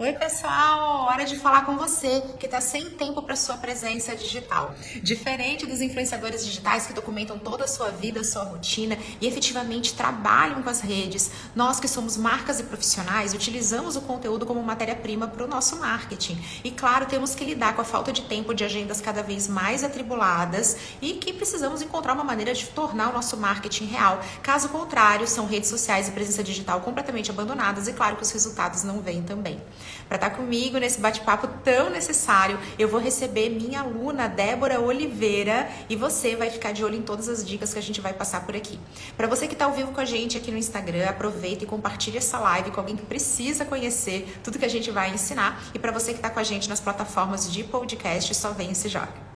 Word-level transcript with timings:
Oi, 0.00 0.14
pessoal! 0.14 1.08
Hora 1.10 1.26
de 1.26 1.36
falar 1.36 1.66
com 1.66 1.76
você 1.76 2.22
que 2.38 2.46
está 2.46 2.58
sem 2.58 2.88
tempo 2.88 3.20
para 3.20 3.36
sua 3.36 3.58
presença 3.58 4.16
digital. 4.16 4.74
Diferente 5.02 5.66
dos 5.66 5.82
influenciadores 5.82 6.42
digitais 6.42 6.86
que 6.86 6.94
documentam 6.94 7.38
toda 7.38 7.64
a 7.64 7.68
sua 7.68 7.90
vida, 7.90 8.20
a 8.20 8.24
sua 8.24 8.44
rotina 8.44 8.96
e 9.20 9.26
efetivamente 9.26 9.92
trabalham 9.92 10.62
com 10.62 10.70
as 10.70 10.80
redes, 10.80 11.30
nós 11.54 11.78
que 11.78 11.86
somos 11.86 12.16
marcas 12.16 12.58
e 12.60 12.62
profissionais 12.62 13.34
utilizamos 13.34 13.94
o 13.94 14.00
conteúdo 14.00 14.46
como 14.46 14.62
matéria-prima 14.62 15.28
para 15.28 15.44
o 15.44 15.46
nosso 15.46 15.76
marketing. 15.76 16.42
E 16.64 16.70
claro, 16.70 17.04
temos 17.04 17.34
que 17.34 17.44
lidar 17.44 17.76
com 17.76 17.82
a 17.82 17.84
falta 17.84 18.10
de 18.10 18.22
tempo 18.22 18.54
de 18.54 18.64
agendas 18.64 19.02
cada 19.02 19.22
vez 19.22 19.48
mais 19.48 19.84
atribuladas 19.84 20.78
e 21.02 21.12
que 21.12 21.30
precisamos 21.30 21.82
encontrar 21.82 22.14
uma 22.14 22.24
maneira 22.24 22.54
de 22.54 22.64
tornar 22.68 23.10
o 23.10 23.12
nosso 23.12 23.36
marketing 23.36 23.84
real. 23.84 24.18
Caso 24.42 24.70
contrário, 24.70 25.28
são 25.28 25.44
redes 25.44 25.68
sociais 25.68 26.08
e 26.08 26.12
presença 26.12 26.42
digital 26.42 26.80
completamente 26.80 27.30
abandonadas 27.30 27.86
e 27.86 27.92
claro 27.92 28.16
que 28.16 28.22
os 28.22 28.30
resultados 28.30 28.82
não 28.82 29.02
vêm 29.02 29.22
também. 29.22 29.60
Para 30.08 30.16
estar 30.16 30.30
tá 30.30 30.36
comigo 30.36 30.78
nesse 30.78 31.00
bate-papo 31.00 31.48
tão 31.62 31.90
necessário, 31.90 32.58
eu 32.78 32.88
vou 32.88 33.00
receber 33.00 33.48
minha 33.50 33.80
aluna 33.80 34.28
Débora 34.28 34.80
Oliveira 34.80 35.68
e 35.88 35.96
você 35.96 36.34
vai 36.36 36.50
ficar 36.50 36.72
de 36.72 36.84
olho 36.84 36.96
em 36.96 37.02
todas 37.02 37.28
as 37.28 37.46
dicas 37.46 37.72
que 37.72 37.78
a 37.78 37.82
gente 37.82 38.00
vai 38.00 38.12
passar 38.12 38.44
por 38.44 38.56
aqui. 38.56 38.78
Para 39.16 39.26
você 39.26 39.46
que 39.46 39.54
está 39.54 39.66
ao 39.66 39.72
vivo 39.72 39.92
com 39.92 40.00
a 40.00 40.04
gente 40.04 40.36
aqui 40.36 40.50
no 40.50 40.58
Instagram, 40.58 41.08
aproveita 41.08 41.64
e 41.64 41.66
compartilhe 41.66 42.18
essa 42.18 42.38
live 42.38 42.70
com 42.70 42.80
alguém 42.80 42.96
que 42.96 43.06
precisa 43.06 43.64
conhecer 43.64 44.38
tudo 44.42 44.58
que 44.58 44.64
a 44.64 44.68
gente 44.68 44.90
vai 44.90 45.10
ensinar. 45.10 45.62
E 45.74 45.78
para 45.78 45.92
você 45.92 46.12
que 46.12 46.18
está 46.18 46.30
com 46.30 46.40
a 46.40 46.44
gente 46.44 46.68
nas 46.68 46.80
plataformas 46.80 47.50
de 47.52 47.64
podcast, 47.64 48.34
só 48.34 48.52
vem 48.52 48.72
e 48.72 48.74
se 48.74 48.88
joga. 48.88 49.30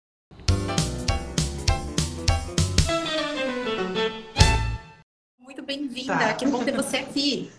Muito 5.40 5.62
bem-vinda, 5.62 6.18
tá. 6.18 6.34
que 6.34 6.46
bom 6.46 6.64
ter 6.64 6.76
você 6.76 6.98
aqui. 6.98 7.52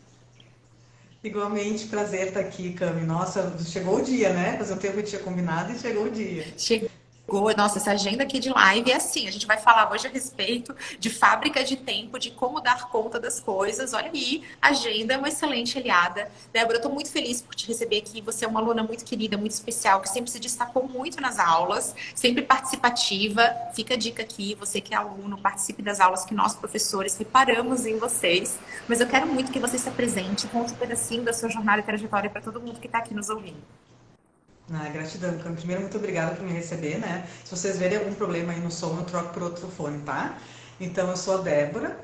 Igualmente, 1.24 1.86
prazer 1.86 2.28
estar 2.28 2.40
aqui, 2.40 2.74
Cami. 2.74 3.06
Nossa, 3.06 3.56
chegou 3.64 3.96
o 3.96 4.02
dia, 4.02 4.30
né? 4.34 4.58
Fazer 4.58 4.74
um 4.74 4.76
tempo 4.76 4.98
que 4.98 5.04
tinha 5.04 5.22
combinado 5.22 5.72
e 5.72 5.78
chegou 5.78 6.04
o 6.04 6.10
dia. 6.10 6.44
Chegou 6.58 6.90
nossa, 7.56 7.78
essa 7.78 7.92
agenda 7.92 8.22
aqui 8.22 8.38
de 8.38 8.50
live 8.50 8.90
é 8.90 8.96
assim. 8.96 9.26
A 9.26 9.30
gente 9.30 9.46
vai 9.46 9.56
falar 9.56 9.90
hoje 9.90 10.06
a 10.06 10.10
respeito 10.10 10.74
de 10.98 11.08
fábrica 11.08 11.64
de 11.64 11.76
tempo, 11.76 12.18
de 12.18 12.30
como 12.30 12.60
dar 12.60 12.88
conta 12.90 13.18
das 13.18 13.40
coisas. 13.40 13.92
Olha 13.94 14.10
aí, 14.12 14.42
a 14.60 14.68
agenda 14.68 15.14
é 15.14 15.16
uma 15.16 15.28
excelente 15.28 15.78
aliada. 15.78 16.30
Débora, 16.52 16.74
eu 16.74 16.78
estou 16.78 16.92
muito 16.92 17.10
feliz 17.10 17.40
por 17.40 17.54
te 17.54 17.66
receber 17.66 17.98
aqui. 17.98 18.20
Você 18.20 18.44
é 18.44 18.48
uma 18.48 18.60
aluna 18.60 18.82
muito 18.82 19.04
querida, 19.04 19.38
muito 19.38 19.52
especial, 19.52 20.00
que 20.00 20.08
sempre 20.08 20.30
se 20.30 20.38
destacou 20.38 20.86
muito 20.86 21.20
nas 21.20 21.38
aulas, 21.38 21.94
sempre 22.14 22.42
participativa. 22.42 23.42
Fica 23.74 23.94
a 23.94 23.96
dica 23.96 24.22
aqui, 24.22 24.54
você 24.54 24.80
que 24.80 24.94
é 24.94 24.96
aluno, 24.96 25.38
participe 25.38 25.82
das 25.82 26.00
aulas 26.00 26.24
que 26.24 26.34
nós, 26.34 26.54
professores, 26.54 27.16
reparamos 27.16 27.86
em 27.86 27.98
vocês. 27.98 28.58
Mas 28.86 29.00
eu 29.00 29.06
quero 29.06 29.26
muito 29.26 29.50
que 29.50 29.58
você 29.58 29.78
se 29.78 29.88
apresente, 29.88 30.46
conte 30.48 30.72
um 30.72 30.76
pedacinho 30.76 31.22
da 31.22 31.32
sua 31.32 31.48
jornada 31.48 31.80
e 31.80 31.84
trajetória 31.84 32.28
para 32.28 32.42
todo 32.42 32.60
mundo 32.60 32.80
que 32.80 32.86
está 32.86 32.98
aqui 32.98 33.14
nos 33.14 33.30
ouvindo. 33.30 33.62
Ah, 34.72 34.88
gratidão, 34.88 35.38
Cami. 35.38 35.56
Primeiro, 35.56 35.82
muito 35.82 35.98
obrigada 35.98 36.34
por 36.36 36.44
me 36.44 36.52
receber, 36.52 36.98
né? 36.98 37.26
Se 37.44 37.54
vocês 37.54 37.78
verem 37.78 37.98
algum 37.98 38.14
problema 38.14 38.52
aí 38.52 38.60
no 38.60 38.70
som, 38.70 38.96
eu 38.98 39.04
troco 39.04 39.32
por 39.34 39.42
outro 39.42 39.68
fone, 39.68 40.00
tá? 40.02 40.38
Então, 40.80 41.10
eu 41.10 41.16
sou 41.16 41.38
a 41.38 41.40
Débora, 41.42 41.98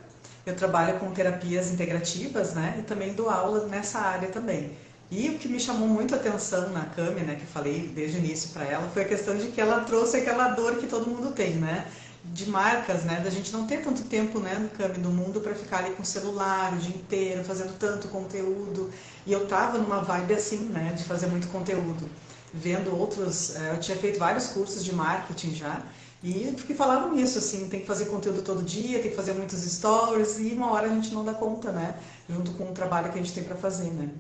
eu 0.45 0.55
trabalho 0.55 0.99
com 0.99 1.11
terapias 1.11 1.71
integrativas, 1.71 2.53
né? 2.55 2.77
E 2.79 2.83
também 2.83 3.15
dou 3.15 3.31
aula 3.31 3.67
nessa 3.67 3.99
área 4.01 4.29
também. 4.29 4.77
E 5.11 5.31
o 5.31 5.39
que 5.39 5.49
me 5.49 5.59
chamou 5.59 5.89
muito 5.89 6.15
a 6.15 6.19
atenção 6.19 6.69
na 6.71 6.85
Cami, 6.85 7.23
né, 7.23 7.35
que 7.35 7.43
eu 7.43 7.49
falei 7.49 7.89
desde 7.89 8.19
o 8.19 8.21
início 8.21 8.51
para 8.51 8.65
ela, 8.65 8.89
foi 8.91 9.03
a 9.03 9.09
questão 9.09 9.37
de 9.37 9.49
que 9.49 9.61
ela 9.61 9.81
trouxe 9.81 10.19
aquela 10.19 10.49
dor 10.51 10.77
que 10.77 10.87
todo 10.87 11.09
mundo 11.09 11.33
tem, 11.33 11.55
né? 11.55 11.87
De 12.25 12.49
marcas, 12.49 13.05
né? 13.05 13.21
Da 13.21 13.31
gente 13.31 13.53
não 13.53 13.67
ter 13.67 13.83
tanto 13.83 14.05
tempo, 14.05 14.39
né, 14.39 14.55
no 14.59 14.69
Cami, 14.69 14.99
do 14.99 15.11
mundo 15.11 15.41
para 15.41 15.55
ficar 15.55 15.79
ali 15.79 15.95
com 15.95 16.03
o 16.03 16.07
celular 16.07 16.75
o 16.75 16.77
dia 16.77 16.95
inteiro, 16.95 17.43
fazendo 17.43 17.77
tanto 17.79 18.09
conteúdo. 18.09 18.91
E 19.27 19.33
eu 19.33 19.47
tava 19.49 19.79
numa 19.79 20.03
vibe 20.03 20.35
assim, 20.35 20.59
né, 20.69 20.93
de 20.97 21.05
fazer 21.05 21.27
muito 21.27 21.49
conteúdo 21.49 22.09
vendo 22.53 22.97
outros. 22.97 23.57
Eh, 23.57 23.73
eu 23.75 23.81
tinha 23.81 23.97
feito 23.97 24.19
vários 24.19 24.49
cursos 24.49 24.85
de 24.85 24.95
marketing 24.95 25.55
já. 25.55 25.83
E 26.23 26.53
que 26.67 26.75
falavam 26.75 27.19
isso, 27.19 27.39
assim, 27.39 27.69
tem 27.69 27.81
que 27.81 27.87
fazer 27.87 28.07
conteúdo 28.07 28.43
todo 28.43 28.63
dia, 28.63 29.01
tem 29.01 29.11
que 29.11 29.17
fazer 29.17 29.33
muitos 29.33 29.61
stories, 29.63 30.39
e 30.39 30.53
uma 30.53 30.71
hora 30.71 30.87
a 30.87 30.91
gente 30.91 31.15
não 31.15 31.25
dá 31.25 31.33
conta, 31.33 31.73
né? 31.73 31.95
Junto 32.29 32.53
com 32.53 32.65
o 32.65 32.73
trabalho 32.73 33.11
que 33.11 33.19
a 33.19 33.23
gente 33.23 33.33
tem 33.33 33.43
para 33.43 33.57
fazer, 33.57 33.91
né? 33.91 34.11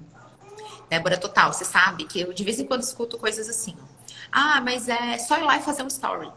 Débora, 0.88 1.18
total, 1.18 1.52
você 1.52 1.64
sabe 1.64 2.04
que 2.06 2.20
eu 2.20 2.32
de 2.32 2.42
vez 2.42 2.58
em 2.58 2.64
quando 2.64 2.82
escuto 2.82 3.18
coisas 3.18 3.48
assim. 3.48 3.76
Ah, 4.32 4.60
mas 4.62 4.88
é 4.88 5.18
só 5.18 5.38
ir 5.38 5.42
lá 5.42 5.58
e 5.58 5.62
fazer 5.62 5.82
um 5.82 5.88
story. 5.88 6.30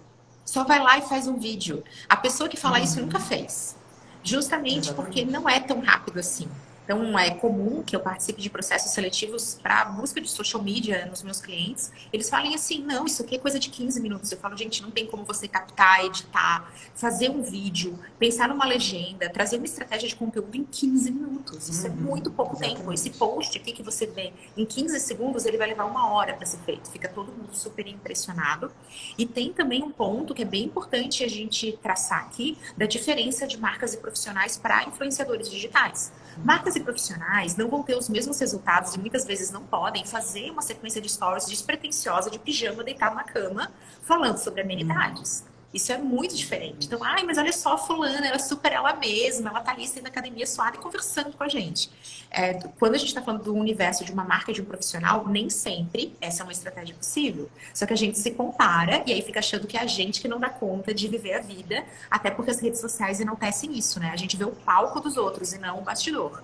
Só 0.46 0.66
vai 0.66 0.80
lá 0.80 0.98
e 0.98 1.02
faz 1.02 1.28
um 1.28 1.38
vídeo. 1.38 1.84
A 2.10 2.18
pessoa 2.18 2.50
que 2.50 2.58
fala 2.58 2.78
uhum. 2.78 2.84
isso 2.84 3.02
nunca 3.02 3.20
fez. 3.20 3.76
Justamente 4.22 4.90
Exatamente. 4.90 4.96
porque 4.96 5.26
não 5.26 5.48
é 5.50 5.60
tão 5.60 5.80
rápido 5.80 6.20
assim. 6.20 6.48
Então, 6.84 7.18
é 7.18 7.32
comum 7.32 7.82
que 7.82 7.96
eu 7.96 8.00
participe 8.00 8.42
de 8.42 8.50
processos 8.50 8.92
seletivos 8.92 9.58
para 9.62 9.86
busca 9.86 10.20
de 10.20 10.30
social 10.30 10.62
media 10.62 11.06
nos 11.06 11.24
meus 11.24 11.40
clientes. 11.40 11.92
Eles 12.12 12.30
falem 12.30 12.54
assim: 12.54 12.84
não, 12.84 13.06
isso 13.06 13.24
aqui 13.24 13.36
é 13.36 13.40
coisa 13.40 13.60
de 13.60 13.70
15 13.70 14.02
minutos. 14.02 14.32
Eu 14.32 14.38
falo, 14.38 14.58
gente, 14.58 14.82
não 14.82 14.92
tem 14.92 15.06
como 15.06 15.24
você 15.24 15.48
captar, 15.48 16.04
editar, 16.06 16.72
fazer 16.94 17.30
um 17.30 17.42
vídeo, 17.42 17.98
pensar 18.20 18.50
numa 18.50 18.66
legenda, 18.66 19.30
trazer 19.30 19.58
uma 19.58 19.66
estratégia 19.66 20.08
de 20.10 20.16
conteúdo 20.16 20.56
em 20.56 20.64
15 20.64 21.12
minutos. 21.12 21.70
Isso 21.70 21.88
é 21.88 21.90
uhum, 21.90 21.96
é 21.96 22.00
muito 22.00 22.32
pouco 22.32 22.54
exatamente. 22.54 22.78
tempo. 22.78 22.94
Esse 22.94 23.10
post 23.12 23.58
aqui 23.58 23.72
que 23.72 23.84
você 23.84 24.06
vê 24.06 24.34
em 24.58 24.66
15 24.66 25.00
segundos, 25.00 25.46
ele 25.46 25.58
vai 25.58 25.68
levar 25.68 25.86
uma 25.86 26.12
hora 26.12 26.34
para 26.34 26.46
ser 26.46 26.58
feito. 26.60 26.90
Fica 26.90 27.08
todo 27.08 27.32
mundo 27.32 27.56
super 27.56 27.88
impressionado. 27.88 28.72
E 29.18 29.26
tem 29.26 29.54
também 29.54 29.84
um 29.84 29.92
ponto 29.92 30.34
que 30.34 30.42
é 30.42 30.46
bem 30.46 30.64
importante 30.64 31.24
a 31.24 31.30
gente 31.30 31.78
traçar 31.82 32.20
aqui 32.20 32.58
da 32.78 32.86
diferença 32.86 33.48
de 33.48 33.58
marcas 33.58 33.94
e 33.94 33.98
profissionais 33.98 34.58
para 34.58 34.84
influenciadores 34.84 35.50
digitais. 35.50 36.12
Marcas 36.38 36.76
e 36.76 36.80
profissionais 36.80 37.56
não 37.56 37.70
vão 37.70 37.84
ter 37.84 37.96
os 37.96 38.10
mesmos 38.10 38.40
resultados 38.40 38.96
e 38.96 39.00
muitas 39.00 39.26
vezes 39.26 39.52
não 39.52 39.64
podem 39.64 40.06
fazer 40.06 40.52
uma 40.52 40.62
sequência 40.62 41.02
de 41.02 41.10
stories 41.10 41.46
despretensiosa 41.46 42.30
de 42.30 42.40
pijama 42.40 42.84
deitado 42.84 43.16
na 43.16 43.24
cama 43.24 43.72
falando 44.02 44.38
sobre 44.38 44.62
amenidades. 44.62 45.44
Isso 45.74 45.92
é 45.92 45.98
muito 45.98 46.36
diferente. 46.36 46.86
Então, 46.86 47.04
ai, 47.04 47.24
mas 47.24 47.38
olha 47.38 47.52
só, 47.52 47.78
fulana, 47.78 48.28
ela 48.28 48.36
é 48.36 48.40
super 48.40 48.72
ela 48.72 48.94
mesma, 48.94 49.50
ela 49.50 49.62
tá 49.62 49.72
ali 49.72 49.88
sendo 49.88 50.06
academia 50.06 50.46
suada 50.46 50.78
e 50.78 50.80
conversando 50.80 51.36
com 51.36 51.44
a 51.44 51.48
gente. 51.48 51.90
É, 52.30 52.54
quando 52.80 52.94
a 52.94 52.98
gente 52.98 53.08
está 53.08 53.22
falando 53.22 53.44
do 53.44 53.56
universo 53.56 54.06
de 54.06 54.12
uma 54.12 54.24
marca, 54.24 54.54
de 54.54 54.62
um 54.62 54.66
profissional, 54.66 55.28
nem 55.28 55.50
sempre 55.50 56.16
essa 56.22 56.42
é 56.42 56.44
uma 56.44 56.52
estratégia 56.52 56.94
possível. 56.96 57.50
Só 57.74 57.88
que 57.88 57.94
a 57.94 57.98
gente 57.98 58.20
se 58.20 58.32
compara 58.32 59.04
e 59.08 59.14
aí 59.14 59.22
fica 59.24 59.40
achando 59.40 59.66
que 59.66 59.76
é 59.76 59.82
a 59.82 59.88
gente 59.88 60.22
que 60.22 60.28
não 60.28 60.40
dá 60.40 60.50
conta 60.50 60.94
de 60.94 61.08
viver 61.08 61.34
a 61.34 61.42
vida, 61.42 61.84
até 62.10 62.30
porque 62.30 62.52
as 62.52 62.60
redes 62.60 62.80
sociais 62.80 63.20
enaltecem 63.20 63.76
isso, 63.76 64.00
né? 64.00 64.12
A 64.14 64.18
gente 64.18 64.38
vê 64.38 64.46
o 64.46 64.52
palco 64.52 65.00
dos 65.00 65.18
outros 65.18 65.54
e 65.54 65.58
não 65.58 65.80
o 65.80 65.82
bastidor. 65.82 66.44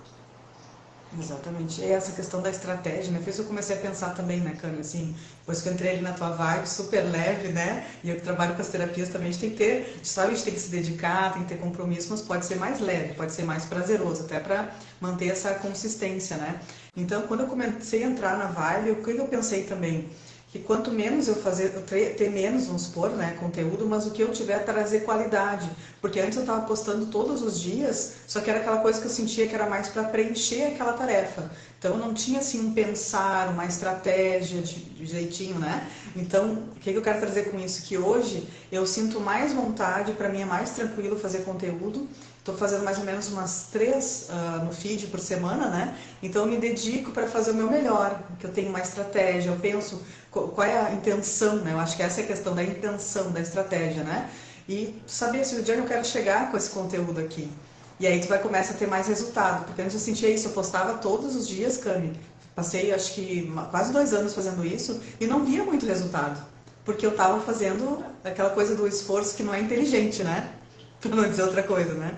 Exatamente. 1.12 1.80
E 1.80 1.90
essa 1.90 2.12
questão 2.12 2.40
da 2.40 2.50
estratégia, 2.50 3.10
né? 3.12 3.20
Fez 3.20 3.36
eu 3.38 3.44
comecei 3.44 3.76
a 3.76 3.80
pensar 3.80 4.10
também, 4.14 4.38
né, 4.40 4.54
Cami, 4.60 4.78
assim, 4.78 5.16
depois 5.40 5.60
que 5.60 5.68
eu 5.68 5.72
entrei 5.72 5.92
ali 5.94 6.02
na 6.02 6.12
tua 6.12 6.30
vibe, 6.30 6.68
super 6.68 7.02
leve, 7.02 7.48
né? 7.48 7.84
E 8.04 8.10
eu 8.10 8.14
que 8.16 8.22
trabalho 8.22 8.54
com 8.54 8.62
as 8.62 8.68
terapias 8.68 9.08
também, 9.08 9.28
a 9.28 9.32
gente 9.32 9.40
tem 9.40 9.50
que 9.50 9.56
ter, 9.56 10.00
sabe, 10.04 10.28
a 10.28 10.34
gente 10.36 10.44
tem 10.44 10.54
que 10.54 10.60
se 10.60 10.68
dedicar, 10.70 11.32
tem 11.32 11.42
que 11.42 11.48
ter 11.48 11.58
compromisso, 11.58 12.08
mas 12.10 12.22
pode 12.22 12.46
ser 12.46 12.56
mais 12.56 12.78
leve, 12.78 13.14
pode 13.14 13.32
ser 13.32 13.42
mais 13.42 13.64
prazeroso, 13.64 14.22
até 14.22 14.38
para 14.38 14.72
manter 15.00 15.28
essa 15.30 15.52
consistência, 15.54 16.36
né? 16.36 16.60
Então, 16.96 17.22
quando 17.26 17.40
eu 17.40 17.48
comecei 17.48 18.04
a 18.04 18.06
entrar 18.06 18.38
na 18.38 18.46
vibe, 18.46 18.92
o 18.92 19.02
que 19.02 19.10
eu 19.16 19.26
pensei 19.26 19.64
também? 19.64 20.08
Que 20.50 20.58
quanto 20.58 20.90
menos 20.90 21.28
eu 21.28 21.36
fazer, 21.36 21.72
eu 21.74 21.82
ter 21.82 22.28
menos, 22.28 22.66
vamos 22.66 22.82
supor, 22.82 23.10
né, 23.10 23.36
conteúdo, 23.38 23.86
mas 23.86 24.04
o 24.04 24.10
que 24.10 24.20
eu 24.20 24.32
tiver 24.32 24.64
trazer 24.64 25.00
qualidade. 25.00 25.70
Porque 26.00 26.18
antes 26.18 26.36
eu 26.36 26.42
estava 26.42 26.62
postando 26.66 27.06
todos 27.06 27.40
os 27.40 27.60
dias, 27.60 28.14
só 28.26 28.40
que 28.40 28.50
era 28.50 28.58
aquela 28.58 28.78
coisa 28.78 29.00
que 29.00 29.06
eu 29.06 29.10
sentia 29.10 29.46
que 29.46 29.54
era 29.54 29.68
mais 29.68 29.88
para 29.88 30.02
preencher 30.04 30.64
aquela 30.64 30.94
tarefa. 30.94 31.48
Então 31.78 31.92
eu 31.92 31.98
não 31.98 32.12
tinha 32.12 32.40
assim 32.40 32.60
um 32.66 32.74
pensar, 32.74 33.48
uma 33.48 33.64
estratégia 33.64 34.60
de, 34.60 34.80
de 34.80 35.06
jeitinho, 35.06 35.58
né? 35.58 35.88
Então, 36.16 36.64
o 36.76 36.80
que, 36.80 36.90
que 36.90 36.98
eu 36.98 37.02
quero 37.02 37.20
trazer 37.20 37.50
com 37.50 37.58
isso? 37.58 37.82
Que 37.82 37.96
hoje 37.96 38.48
eu 38.72 38.84
sinto 38.86 39.20
mais 39.20 39.52
vontade, 39.52 40.12
para 40.12 40.28
mim 40.28 40.42
é 40.42 40.44
mais 40.44 40.70
tranquilo 40.70 41.16
fazer 41.16 41.44
conteúdo 41.44 42.08
Estou 42.40 42.56
fazendo 42.56 42.82
mais 42.82 42.96
ou 42.96 43.04
menos 43.04 43.28
umas 43.28 43.68
três 43.70 44.30
uh, 44.30 44.64
no 44.64 44.72
feed 44.72 45.08
por 45.08 45.20
semana, 45.20 45.68
né? 45.68 45.94
Então 46.22 46.46
eu 46.46 46.50
me 46.50 46.56
dedico 46.56 47.10
para 47.10 47.28
fazer 47.28 47.50
o 47.50 47.54
meu 47.54 47.70
melhor, 47.70 48.18
que 48.38 48.46
eu 48.46 48.50
tenho 48.50 48.70
uma 48.70 48.80
estratégia, 48.80 49.50
eu 49.50 49.56
penso 49.56 50.02
qual 50.30 50.62
é 50.62 50.78
a 50.78 50.92
intenção, 50.92 51.56
né? 51.56 51.72
Eu 51.72 51.80
acho 51.80 51.96
que 51.96 52.02
essa 52.02 52.20
é 52.20 52.24
a 52.24 52.26
questão 52.26 52.54
da 52.54 52.62
intenção, 52.62 53.30
da 53.32 53.40
estratégia, 53.40 54.04
né? 54.04 54.30
E 54.68 54.94
saber 55.06 55.44
se 55.44 55.56
o 55.56 55.62
dia 55.62 55.74
eu 55.74 55.84
quero 55.84 56.04
chegar 56.04 56.50
com 56.50 56.56
esse 56.56 56.70
conteúdo 56.70 57.20
aqui. 57.20 57.50
E 57.98 58.06
aí 58.06 58.20
tu 58.20 58.28
vai 58.28 58.38
começar 58.38 58.72
a 58.72 58.76
ter 58.76 58.86
mais 58.86 59.08
resultado, 59.08 59.66
porque 59.66 59.82
antes 59.82 59.94
eu 59.94 60.00
sentia 60.00 60.30
isso, 60.30 60.48
eu 60.48 60.52
postava 60.52 60.98
todos 60.98 61.34
os 61.34 61.46
dias, 61.46 61.76
Cami. 61.76 62.18
Passei 62.54 62.92
acho 62.92 63.14
que 63.14 63.52
quase 63.70 63.92
dois 63.92 64.14
anos 64.14 64.34
fazendo 64.34 64.64
isso 64.64 65.00
e 65.20 65.26
não 65.26 65.44
via 65.44 65.64
muito 65.64 65.84
resultado, 65.84 66.42
porque 66.84 67.04
eu 67.04 67.10
estava 67.10 67.40
fazendo 67.40 68.04
aquela 68.24 68.50
coisa 68.50 68.74
do 68.74 68.86
esforço 68.86 69.36
que 69.36 69.42
não 69.42 69.52
é 69.52 69.60
inteligente, 69.60 70.22
né? 70.22 70.48
Para 71.00 71.14
não 71.14 71.28
dizer 71.28 71.42
outra 71.42 71.62
coisa, 71.62 71.94
né? 71.94 72.16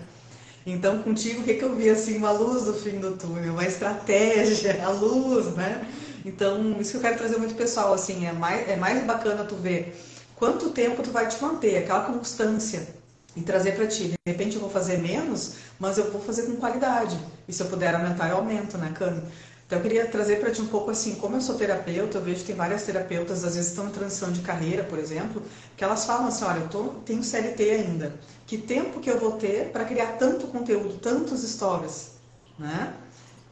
Então, 0.65 1.03
contigo, 1.03 1.41
o 1.41 1.45
que, 1.45 1.55
que 1.55 1.65
eu 1.65 1.75
vi 1.75 1.91
assim? 1.91 2.17
Uma 2.19 2.31
luz 2.31 2.65
do 2.65 2.75
fim 2.75 3.01
do 3.01 3.17
túnel, 3.17 3.53
uma 3.53 3.65
estratégia, 3.65 4.81
a 4.87 4.91
luz, 4.91 5.47
né? 5.57 5.85
Então, 6.25 6.81
isso 6.81 6.93
que 6.93 6.97
eu 6.99 7.01
quero 7.01 7.19
trazer 7.19 7.37
muito 7.39 7.55
pessoal, 7.55 7.93
assim, 7.93 8.27
é 8.27 8.33
mais, 8.33 8.69
é 8.69 8.77
mais 8.77 9.05
bacana 9.05 9.45
tu 9.45 9.57
ver 9.57 9.97
quanto 10.37 10.71
tempo 10.71 11.03
tu 11.03 11.11
vai 11.11 11.29
te 11.29 11.41
manter, 11.43 11.79
aquela 11.79 12.05
constância 12.05 12.89
e 13.37 13.43
trazer 13.43 13.73
para 13.77 13.87
ti. 13.87 14.09
De 14.09 14.17
repente 14.27 14.57
eu 14.57 14.61
vou 14.61 14.71
fazer 14.71 14.99
menos, 14.99 15.55
mas 15.79 15.99
eu 15.99 16.11
vou 16.11 16.21
fazer 16.21 16.43
com 16.43 16.57
qualidade. 16.57 17.19
E 17.49 17.53
se 17.53 17.63
eu 17.63 17.67
puder 17.67 17.95
aumentar, 17.95 18.29
eu 18.29 18.37
aumento, 18.37 18.77
né, 18.79 18.93
Cami? 18.95 19.23
Então 19.67 19.79
eu 19.79 19.83
queria 19.83 20.07
trazer 20.07 20.39
para 20.39 20.51
ti 20.51 20.61
um 20.61 20.67
pouco 20.67 20.91
assim, 20.91 21.15
como 21.15 21.37
eu 21.37 21.41
sou 21.41 21.55
terapeuta, 21.55 22.19
eu 22.19 22.23
vejo 22.23 22.41
que 22.41 22.47
tem 22.47 22.55
várias 22.55 22.83
terapeutas, 22.83 23.43
às 23.43 23.55
vezes 23.55 23.71
estão 23.71 23.87
em 23.87 23.91
transição 23.91 24.31
de 24.31 24.41
carreira, 24.43 24.85
por 24.85 24.99
exemplo, 24.99 25.43
que 25.77 25.83
elas 25.83 26.05
falam 26.05 26.27
assim, 26.27 26.45
olha, 26.45 26.59
eu 26.59 26.69
tô, 26.69 26.85
tenho 27.07 27.23
CLT 27.23 27.71
ainda, 27.71 28.13
que 28.47 28.59
tempo 28.59 29.01
que 29.01 29.11
eu 29.11 29.19
vou 29.19 29.33
ter 29.33 29.71
para 29.71 29.87
criar 29.87 30.19
tanto 30.19 30.47
conteúdo, 30.49 30.99
tantos 30.99 31.43
stories, 31.43 32.11
né? 32.59 32.93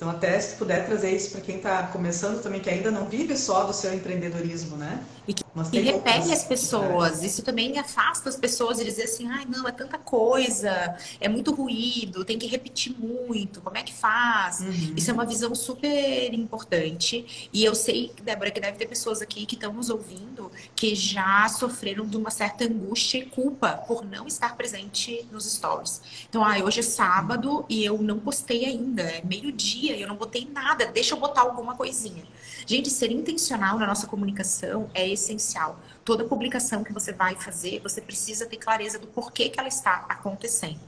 Então, 0.01 0.09
até 0.09 0.41
se 0.41 0.57
puder 0.57 0.87
trazer 0.87 1.15
isso 1.15 1.31
para 1.31 1.43
quem 1.43 1.57
está 1.57 1.83
começando 1.89 2.43
também, 2.43 2.59
que 2.59 2.71
ainda 2.71 2.91
não 2.91 3.05
vive 3.05 3.37
só 3.37 3.65
do 3.65 3.75
seu 3.75 3.93
empreendedorismo, 3.93 4.75
né? 4.79 5.05
E 5.29 5.35
que, 5.35 5.45
e 5.73 5.81
repele 5.81 6.33
as 6.33 6.45
pessoas. 6.45 7.23
Isso 7.23 7.43
também 7.43 7.79
afasta 7.79 8.29
as 8.29 8.37
pessoas 8.37 8.79
de 8.79 8.85
dizer 8.85 9.05
assim, 9.05 9.27
ai, 9.29 9.45
não, 9.47 9.67
é 9.67 9.73
tanta 9.73 9.99
coisa, 9.99 10.97
é 11.21 11.29
muito 11.29 11.53
ruído, 11.53 12.25
tem 12.25 12.39
que 12.39 12.47
repetir 12.47 12.95
muito, 12.99 13.61
como 13.61 13.77
é 13.77 13.83
que 13.83 13.93
faz? 13.93 14.61
Uhum. 14.61 14.95
Isso 14.97 15.11
é 15.11 15.15
uma 15.15 15.25
visão 15.25 15.55
super 15.55 16.35
importante. 16.35 17.49
E 17.53 17.65
eu 17.65 17.75
sei, 17.75 18.13
Débora, 18.23 18.51
que 18.51 18.61
deve 18.61 18.79
ter 18.79 18.87
pessoas 18.87 19.23
aqui 19.23 19.47
que 19.47 19.55
estão 19.55 19.73
nos 19.73 19.91
ouvindo 19.91 20.51
que 20.75 20.95
já 20.95 21.49
sofreram 21.49 22.07
de 22.07 22.17
uma 22.17 22.31
certa 22.31 22.65
angústia 22.65 23.19
e 23.19 23.27
culpa 23.27 23.73
por 23.87 24.05
não 24.05 24.27
estar 24.27 24.57
presente 24.57 25.27
nos 25.33 25.51
stories. 25.51 26.01
Então, 26.29 26.45
ah, 26.45 26.59
hoje 26.59 26.81
é 26.81 26.83
sábado 26.83 27.65
e 27.69 27.85
eu 27.85 27.99
não 27.99 28.19
postei 28.19 28.65
ainda, 28.65 29.03
é 29.03 29.23
meio-dia 29.25 29.71
dia, 29.71 29.97
eu 29.97 30.09
não 30.09 30.17
botei 30.17 30.49
nada, 30.53 30.87
deixa 30.87 31.15
eu 31.15 31.19
botar 31.19 31.43
alguma 31.43 31.75
coisinha. 31.75 32.25
Gente, 32.71 32.89
ser 32.89 33.11
intencional 33.11 33.81
na 33.81 33.85
nossa 33.85 34.07
comunicação 34.07 34.89
é 34.95 35.05
essencial. 35.09 35.81
Toda 36.05 36.23
publicação 36.23 36.85
que 36.85 36.93
você 36.93 37.13
vai 37.13 37.35
fazer, 37.35 37.81
você 37.81 38.01
precisa 38.01 38.47
ter 38.47 38.59
clareza 38.59 38.97
do 38.97 39.09
porquê 39.09 39.49
que 39.49 39.59
ela 39.59 39.69
está 39.69 40.07
acontecendo. 40.09 40.79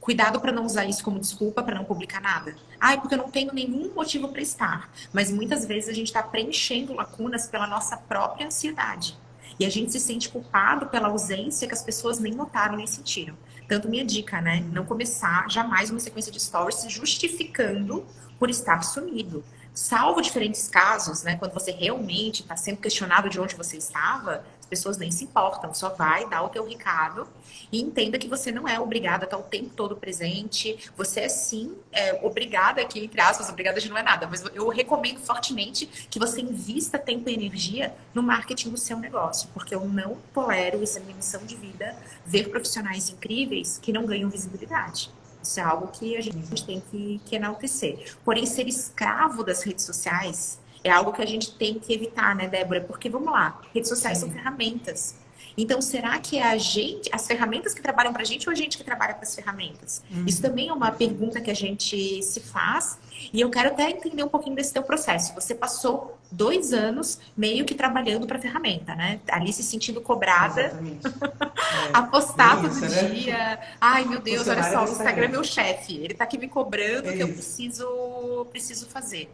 Cuidado 0.00 0.40
para 0.40 0.50
não 0.50 0.64
usar 0.64 0.86
isso 0.86 1.04
como 1.04 1.20
desculpa 1.20 1.62
para 1.62 1.74
não 1.74 1.84
publicar 1.84 2.22
nada. 2.22 2.56
Ah, 2.80 2.94
é 2.94 2.96
porque 2.96 3.12
eu 3.12 3.18
não 3.18 3.30
tenho 3.30 3.52
nenhum 3.52 3.92
motivo 3.94 4.28
para 4.28 4.40
estar. 4.40 4.90
Mas 5.12 5.30
muitas 5.30 5.66
vezes 5.66 5.90
a 5.90 5.92
gente 5.92 6.06
está 6.06 6.22
preenchendo 6.22 6.94
lacunas 6.94 7.46
pela 7.46 7.66
nossa 7.66 7.98
própria 7.98 8.46
ansiedade. 8.46 9.14
E 9.60 9.66
a 9.66 9.68
gente 9.68 9.92
se 9.92 10.00
sente 10.00 10.30
culpado 10.30 10.86
pela 10.86 11.08
ausência 11.08 11.68
que 11.68 11.74
as 11.74 11.82
pessoas 11.82 12.18
nem 12.18 12.34
notaram 12.34 12.78
nem 12.78 12.86
sentiram. 12.86 13.36
Tanto 13.68 13.90
minha 13.90 14.06
dica, 14.06 14.40
né? 14.40 14.64
Não 14.72 14.86
começar 14.86 15.50
jamais 15.50 15.90
uma 15.90 16.00
sequência 16.00 16.32
de 16.32 16.40
stories 16.40 16.86
justificando 16.88 18.06
por 18.38 18.48
estar 18.48 18.82
sumido. 18.82 19.44
Salvo 19.76 20.22
diferentes 20.22 20.68
casos, 20.68 21.22
né, 21.22 21.36
quando 21.36 21.52
você 21.52 21.70
realmente 21.70 22.40
está 22.40 22.56
sendo 22.56 22.78
questionado 22.78 23.28
de 23.28 23.38
onde 23.38 23.54
você 23.54 23.76
estava, 23.76 24.42
as 24.58 24.64
pessoas 24.64 24.96
nem 24.96 25.10
se 25.10 25.24
importam, 25.24 25.74
só 25.74 25.90
vai 25.90 26.26
dar 26.30 26.42
o 26.44 26.48
teu 26.48 26.66
recado 26.66 27.28
e 27.70 27.82
entenda 27.82 28.18
que 28.18 28.26
você 28.26 28.50
não 28.50 28.66
é 28.66 28.80
obrigada 28.80 29.24
a 29.24 29.26
estar 29.26 29.36
o 29.36 29.42
tempo 29.42 29.68
todo 29.76 29.94
presente. 29.94 30.90
Você 30.96 31.20
é 31.20 31.28
sim 31.28 31.76
é, 31.92 32.18
obrigada 32.24 32.80
aqui, 32.80 33.04
entre 33.04 33.20
aspas, 33.20 33.50
obrigada 33.50 33.78
de 33.78 33.90
não 33.90 33.98
é 33.98 34.02
nada, 34.02 34.26
mas 34.26 34.42
eu 34.54 34.66
recomendo 34.70 35.20
fortemente 35.20 35.84
que 36.08 36.18
você 36.18 36.40
invista 36.40 36.98
tempo 36.98 37.28
e 37.28 37.34
energia 37.34 37.94
no 38.14 38.22
marketing 38.22 38.70
do 38.70 38.78
seu 38.78 38.98
negócio, 38.98 39.50
porque 39.52 39.74
eu 39.74 39.86
não 39.86 40.16
tolero, 40.32 40.82
isso 40.82 40.96
é 40.96 41.02
minha 41.02 41.16
missão 41.16 41.44
de 41.44 41.54
vida, 41.54 41.94
ver 42.24 42.48
profissionais 42.48 43.10
incríveis 43.10 43.78
que 43.78 43.92
não 43.92 44.06
ganham 44.06 44.30
visibilidade. 44.30 45.10
Isso 45.46 45.60
é 45.60 45.62
algo 45.62 45.88
que 45.88 46.16
a 46.16 46.20
gente 46.20 46.64
tem 46.64 46.82
que, 46.90 47.20
que 47.24 47.36
enaltecer. 47.36 48.16
Porém, 48.24 48.44
ser 48.46 48.66
escravo 48.66 49.44
das 49.44 49.62
redes 49.62 49.84
sociais 49.84 50.58
é 50.82 50.90
algo 50.90 51.12
que 51.12 51.22
a 51.22 51.26
gente 51.26 51.52
tem 51.52 51.78
que 51.78 51.92
evitar, 51.92 52.34
né, 52.34 52.48
Débora? 52.48 52.80
Porque, 52.80 53.08
vamos 53.08 53.32
lá, 53.32 53.60
redes 53.74 53.88
sociais 53.88 54.18
são 54.18 54.30
ferramentas. 54.30 55.14
Então, 55.56 55.80
será 55.80 56.18
que 56.18 56.38
é 56.38 56.42
a 56.42 56.58
gente, 56.58 57.08
as 57.12 57.26
ferramentas 57.26 57.72
que 57.72 57.80
trabalham 57.80 58.12
para 58.12 58.22
a 58.22 58.24
gente 58.24 58.46
ou 58.46 58.52
a 58.52 58.54
gente 58.54 58.76
que 58.76 58.84
trabalha 58.84 59.14
para 59.14 59.22
as 59.22 59.34
ferramentas? 59.34 60.02
Uhum. 60.10 60.24
Isso 60.26 60.42
também 60.42 60.68
é 60.68 60.72
uma 60.72 60.92
pergunta 60.92 61.40
que 61.40 61.50
a 61.50 61.54
gente 61.54 62.22
se 62.22 62.40
faz. 62.40 62.98
E 63.32 63.40
eu 63.40 63.48
quero 63.48 63.70
até 63.70 63.90
entender 63.90 64.22
um 64.22 64.28
pouquinho 64.28 64.54
desse 64.54 64.72
teu 64.72 64.82
processo. 64.82 65.34
Você 65.34 65.54
passou 65.54 66.15
dois 66.30 66.72
anos 66.72 67.18
meio 67.36 67.64
que 67.64 67.74
trabalhando 67.74 68.26
para 68.26 68.38
a 68.38 68.40
ferramenta, 68.40 68.94
né? 68.94 69.20
Ali 69.30 69.52
se 69.52 69.62
sentindo 69.62 70.00
cobrada, 70.00 70.62
é. 70.72 71.90
apostar 71.92 72.60
todo 72.60 72.74
né? 72.80 73.08
dia. 73.10 73.58
Ai, 73.80 74.04
meu 74.04 74.20
Deus, 74.20 74.46
olha 74.48 74.62
só, 74.62 74.84
o 74.84 74.90
Instagram 74.90 75.26
é 75.26 75.28
meu 75.28 75.44
chefe. 75.44 75.96
Ele 75.96 76.12
está 76.12 76.24
aqui 76.24 76.38
me 76.38 76.48
cobrando 76.48 77.10
é 77.10 77.16
que 77.16 77.22
eu 77.22 77.28
preciso, 77.28 78.46
preciso 78.50 78.86
fazer. 78.86 79.30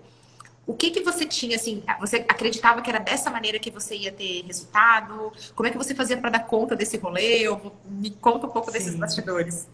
O 0.65 0.75
que 0.75 0.91
que 0.91 1.00
você 1.00 1.27
tinha, 1.27 1.56
assim, 1.56 1.83
você 1.99 2.19
acreditava 2.29 2.81
que 2.81 2.89
era 2.89 3.00
dessa 3.00 3.31
maneira 3.31 3.59
que 3.59 3.71
você 3.71 3.97
ia 3.97 4.12
ter 4.12 4.45
resultado? 4.47 5.33
Como 5.56 5.67
é 5.67 5.73
que 5.73 5.79
você 5.79 5.93
fazia 5.95 6.17
para 6.17 6.31
dar 6.31 6.47
conta 6.47 6.77
desse 6.77 6.97
rolê? 6.97 7.49
Ou 7.49 7.75
me 7.85 8.11
conta 8.11 8.47
um 8.47 8.50
pouco 8.50 8.71
Sim. 8.71 8.79
desses 8.79 8.95
bastidores. 8.95 9.67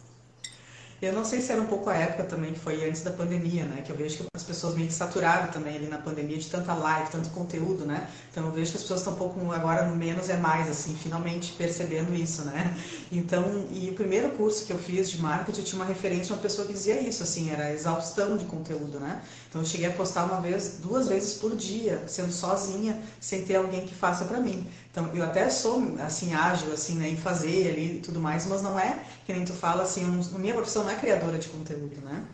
Eu 1.00 1.12
não 1.12 1.24
sei 1.24 1.40
se 1.40 1.52
era 1.52 1.62
um 1.62 1.66
pouco 1.66 1.88
a 1.88 1.94
época 1.94 2.24
também, 2.24 2.52
que 2.52 2.58
foi 2.58 2.88
antes 2.88 3.02
da 3.02 3.12
pandemia, 3.12 3.64
né? 3.64 3.82
Que 3.86 3.92
eu 3.92 3.96
vejo 3.96 4.16
que 4.16 4.26
as 4.34 4.42
pessoas 4.42 4.74
meio 4.74 4.88
que 4.88 4.92
saturaram 4.92 5.48
também 5.52 5.76
ali 5.76 5.86
na 5.86 5.98
pandemia 5.98 6.36
de 6.36 6.50
tanta 6.50 6.74
live, 6.74 7.08
tanto 7.08 7.30
conteúdo, 7.30 7.86
né? 7.86 8.10
Então 8.32 8.44
eu 8.46 8.50
vejo 8.50 8.72
que 8.72 8.78
as 8.78 8.82
pessoas 8.82 9.00
estão 9.00 9.12
um 9.12 9.16
pouco 9.16 9.52
agora 9.52 9.86
no 9.86 9.94
menos 9.94 10.28
é 10.28 10.36
mais, 10.36 10.68
assim, 10.68 10.96
finalmente 10.96 11.52
percebendo 11.52 12.12
isso, 12.12 12.42
né? 12.42 12.76
Então, 13.12 13.64
e 13.70 13.88
o 13.90 13.94
primeiro 13.94 14.30
curso 14.30 14.66
que 14.66 14.72
eu 14.72 14.78
fiz 14.78 15.08
de 15.08 15.22
marketing, 15.22 15.60
eu 15.60 15.64
tinha 15.64 15.80
uma 15.80 15.88
referência 15.88 16.34
uma 16.34 16.42
pessoa 16.42 16.66
que 16.66 16.72
dizia 16.72 17.00
isso, 17.00 17.22
assim, 17.22 17.48
era 17.50 17.72
exaustão 17.72 18.36
de 18.36 18.44
conteúdo, 18.46 18.98
né? 18.98 19.22
Então 19.48 19.62
eu 19.62 19.66
cheguei 19.66 19.86
a 19.86 19.92
postar 19.92 20.24
uma 20.24 20.40
vez, 20.40 20.78
duas 20.82 21.06
vezes 21.06 21.34
por 21.34 21.54
dia, 21.54 22.02
sendo 22.08 22.32
sozinha, 22.32 23.00
sem 23.20 23.44
ter 23.44 23.54
alguém 23.54 23.86
que 23.86 23.94
faça 23.94 24.24
para 24.24 24.40
mim. 24.40 24.66
Então, 24.98 25.14
eu 25.14 25.22
até 25.22 25.48
sou, 25.48 25.94
assim, 26.04 26.34
ágil, 26.34 26.72
assim, 26.72 26.94
né, 26.96 27.08
em 27.08 27.16
fazer 27.16 27.70
ali 27.70 27.98
e 27.98 28.00
tudo 28.00 28.18
mais, 28.18 28.46
mas 28.46 28.62
não 28.62 28.76
é, 28.76 28.98
que 29.24 29.32
nem 29.32 29.44
tu 29.44 29.52
fala, 29.52 29.84
assim, 29.84 30.04
minha 30.36 30.52
profissão 30.52 30.82
não 30.82 30.90
é 30.90 30.96
criadora 30.96 31.38
de 31.38 31.46
conteúdo, 31.48 32.00
né? 32.02 32.24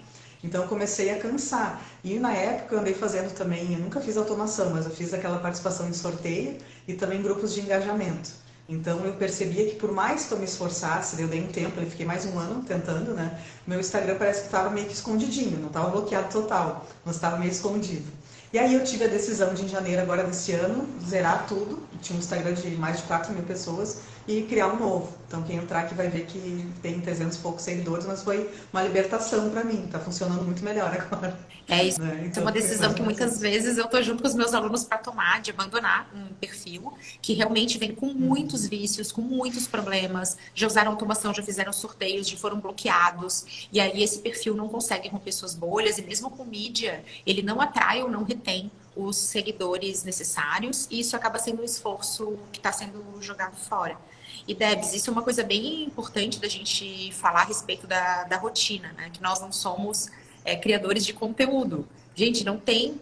Então, 0.43 0.67
comecei 0.67 1.11
a 1.11 1.19
cansar. 1.19 1.83
E 2.03 2.19
na 2.19 2.33
época 2.33 2.75
eu 2.75 2.81
andei 2.81 2.95
fazendo 2.95 3.35
também, 3.35 3.75
eu 3.75 3.81
nunca 3.81 4.01
fiz 4.01 4.17
automação, 4.17 4.71
mas 4.71 4.87
eu 4.87 4.93
fiz 4.93 5.13
aquela 5.13 5.39
participação 5.39 5.87
em 5.87 5.93
sorteio 5.93 6.57
e 6.89 6.95
também 6.95 7.21
grupos 7.21 7.53
de 7.53 7.61
engajamento. 7.61 8.31
Então 8.67 9.05
eu 9.05 9.13
percebia 9.13 9.69
que 9.69 9.77
por 9.77 9.93
mais 9.93 10.25
que 10.25 10.33
eu 10.33 10.39
me 10.39 10.47
esforçasse, 10.47 11.21
eu 11.21 11.29
dei 11.29 11.43
um 11.43 11.49
tempo, 11.49 11.79
eu 11.79 11.87
fiquei 11.87 12.07
mais 12.07 12.25
um 12.25 12.39
ano 12.39 12.63
tentando, 12.63 13.13
né? 13.13 13.39
Meu 13.67 13.79
Instagram 13.79 14.17
parece 14.19 14.41
que 14.41 14.47
estava 14.47 14.71
meio 14.71 14.87
que 14.87 14.95
escondidinho, 14.95 15.59
não 15.59 15.67
estava 15.67 15.91
bloqueado 15.91 16.33
total, 16.33 16.87
mas 17.05 17.17
estava 17.17 17.37
meio 17.37 17.53
escondido. 17.53 18.11
E 18.55 18.59
aí 18.59 18.73
eu 18.73 18.85
tive 18.85 19.03
a 19.03 19.09
decisão 19.09 19.53
de, 19.53 19.65
em 19.65 19.69
janeiro 19.69 20.01
agora 20.01 20.23
desse 20.23 20.53
ano, 20.53 20.89
zerar 21.05 21.45
tudo. 21.49 21.83
Tinha 22.05 22.17
um 22.17 22.21
Instagram 22.21 22.53
de 22.53 22.71
mais 22.77 22.99
de 22.99 23.05
4 23.05 23.33
mil 23.33 23.43
pessoas 23.45 24.03
e 24.29 24.43
criar 24.43 24.69
um 24.69 24.79
novo. 24.79 25.13
Então 25.27 25.43
quem 25.43 25.57
entrar 25.57 25.81
aqui 25.81 25.95
vai 25.95 26.09
ver 26.09 26.27
que 26.27 26.71
tem 26.83 27.01
300 27.01 27.37
e 27.37 27.41
poucos 27.41 27.63
seguidores, 27.63 28.07
mas 28.07 28.23
foi 28.23 28.51
uma 28.73 28.83
libertação 28.83 29.49
para 29.49 29.65
mim. 29.65 29.89
Tá 29.91 29.99
funcionando 29.99 30.43
muito 30.43 30.63
melhor 30.63 30.93
agora. 30.95 31.39
É 31.67 31.83
isso. 31.83 32.01
Né? 32.01 32.25
Então, 32.27 32.43
é 32.43 32.47
uma 32.47 32.53
decisão 32.53 32.93
que 32.93 33.03
muitas 33.03 33.41
vezes 33.41 33.79
eu 33.79 33.87
tô 33.87 34.03
junto 34.03 34.23
com 34.23 34.29
os 34.29 34.35
meus 34.35 34.53
alunos 34.53 34.85
para 34.85 34.99
tomar, 34.99 35.41
de 35.41 35.51
abandonar 35.51 36.11
um 36.15 36.27
perfil 36.35 36.93
que 37.23 37.33
realmente 37.33 37.79
vem 37.79 37.95
com 37.95 38.13
muitos 38.13 38.67
vícios, 38.67 39.11
com 39.11 39.23
muitos 39.23 39.67
problemas. 39.67 40.37
Já 40.55 40.67
usaram 40.67 40.91
automação, 40.91 41.33
já 41.33 41.43
fizeram 41.43 41.73
sorteios, 41.73 42.29
já 42.29 42.37
foram 42.37 42.61
bloqueados. 42.61 43.67
E 43.73 43.81
aí 43.81 44.03
esse 44.03 44.19
perfil 44.19 44.55
não 44.55 44.69
consegue 44.69 45.09
romper 45.09 45.33
suas 45.33 45.55
bolhas 45.55 45.97
e 45.97 46.03
mesmo 46.03 46.31
com 46.31 46.45
mídia, 46.45 47.03
ele 47.27 47.43
não 47.43 47.61
atrai 47.61 48.03
ou 48.03 48.11
não 48.11 48.25
retém 48.25 48.71
os 48.97 49.17
seguidores 49.17 50.05
necessários 50.05 50.87
e 50.91 51.01
isso 51.01 51.17
acaba 51.17 51.39
sendo 51.39 51.63
um 51.63 51.65
esforço 51.65 52.39
que 52.53 52.59
está 52.59 52.73
sendo 52.73 53.03
jogado 53.21 53.57
fora. 53.57 53.99
E 54.47 54.55
Debs, 54.55 54.93
isso 54.95 55.11
é 55.11 55.13
uma 55.13 55.23
coisa 55.23 55.43
bem 55.43 55.85
importante 55.85 56.39
da 56.39 56.49
gente 56.49 57.13
falar 57.13 57.43
a 57.43 57.45
respeito 57.45 57.87
da, 57.87 58.25
da 58.25 58.37
rotina, 58.37 58.93
né? 58.93 59.11
Que 59.13 59.23
nós 59.23 59.41
não 59.41 59.53
somos 59.53 60.11
é, 60.45 60.55
criadores 60.55 61.05
de 61.05 61.13
conteúdo. 61.13 61.89
Gente, 62.15 62.45
não 62.45 62.59
tem. 62.59 63.01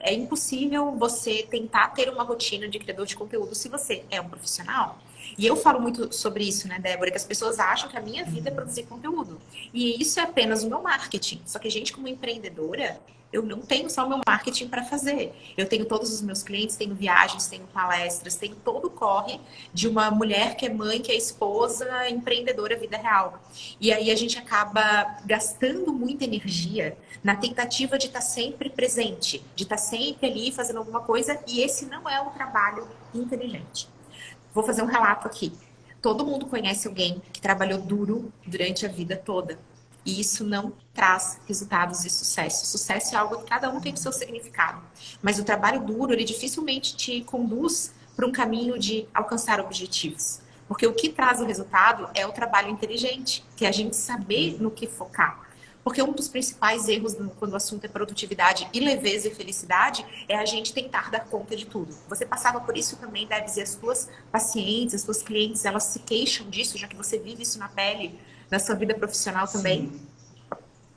É 0.00 0.14
impossível 0.14 0.92
você 0.92 1.42
tentar 1.42 1.88
ter 1.88 2.08
uma 2.08 2.22
rotina 2.22 2.68
de 2.68 2.78
criador 2.78 3.04
de 3.04 3.16
conteúdo 3.16 3.54
se 3.54 3.68
você 3.68 4.04
é 4.10 4.20
um 4.20 4.28
profissional. 4.28 4.98
E 5.36 5.44
eu 5.44 5.56
falo 5.56 5.80
muito 5.80 6.14
sobre 6.14 6.44
isso, 6.44 6.68
né, 6.68 6.78
Débora? 6.78 7.10
Que 7.10 7.16
as 7.16 7.24
pessoas 7.24 7.58
acham 7.58 7.88
que 7.88 7.96
a 7.96 8.00
minha 8.00 8.24
vida 8.24 8.48
é 8.48 8.52
produzir 8.52 8.84
conteúdo. 8.84 9.40
E 9.74 10.00
isso 10.00 10.20
é 10.20 10.22
apenas 10.22 10.62
o 10.62 10.68
meu 10.68 10.80
marketing. 10.80 11.42
Só 11.44 11.58
que 11.58 11.66
a 11.66 11.70
gente, 11.70 11.92
como 11.92 12.06
empreendedora, 12.06 13.00
eu 13.32 13.42
não 13.42 13.60
tenho 13.60 13.90
só 13.90 14.08
meu 14.08 14.20
marketing 14.26 14.68
para 14.68 14.82
fazer. 14.82 15.34
Eu 15.56 15.68
tenho 15.68 15.84
todos 15.84 16.12
os 16.12 16.22
meus 16.22 16.42
clientes, 16.42 16.76
tenho 16.76 16.94
viagens, 16.94 17.46
tenho 17.46 17.66
palestras, 17.66 18.36
tenho 18.36 18.56
todo 18.56 18.86
o 18.86 18.90
corre 18.90 19.38
de 19.72 19.86
uma 19.86 20.10
mulher 20.10 20.56
que 20.56 20.64
é 20.64 20.70
mãe, 20.70 21.00
que 21.00 21.12
é 21.12 21.16
esposa, 21.16 22.08
empreendedora 22.08 22.76
vida 22.76 22.96
real. 22.96 23.42
E 23.78 23.92
aí 23.92 24.10
a 24.10 24.16
gente 24.16 24.38
acaba 24.38 25.18
gastando 25.26 25.92
muita 25.92 26.24
energia 26.24 26.96
na 27.22 27.36
tentativa 27.36 27.98
de 27.98 28.06
estar 28.06 28.20
tá 28.20 28.24
sempre 28.24 28.70
presente, 28.70 29.44
de 29.54 29.64
estar 29.64 29.76
tá 29.76 29.82
sempre 29.82 30.26
ali 30.26 30.50
fazendo 30.50 30.78
alguma 30.78 31.00
coisa, 31.00 31.38
e 31.46 31.60
esse 31.60 31.84
não 31.84 32.08
é 32.08 32.20
um 32.22 32.30
trabalho 32.30 32.88
inteligente. 33.14 33.88
Vou 34.54 34.64
fazer 34.64 34.82
um 34.82 34.86
relato 34.86 35.26
aqui. 35.26 35.52
Todo 36.00 36.24
mundo 36.24 36.46
conhece 36.46 36.88
alguém 36.88 37.20
que 37.32 37.40
trabalhou 37.40 37.80
duro 37.80 38.32
durante 38.46 38.86
a 38.86 38.88
vida 38.88 39.16
toda 39.16 39.58
e 40.08 40.18
isso 40.18 40.42
não 40.42 40.72
traz 40.94 41.38
resultados 41.46 42.02
de 42.02 42.08
sucesso. 42.08 42.64
Sucesso 42.64 43.14
é 43.14 43.18
algo 43.18 43.40
que 43.40 43.44
cada 43.44 43.68
um 43.68 43.78
tem 43.78 43.92
o 43.92 43.96
seu 43.98 44.10
significado. 44.10 44.80
Mas 45.20 45.38
o 45.38 45.44
trabalho 45.44 45.82
duro, 45.82 46.14
ele 46.14 46.24
dificilmente 46.24 46.96
te 46.96 47.22
conduz 47.24 47.92
para 48.16 48.26
um 48.26 48.32
caminho 48.32 48.78
de 48.78 49.06
alcançar 49.12 49.60
objetivos. 49.60 50.40
Porque 50.66 50.86
o 50.86 50.94
que 50.94 51.10
traz 51.10 51.42
o 51.42 51.44
resultado 51.44 52.08
é 52.14 52.26
o 52.26 52.32
trabalho 52.32 52.70
inteligente, 52.70 53.44
que 53.54 53.66
é 53.66 53.68
a 53.68 53.72
gente 53.72 53.96
saber 53.96 54.56
no 54.58 54.70
que 54.70 54.86
focar. 54.86 55.46
Porque 55.84 56.02
um 56.02 56.12
dos 56.12 56.26
principais 56.28 56.88
erros 56.88 57.14
quando 57.38 57.52
o 57.52 57.56
assunto 57.56 57.84
é 57.84 57.88
produtividade 57.88 58.66
e 58.72 58.80
leveza 58.80 59.28
e 59.28 59.34
felicidade 59.34 60.06
é 60.26 60.38
a 60.38 60.46
gente 60.46 60.72
tentar 60.72 61.10
dar 61.10 61.20
conta 61.26 61.54
de 61.54 61.66
tudo. 61.66 61.94
Você 62.08 62.24
passava 62.24 62.60
por 62.60 62.78
isso 62.78 62.96
também, 62.96 63.26
deve 63.26 63.44
dizer, 63.44 63.62
as 63.62 63.70
suas 63.70 64.08
pacientes, 64.32 64.94
as 64.94 65.02
suas 65.02 65.22
clientes, 65.22 65.66
elas 65.66 65.84
se 65.84 65.98
queixam 65.98 66.48
disso, 66.48 66.78
já 66.78 66.88
que 66.88 66.96
você 66.96 67.18
vive 67.18 67.42
isso 67.42 67.58
na 67.58 67.68
pele, 67.68 68.18
na 68.50 68.58
sua 68.58 68.74
vida 68.74 68.94
profissional 68.94 69.46
também? 69.46 69.90
Sim. 69.90 70.08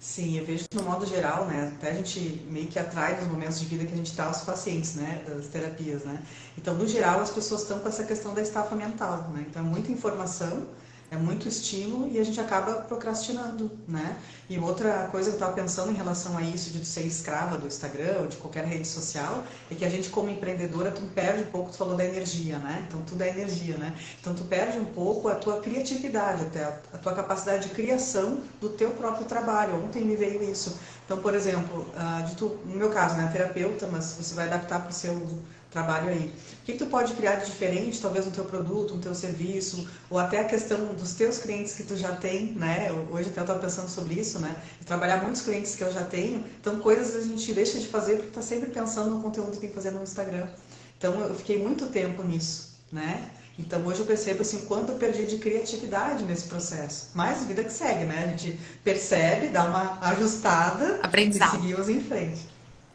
Sim, 0.01 0.39
eu 0.39 0.43
vejo 0.43 0.65
no 0.73 0.81
modo 0.81 1.05
geral, 1.05 1.45
né? 1.45 1.71
Até 1.77 1.91
a 1.91 1.93
gente 1.93 2.43
meio 2.49 2.65
que 2.65 2.79
atrai 2.79 3.21
nos 3.21 3.27
momentos 3.27 3.59
de 3.59 3.67
vida 3.67 3.85
que 3.85 3.93
a 3.93 3.95
gente 3.95 4.09
está 4.09 4.31
os 4.31 4.41
pacientes, 4.41 4.95
né? 4.95 5.23
Das 5.27 5.45
terapias, 5.45 6.03
né? 6.03 6.23
Então, 6.57 6.73
no 6.73 6.87
geral, 6.87 7.19
as 7.19 7.29
pessoas 7.29 7.61
estão 7.61 7.77
com 7.77 7.87
essa 7.87 8.03
questão 8.03 8.33
da 8.33 8.41
estafa 8.41 8.75
mental, 8.75 9.29
né? 9.31 9.45
Então, 9.47 9.61
é 9.61 9.65
muita 9.65 9.91
informação 9.91 10.65
é 11.11 11.17
muito 11.17 11.45
estímulo 11.45 12.09
e 12.09 12.17
a 12.17 12.23
gente 12.23 12.39
acaba 12.39 12.75
procrastinando, 12.75 13.69
né? 13.85 14.15
E 14.49 14.57
outra 14.57 15.09
coisa 15.11 15.29
que 15.29 15.35
eu 15.35 15.39
estava 15.39 15.51
pensando 15.51 15.91
em 15.91 15.95
relação 15.95 16.37
a 16.37 16.41
isso 16.41 16.69
de 16.71 16.85
ser 16.85 17.01
escrava 17.01 17.57
do 17.57 17.67
Instagram 17.67 18.21
ou 18.21 18.27
de 18.27 18.37
qualquer 18.37 18.63
rede 18.63 18.87
social 18.87 19.43
é 19.69 19.75
que 19.75 19.83
a 19.83 19.89
gente 19.89 20.09
como 20.09 20.29
empreendedora 20.29 20.89
tu 20.89 21.01
perde 21.13 21.43
um 21.43 21.47
pouco, 21.47 21.69
tu 21.69 21.77
falou 21.77 21.97
da 21.97 22.05
energia, 22.05 22.57
né? 22.59 22.85
Então 22.87 23.01
tudo 23.01 23.21
é 23.23 23.29
energia, 23.29 23.77
né? 23.77 23.93
Então 24.21 24.33
tu 24.33 24.45
perde 24.45 24.79
um 24.79 24.85
pouco 24.85 25.27
a 25.27 25.35
tua 25.35 25.59
criatividade, 25.59 26.43
até 26.43 26.63
a 26.63 26.97
tua 26.97 27.13
capacidade 27.13 27.67
de 27.67 27.75
criação 27.75 28.39
do 28.61 28.69
teu 28.69 28.91
próprio 28.91 29.25
trabalho. 29.25 29.83
Ontem 29.83 30.05
me 30.05 30.15
veio 30.15 30.41
isso. 30.41 30.79
Então, 31.05 31.21
por 31.21 31.35
exemplo, 31.35 31.85
ah, 31.97 32.21
de 32.21 32.35
tu, 32.35 32.57
no 32.65 32.77
meu 32.77 32.89
caso, 32.89 33.15
né, 33.17 33.29
terapeuta, 33.33 33.85
mas 33.91 34.15
você 34.17 34.33
vai 34.33 34.47
adaptar 34.47 34.79
para 34.79 34.91
o 34.91 34.93
seu 34.93 35.13
trabalho 35.71 36.09
aí. 36.09 36.33
O 36.61 36.65
que, 36.65 36.73
que, 36.73 36.77
tu 36.77 36.85
pode 36.85 37.13
criar 37.13 37.35
de 37.35 37.45
diferente, 37.45 37.99
talvez 37.99 38.25
no 38.25 38.31
teu 38.31 38.43
produto, 38.45 38.93
no 38.93 39.01
teu 39.01 39.15
serviço, 39.15 39.87
ou 40.09 40.19
até 40.19 40.41
a 40.41 40.43
questão 40.43 40.93
dos 40.93 41.13
teus 41.13 41.39
clientes 41.39 41.73
que 41.73 41.83
tu 41.83 41.95
já 41.95 42.13
tem, 42.15 42.51
né? 42.53 42.91
Hoje 43.09 43.29
até 43.29 43.39
eu 43.39 43.43
estava 43.43 43.59
pensando 43.59 43.89
sobre 43.89 44.15
isso, 44.15 44.37
né? 44.39 44.55
Trabalhar 44.85 45.23
muitos 45.23 45.41
clientes 45.41 45.75
que 45.75 45.83
eu 45.83 45.91
já 45.91 46.03
tenho, 46.03 46.45
então 46.59 46.79
coisas 46.79 47.15
a 47.15 47.25
gente 47.25 47.51
deixa 47.53 47.79
de 47.79 47.87
fazer 47.87 48.15
porque 48.15 48.27
está 48.27 48.41
sempre 48.41 48.69
pensando 48.69 49.09
no 49.09 49.21
conteúdo 49.21 49.51
que 49.53 49.59
tem 49.59 49.69
que 49.69 49.75
fazer 49.75 49.91
no 49.91 50.03
Instagram. 50.03 50.47
Então 50.97 51.19
eu 51.21 51.33
fiquei 51.33 51.57
muito 51.57 51.87
tempo 51.87 52.21
nisso, 52.21 52.77
né? 52.91 53.31
Então 53.57 53.85
hoje 53.85 53.99
eu 53.99 54.05
percebo 54.05 54.41
assim 54.41 54.65
quanto 54.65 54.91
eu 54.91 54.97
perdi 54.97 55.25
de 55.25 55.37
criatividade 55.37 56.23
nesse 56.23 56.47
processo. 56.47 57.09
Mas 57.13 57.43
vida 57.45 57.63
que 57.63 57.71
segue, 57.71 58.05
né? 58.05 58.25
A 58.25 58.27
gente 58.37 58.59
percebe, 58.83 59.47
dá 59.47 59.65
uma 59.65 59.99
ajustada 60.09 60.99
Aprendizado. 61.01 61.57
e 61.57 61.61
seguimos 61.61 61.89
em 61.89 62.01
frente. 62.01 62.41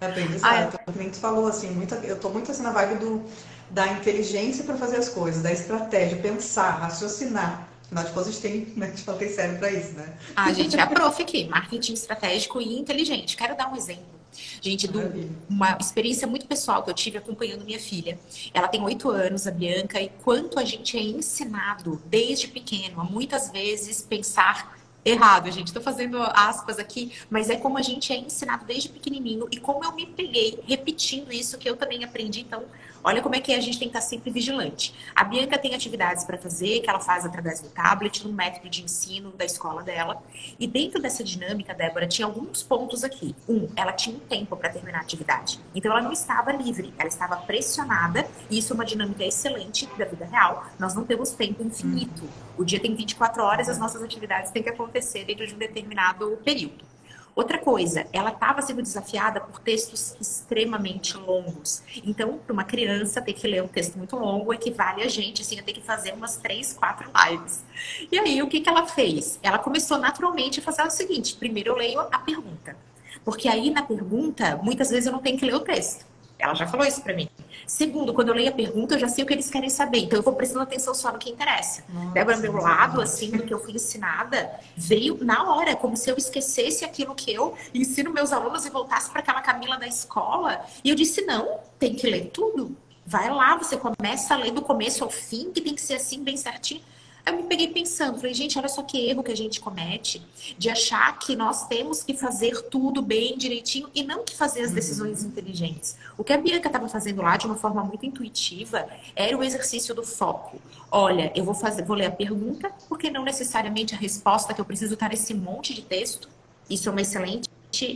Aprendizado. 0.00 0.79
Ah, 0.87 0.93
é. 1.03 1.09
Tu 1.09 1.19
falou, 1.19 1.47
assim, 1.47 1.71
muita, 1.71 1.97
eu 1.97 2.19
tô 2.19 2.29
muito 2.29 2.50
assim 2.50 2.62
na 2.62 2.71
vibe 2.71 2.99
do, 2.99 3.25
da 3.71 3.88
inteligência 3.88 4.65
para 4.65 4.76
fazer 4.76 4.97
as 4.97 5.09
coisas, 5.09 5.43
da 5.43 5.53
estratégia, 5.53 6.19
pensar, 6.19 6.71
raciocinar. 6.71 7.69
Afinal 7.87 8.05
de 8.05 8.11
contas, 8.11 8.29
a 8.29 8.31
gente 8.33 8.43
tem, 8.43 8.73
né, 8.76 8.87
gente 8.88 9.05
tem 9.05 9.29
cérebro 9.29 9.59
para 9.61 9.71
isso, 9.71 9.93
né? 9.93 10.12
Ah, 10.35 10.53
gente, 10.53 10.76
é 10.76 10.81
a 10.81 10.87
prof 10.87 11.23
aqui, 11.23 11.47
marketing 11.49 11.93
estratégico 11.93 12.61
e 12.61 12.79
inteligente. 12.79 13.37
Quero 13.37 13.57
dar 13.57 13.73
um 13.73 13.76
exemplo. 13.76 14.17
Gente, 14.61 14.88
do, 14.88 15.00
uma 15.49 15.79
experiência 15.81 16.26
muito 16.26 16.47
pessoal 16.47 16.83
que 16.83 16.91
eu 16.91 16.95
tive 16.95 17.19
acompanhando 17.19 17.65
minha 17.65 17.79
filha. 17.79 18.19
Ela 18.53 18.69
tem 18.69 18.83
oito 18.83 19.09
anos, 19.09 19.47
a 19.47 19.50
Bianca, 19.50 20.00
e 20.00 20.11
quanto 20.25 20.59
a 20.59 20.65
gente 20.65 20.97
é 20.97 21.03
ensinado 21.03 22.03
desde 22.07 22.49
pequeno 22.49 23.00
a 23.00 23.05
muitas 23.05 23.50
vezes 23.50 24.03
pensar 24.03 24.76
errado, 25.07 25.51
gente. 25.51 25.69
Estou 25.69 25.83
fazendo 25.83 26.21
aspas 26.35 26.79
aqui, 26.79 27.13
mas 27.31 27.49
é 27.49 27.57
como 27.57 27.79
a 27.79 27.83
gente 27.83 28.13
é 28.13 28.17
ensinado 28.17 28.65
desde 28.65 28.89
pequenininho 28.89 29.47
e 29.51 29.59
como 29.59 29.85
eu 29.85 29.93
me 29.93 30.05
peguei 30.07 30.59
repetindo 30.67 31.33
isso 31.33 31.57
que 31.57 31.69
eu 31.69 31.77
também 31.77 32.05
aprendi. 32.05 32.41
Então, 32.41 32.65
olha 33.07 33.23
como 33.23 33.37
é 33.37 33.41
que 33.41 33.55
a 33.55 33.61
gente 33.61 33.79
tem 33.79 33.89
que 33.89 33.97
estar 33.97 34.01
sempre 34.01 34.33
vigilante. 34.33 34.93
A 35.15 35.23
Bianca 35.23 35.57
tem 35.57 35.77
atividades 35.77 36.25
para 36.25 36.37
fazer, 36.37 36.81
que 36.81 36.91
ela 36.91 36.99
faz 36.99 37.25
através 37.25 37.61
do 37.61 37.69
tablet, 37.69 38.27
no 38.27 38.33
método 38.33 38.69
de 38.69 38.83
ensino 38.83 39.31
da 39.31 39.45
escola 39.45 39.85
dela. 39.85 40.21
E 40.59 40.67
dentro 40.67 41.01
dessa 41.01 41.23
dinâmica, 41.23 41.73
Débora, 41.73 42.09
tinha 42.09 42.27
alguns 42.27 42.65
pontos 42.65 43.05
aqui. 43.05 43.33
Um, 43.49 43.69
ela 43.77 43.93
tinha 43.93 44.17
um 44.17 44.19
tempo 44.19 44.57
para 44.57 44.71
terminar 44.71 44.99
a 44.99 45.03
atividade. 45.03 45.61
Então, 45.73 45.93
ela 45.93 46.03
não 46.03 46.11
estava 46.11 46.51
livre, 46.51 46.93
ela 46.99 47.09
estava 47.09 47.37
pressionada. 47.37 48.27
E 48.51 48.59
isso 48.59 48.73
é 48.73 48.75
uma 48.75 48.85
dinâmica 48.85 49.25
excelente 49.25 49.87
da 49.97 50.05
vida 50.05 50.25
real. 50.27 50.67
Nós 50.77 50.93
não 50.93 51.05
temos 51.05 51.31
tempo 51.31 51.63
infinito. 51.63 52.29
O 52.59 52.65
dia 52.65 52.81
tem 52.81 52.93
24 52.93 53.41
horas, 53.41 53.69
as 53.69 53.79
nossas 53.79 54.03
atividades 54.03 54.51
têm 54.51 54.65
que 54.65 54.69
acontecer 54.69 55.25
dentro 55.25 55.47
de 55.47 55.55
um 55.55 55.59
determinado 55.59 56.39
período. 56.45 56.96
Outra 57.37 57.59
coisa, 57.59 58.07
ela 58.14 58.31
estava 58.31 58.62
sendo 58.62 58.81
desafiada 58.81 59.43
por 59.43 59.61
textos 59.61 60.16
extremamente 60.19 61.19
longos. 61.19 61.83
Então, 62.02 62.38
para 62.38 62.50
uma 62.50 62.64
criança, 62.64 63.21
ter 63.21 63.35
que 63.35 63.47
ler 63.47 63.62
um 63.62 63.69
texto 63.69 63.99
muito 63.99 64.16
longo 64.16 64.55
equivale 64.55 65.02
a 65.02 65.09
gente, 65.09 65.43
assim, 65.43 65.61
a 65.61 65.62
ter 65.62 65.75
que 65.75 65.83
fazer 65.83 66.14
umas 66.14 66.38
três, 66.38 66.73
quatro 66.73 67.11
lives. 67.14 67.62
E 68.11 68.19
aí, 68.19 68.43
o 68.43 68.49
que, 68.49 68.62
que 68.62 68.69
ela 68.71 68.87
fez? 68.87 69.38
Ela 69.43 69.59
começou 69.59 69.99
naturalmente 69.99 70.61
a 70.61 70.62
fazer 70.62 70.83
o 70.83 70.90
seguinte: 70.90 71.37
primeiro 71.37 71.73
eu 71.73 71.76
leio 71.76 72.00
a 72.00 72.19
pergunta. 72.19 72.75
Porque 73.23 73.49
aí, 73.49 73.69
na 73.69 73.83
pergunta, 73.83 74.59
muitas 74.62 74.88
vezes 74.88 75.05
eu 75.05 75.12
não 75.12 75.21
tenho 75.21 75.38
que 75.38 75.45
ler 75.45 75.57
o 75.57 75.61
texto. 75.61 76.07
Ela 76.38 76.55
já 76.55 76.66
falou 76.66 76.87
isso 76.87 77.02
para 77.02 77.14
mim. 77.14 77.28
Segundo, 77.66 78.12
quando 78.12 78.28
eu 78.28 78.35
leio 78.35 78.50
a 78.50 78.52
pergunta, 78.52 78.95
eu 78.95 78.99
já 78.99 79.09
sei 79.09 79.25
o 79.25 79.26
que 79.26 79.33
eles 79.33 79.50
querem 79.50 79.71
saber. 79.71 79.99
Então, 80.00 80.19
eu 80.19 80.23
vou 80.23 80.35
prestando 80.35 80.62
atenção 80.62 80.95
só 80.95 81.11
no 81.11 81.19
que 81.19 81.31
interessa. 81.31 81.83
Nossa, 81.88 82.12
Débora, 82.12 82.37
meu 82.37 82.52
lado, 82.52 83.00
assim, 83.00 83.31
do 83.31 83.43
que 83.43 83.52
eu 83.52 83.59
fui 83.59 83.73
ensinada, 83.73 84.50
veio 84.76 85.19
na 85.25 85.50
hora, 85.52 85.75
como 85.75 85.97
se 85.97 86.11
eu 86.11 86.16
esquecesse 86.16 86.85
aquilo 86.85 87.14
que 87.14 87.33
eu 87.33 87.57
ensino 87.75 88.12
meus 88.12 88.33
alunos 88.33 88.64
e 88.66 88.71
voltasse 88.71 89.11
para 89.11 89.21
aquela 89.21 89.40
Camila 89.40 89.78
da 89.78 89.87
escola. 89.87 90.64
E 90.85 90.90
eu 90.90 90.95
disse: 90.95 91.23
não, 91.23 91.59
tem 91.78 91.95
que 91.95 92.07
ler 92.07 92.31
tudo. 92.33 92.76
Vai 93.05 93.31
lá, 93.31 93.57
você 93.57 93.76
começa 93.76 94.35
a 94.35 94.37
ler 94.37 94.50
do 94.50 94.62
começo 94.62 95.05
ao 95.05 95.11
fim, 95.11 95.50
que 95.52 95.61
tem 95.61 95.75
que 95.75 95.81
ser 95.81 95.95
assim, 95.95 96.23
bem 96.23 96.37
certinho. 96.37 96.83
Eu 97.26 97.37
me 97.37 97.42
peguei 97.42 97.66
pensando, 97.66 98.18
falei, 98.18 98.33
gente, 98.33 98.56
olha 98.56 98.68
só 98.68 98.85
que 98.85 99.11
erro 99.11 99.21
que 99.21 99.33
a 99.33 99.37
gente 99.37 99.59
comete 99.61 100.23
de 100.56 100.71
achar 100.71 101.18
que 101.18 101.35
nós 101.35 101.66
temos 101.66 102.04
que 102.04 102.14
fazer 102.14 102.62
tudo 102.68 103.02
bem, 103.02 103.37
direitinho, 103.37 103.90
e 103.92 104.04
não 104.04 104.23
que 104.25 104.37
fazer 104.37 104.61
as 104.61 104.71
decisões 104.71 105.23
uhum. 105.23 105.30
inteligentes. 105.30 105.97
O 106.16 106.23
que 106.23 106.33
a 106.33 106.38
Bianca 106.38 106.68
estava 106.68 106.88
fazendo 106.88 107.21
lá 107.21 107.37
de 107.37 107.47
uma 107.47 107.56
forma 107.56 107.83
muito 107.83 108.06
intuitiva 108.06 108.87
era 109.16 109.37
o 109.37 109.42
exercício 109.42 109.92
do 109.92 110.04
foco. 110.04 110.61
Olha, 110.88 111.33
eu 111.35 111.45
vou 111.45 111.52
fazer, 111.54 111.85
vou 111.85 111.97
ler 111.97 112.06
a 112.06 112.12
pergunta, 112.12 112.71
porque 112.88 113.11
não 113.11 113.25
necessariamente 113.25 113.92
a 113.92 113.99
resposta 113.99 114.54
que 114.54 114.61
eu 114.61 114.64
preciso 114.64 114.95
estar 114.95 115.09
nesse 115.09 115.35
monte 115.35 115.75
de 115.75 115.83
texto. 115.83 116.28
Isso 116.71 116.88
é 116.88 116.92
uma 116.92 117.00
excelente 117.00 117.49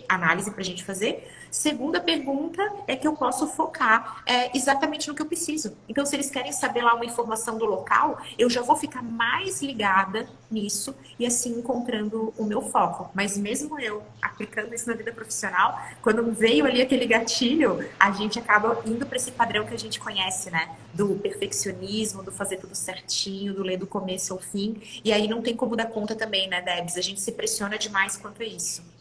análise 0.09 0.51
para 0.51 0.61
a 0.61 0.65
gente 0.65 0.85
fazer. 0.85 1.29
Segunda 1.51 2.01
pergunta 2.01 2.63
é 2.87 2.95
que 2.95 3.07
eu 3.07 3.15
posso 3.15 3.49
focar 3.49 4.23
é, 4.25 4.57
exatamente 4.57 5.09
no 5.09 5.15
que 5.15 5.23
eu 5.23 5.27
preciso. 5.27 5.77
Então, 5.89 6.07
se 6.07 6.15
eles 6.15 6.31
querem 6.31 6.53
saber 6.53 6.83
lá 6.83 6.95
uma 6.95 7.05
informação 7.05 7.59
do 7.59 7.65
local, 7.65 8.21
eu 8.39 8.49
já 8.49 8.63
vou 8.63 8.77
ficar 8.77 9.03
mais 9.03 9.61
ligada 9.61 10.29
nisso 10.49 10.95
e 11.19 11.27
assim 11.27 11.59
encontrando 11.59 12.33
o 12.39 12.45
meu 12.45 12.63
foco. 12.63 13.11
Mas 13.15 13.37
mesmo 13.37 13.81
eu 13.81 14.03
aplicando 14.23 14.73
isso 14.73 14.89
na 14.89 14.95
vida 14.95 15.13
profissional, 15.13 15.77
quando 16.01 16.33
veio 16.33 16.65
ali 16.65 16.81
aquele 16.81 17.07
gatilho, 17.07 17.85
a 17.99 18.13
gente 18.13 18.39
acaba 18.39 18.81
indo 18.87 19.05
para 19.05 19.17
esse 19.17 19.33
padrão 19.33 19.67
que 19.67 19.75
a 19.75 19.79
gente 19.79 19.99
conhece, 19.99 20.51
né? 20.51 20.77
Do 20.95 21.17
perfeccionismo, 21.17 22.23
do 22.23 22.31
fazer 22.31 22.59
tudo 22.59 22.77
certinho, 22.77 23.53
do 23.55 23.63
ler 23.63 23.77
do 23.77 23.89
começo 23.89 24.33
ao 24.33 24.39
fim. 24.39 24.81
E 25.05 25.13
aí 25.13 25.27
não 25.27 25.43
tem 25.43 25.57
como 25.57 25.75
dar 25.75 25.87
conta 25.87 26.15
também, 26.15 26.49
né, 26.49 26.63
Debs? 26.63 26.97
A 26.97 27.01
gente 27.01 27.21
se 27.21 27.33
pressiona 27.33 27.77
demais 27.77 28.17
quanto 28.17 28.41
a 28.43 28.47
isso. 28.47 29.00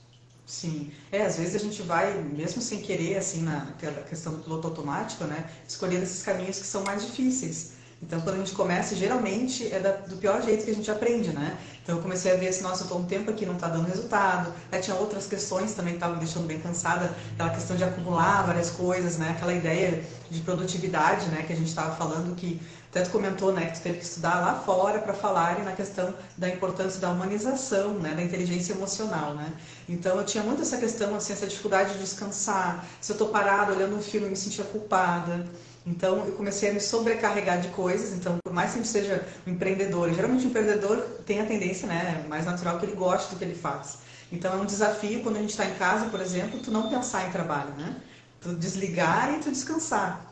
Sim, 0.49 0.91
é, 1.11 1.21
às 1.21 1.37
vezes 1.37 1.53
a 1.55 1.59
gente 1.59 1.83
vai, 1.83 2.11
mesmo 2.23 2.59
sem 2.59 2.81
querer, 2.81 3.17
assim, 3.17 3.43
na 3.43 3.71
questão 4.09 4.33
do 4.33 4.39
piloto 4.39 4.67
automático, 4.67 5.23
né, 5.25 5.47
escolhendo 5.67 6.01
esses 6.01 6.23
caminhos 6.23 6.57
que 6.57 6.65
são 6.65 6.83
mais 6.83 7.05
difíceis. 7.05 7.73
Então, 8.01 8.19
quando 8.21 8.35
a 8.35 8.37
gente 8.39 8.53
começa, 8.53 8.95
geralmente 8.95 9.71
é 9.71 9.79
da, 9.79 9.91
do 9.91 10.17
pior 10.17 10.41
jeito 10.41 10.65
que 10.65 10.71
a 10.71 10.73
gente 10.73 10.89
aprende, 10.89 11.31
né? 11.33 11.55
Então, 11.83 11.97
eu 11.97 12.01
comecei 12.01 12.31
a 12.31 12.35
ver 12.35 12.47
assim, 12.47 12.63
nossa, 12.63 12.81
eu 12.81 12.85
estou 12.85 12.99
um 12.99 13.05
tempo 13.05 13.29
aqui 13.29 13.45
não 13.45 13.55
está 13.55 13.67
dando 13.67 13.87
resultado. 13.87 14.53
Aí 14.71 14.79
tinha 14.81 14.95
outras 14.95 15.27
questões 15.27 15.73
também 15.73 15.93
que 15.93 15.97
estavam 15.97 16.15
me 16.15 16.23
deixando 16.23 16.47
bem 16.47 16.59
cansada, 16.59 17.13
aquela 17.33 17.49
questão 17.49 17.75
de 17.75 17.83
acumular 17.83 18.43
várias 18.43 18.71
coisas, 18.71 19.17
né? 19.17 19.31
Aquela 19.31 19.53
ideia 19.53 20.03
de 20.31 20.41
produtividade, 20.41 21.27
né? 21.27 21.43
Que 21.43 21.53
a 21.53 21.55
gente 21.55 21.67
estava 21.67 21.93
falando 21.95 22.33
que 22.35 22.59
até 22.89 23.03
tu 23.03 23.11
comentou, 23.11 23.53
né, 23.53 23.67
que 23.67 23.77
tu 23.77 23.83
teve 23.83 23.99
que 23.99 24.03
estudar 24.03 24.39
lá 24.39 24.55
fora 24.55 24.97
para 24.99 25.13
falar 25.13 25.63
na 25.63 25.73
questão 25.73 26.11
da 26.35 26.49
importância 26.49 26.99
da 26.99 27.11
humanização, 27.11 27.93
né, 27.93 28.15
da 28.15 28.23
inteligência 28.23 28.73
emocional, 28.73 29.35
né? 29.35 29.53
Então 29.87 30.17
eu 30.17 30.25
tinha 30.25 30.43
muito 30.43 30.63
essa 30.63 30.75
questão, 30.75 31.15
assim, 31.15 31.33
essa 31.33 31.45
dificuldade 31.45 31.93
de 31.93 31.99
descansar. 31.99 32.83
Se 32.99 33.11
eu 33.11 33.13
estou 33.13 33.29
parado 33.29 33.73
olhando 33.73 33.95
um 33.95 34.01
filme, 34.01 34.25
eu 34.25 34.31
me 34.31 34.35
sentia 34.35 34.63
culpada. 34.65 35.45
Então 35.85 36.25
eu 36.25 36.31
comecei 36.31 36.71
a 36.71 36.73
me 36.73 36.79
sobrecarregar 36.79 37.61
de 37.61 37.67
coisas. 37.69 38.11
Então, 38.13 38.37
por 38.43 38.51
mais 38.51 38.73
que 38.73 38.83
seja 38.87 39.23
um 39.45 39.51
empreendedor, 39.51 40.11
geralmente 40.11 40.47
o 40.47 40.49
empreendedor 40.49 40.97
tem 41.27 41.41
a 41.41 41.45
tendência, 41.45 41.87
né, 41.87 42.25
mais 42.27 42.45
natural 42.45 42.79
que 42.79 42.87
ele 42.87 42.95
goste 42.95 43.29
do 43.29 43.37
que 43.37 43.43
ele 43.43 43.55
faz. 43.55 43.99
Então 44.31 44.51
é 44.53 44.57
um 44.57 44.65
desafio 44.65 45.21
quando 45.21 45.37
a 45.37 45.41
gente 45.41 45.51
está 45.51 45.65
em 45.65 45.75
casa, 45.75 46.05
por 46.07 46.21
exemplo, 46.21 46.59
tu 46.59 46.71
não 46.71 46.89
pensar 46.89 47.27
em 47.27 47.31
trabalho, 47.31 47.71
né? 47.77 47.97
Tu 48.41 48.55
desligar 48.55 49.33
e 49.35 49.39
tu 49.39 49.51
descansar 49.51 50.28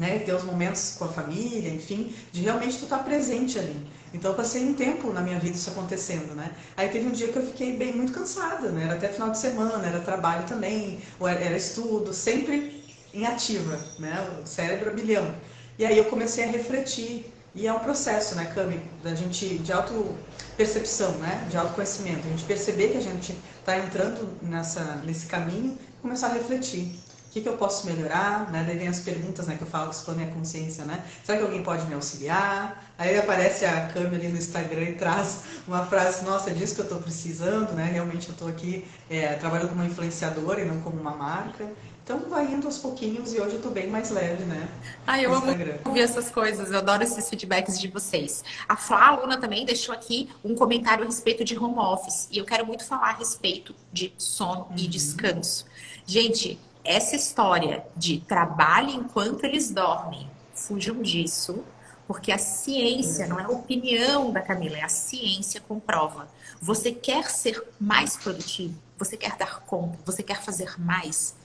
né? 0.00 0.18
Ter 0.20 0.34
os 0.34 0.42
momentos 0.42 0.96
com 0.98 1.04
a 1.04 1.08
família, 1.08 1.68
enfim, 1.68 2.14
de 2.32 2.40
realmente 2.40 2.78
tu 2.78 2.84
estar 2.84 2.98
tá 2.98 3.04
presente 3.04 3.58
ali. 3.58 3.76
Então 4.12 4.30
eu 4.32 4.36
passei 4.36 4.64
um 4.64 4.74
tempo 4.74 5.12
na 5.12 5.20
minha 5.20 5.38
vida 5.38 5.54
isso 5.54 5.70
acontecendo, 5.70 6.34
né? 6.34 6.50
Aí 6.76 6.88
teve 6.88 7.06
um 7.06 7.12
dia 7.12 7.28
que 7.28 7.36
eu 7.36 7.46
fiquei 7.46 7.76
bem 7.76 7.92
muito 7.92 8.12
cansada, 8.12 8.70
né? 8.70 8.84
Era 8.84 8.94
até 8.94 9.08
final 9.08 9.30
de 9.30 9.38
semana, 9.38 9.86
era 9.86 10.00
trabalho 10.00 10.44
também, 10.46 11.00
ou 11.20 11.28
era, 11.28 11.38
era 11.38 11.56
estudo, 11.56 12.12
sempre 12.12 12.82
em 13.12 13.26
ativa, 13.26 13.78
né? 13.98 14.40
O 14.42 14.46
cérebro 14.46 14.90
a 14.90 14.92
bilhão. 14.94 15.34
E 15.78 15.84
aí 15.84 15.96
eu 15.98 16.06
comecei 16.06 16.44
a 16.44 16.48
refletir 16.48 17.32
E 17.54 17.66
é 17.66 17.72
um 17.72 17.80
processo, 17.80 18.36
né, 18.36 18.44
Cami, 18.54 18.80
da 19.02 19.12
gente 19.12 19.58
de 19.58 19.72
auto-percepção, 19.72 21.12
né, 21.18 21.46
de 21.50 21.56
autoconhecimento. 21.56 22.26
A 22.26 22.30
gente 22.30 22.44
perceber 22.44 22.90
que 22.90 22.96
a 22.96 23.00
gente 23.00 23.36
está 23.58 23.76
entrando 23.76 24.28
nessa, 24.40 24.82
nesse 25.04 25.26
caminho 25.26 25.76
e 25.98 26.00
começar 26.00 26.28
a 26.28 26.34
refletir. 26.34 26.96
O 27.30 27.32
que, 27.32 27.42
que 27.42 27.48
eu 27.48 27.56
posso 27.56 27.86
melhorar? 27.86 28.50
Né? 28.50 28.64
Daí 28.66 28.76
vem 28.76 28.88
as 28.88 28.98
perguntas 28.98 29.46
né, 29.46 29.54
que 29.54 29.62
eu 29.62 29.68
falo 29.68 29.90
que 29.90 29.94
expõe 29.94 30.24
a 30.24 30.26
consciência, 30.26 30.84
né? 30.84 31.04
Será 31.22 31.38
que 31.38 31.44
alguém 31.44 31.62
pode 31.62 31.86
me 31.86 31.94
auxiliar? 31.94 32.84
Aí 32.98 33.16
aparece 33.16 33.64
a 33.64 33.86
câmera 33.86 34.16
ali 34.16 34.26
no 34.26 34.36
Instagram 34.36 34.82
e 34.82 34.94
traz 34.94 35.42
uma 35.64 35.86
frase, 35.86 36.24
nossa, 36.24 36.50
é 36.50 36.52
disso 36.52 36.74
que 36.74 36.80
eu 36.80 36.86
estou 36.86 36.98
precisando, 36.98 37.70
né? 37.72 37.84
Realmente 37.84 38.26
eu 38.28 38.32
estou 38.32 38.48
aqui 38.48 38.84
é, 39.08 39.34
trabalhando 39.34 39.68
como 39.68 39.84
influenciadora 39.84 40.60
e 40.60 40.64
não 40.64 40.80
como 40.80 41.00
uma 41.00 41.14
marca. 41.14 41.68
Então 42.02 42.28
vai 42.28 42.52
indo 42.52 42.66
aos 42.66 42.78
pouquinhos 42.78 43.32
e 43.32 43.40
hoje 43.40 43.54
eu 43.54 43.62
tô 43.62 43.70
bem 43.70 43.86
mais 43.86 44.10
leve, 44.10 44.42
né? 44.42 44.68
Ah, 45.06 45.22
eu 45.22 45.32
amo 45.32 45.52
ouvir 45.84 46.00
essas 46.00 46.32
coisas, 46.32 46.72
eu 46.72 46.78
adoro 46.78 47.04
esses 47.04 47.28
feedbacks 47.28 47.78
de 47.78 47.86
vocês. 47.86 48.42
A 48.68 48.74
Flá, 48.74 49.06
aluna, 49.06 49.38
também 49.38 49.64
deixou 49.64 49.94
aqui 49.94 50.28
um 50.44 50.56
comentário 50.56 51.04
a 51.04 51.06
respeito 51.06 51.44
de 51.44 51.56
home 51.56 51.78
office. 51.78 52.26
E 52.32 52.38
eu 52.38 52.44
quero 52.44 52.66
muito 52.66 52.84
falar 52.84 53.10
a 53.10 53.12
respeito 53.12 53.72
de 53.92 54.12
sono 54.18 54.66
uhum. 54.70 54.76
e 54.76 54.88
descanso. 54.88 55.64
Gente, 56.04 56.58
essa 56.84 57.16
história 57.16 57.84
de 57.96 58.20
trabalho 58.20 58.90
enquanto 58.90 59.44
eles 59.44 59.70
dormem, 59.70 60.28
fujam 60.54 61.02
disso, 61.02 61.64
porque 62.06 62.32
a 62.32 62.38
ciência, 62.38 63.26
não 63.26 63.38
é 63.38 63.44
a 63.44 63.50
opinião 63.50 64.32
da 64.32 64.40
Camila, 64.40 64.78
é 64.78 64.82
a 64.82 64.88
ciência 64.88 65.60
comprova. 65.60 66.28
Você 66.60 66.90
quer 66.90 67.30
ser 67.30 67.62
mais 67.80 68.16
produtivo, 68.16 68.74
você 68.98 69.16
quer 69.16 69.36
dar 69.36 69.60
conta, 69.60 69.98
você 70.04 70.22
quer 70.22 70.42
fazer 70.42 70.80
mais, 70.80 71.36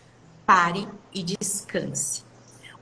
pare 0.46 0.88
e 1.14 1.22
descanse. 1.22 2.24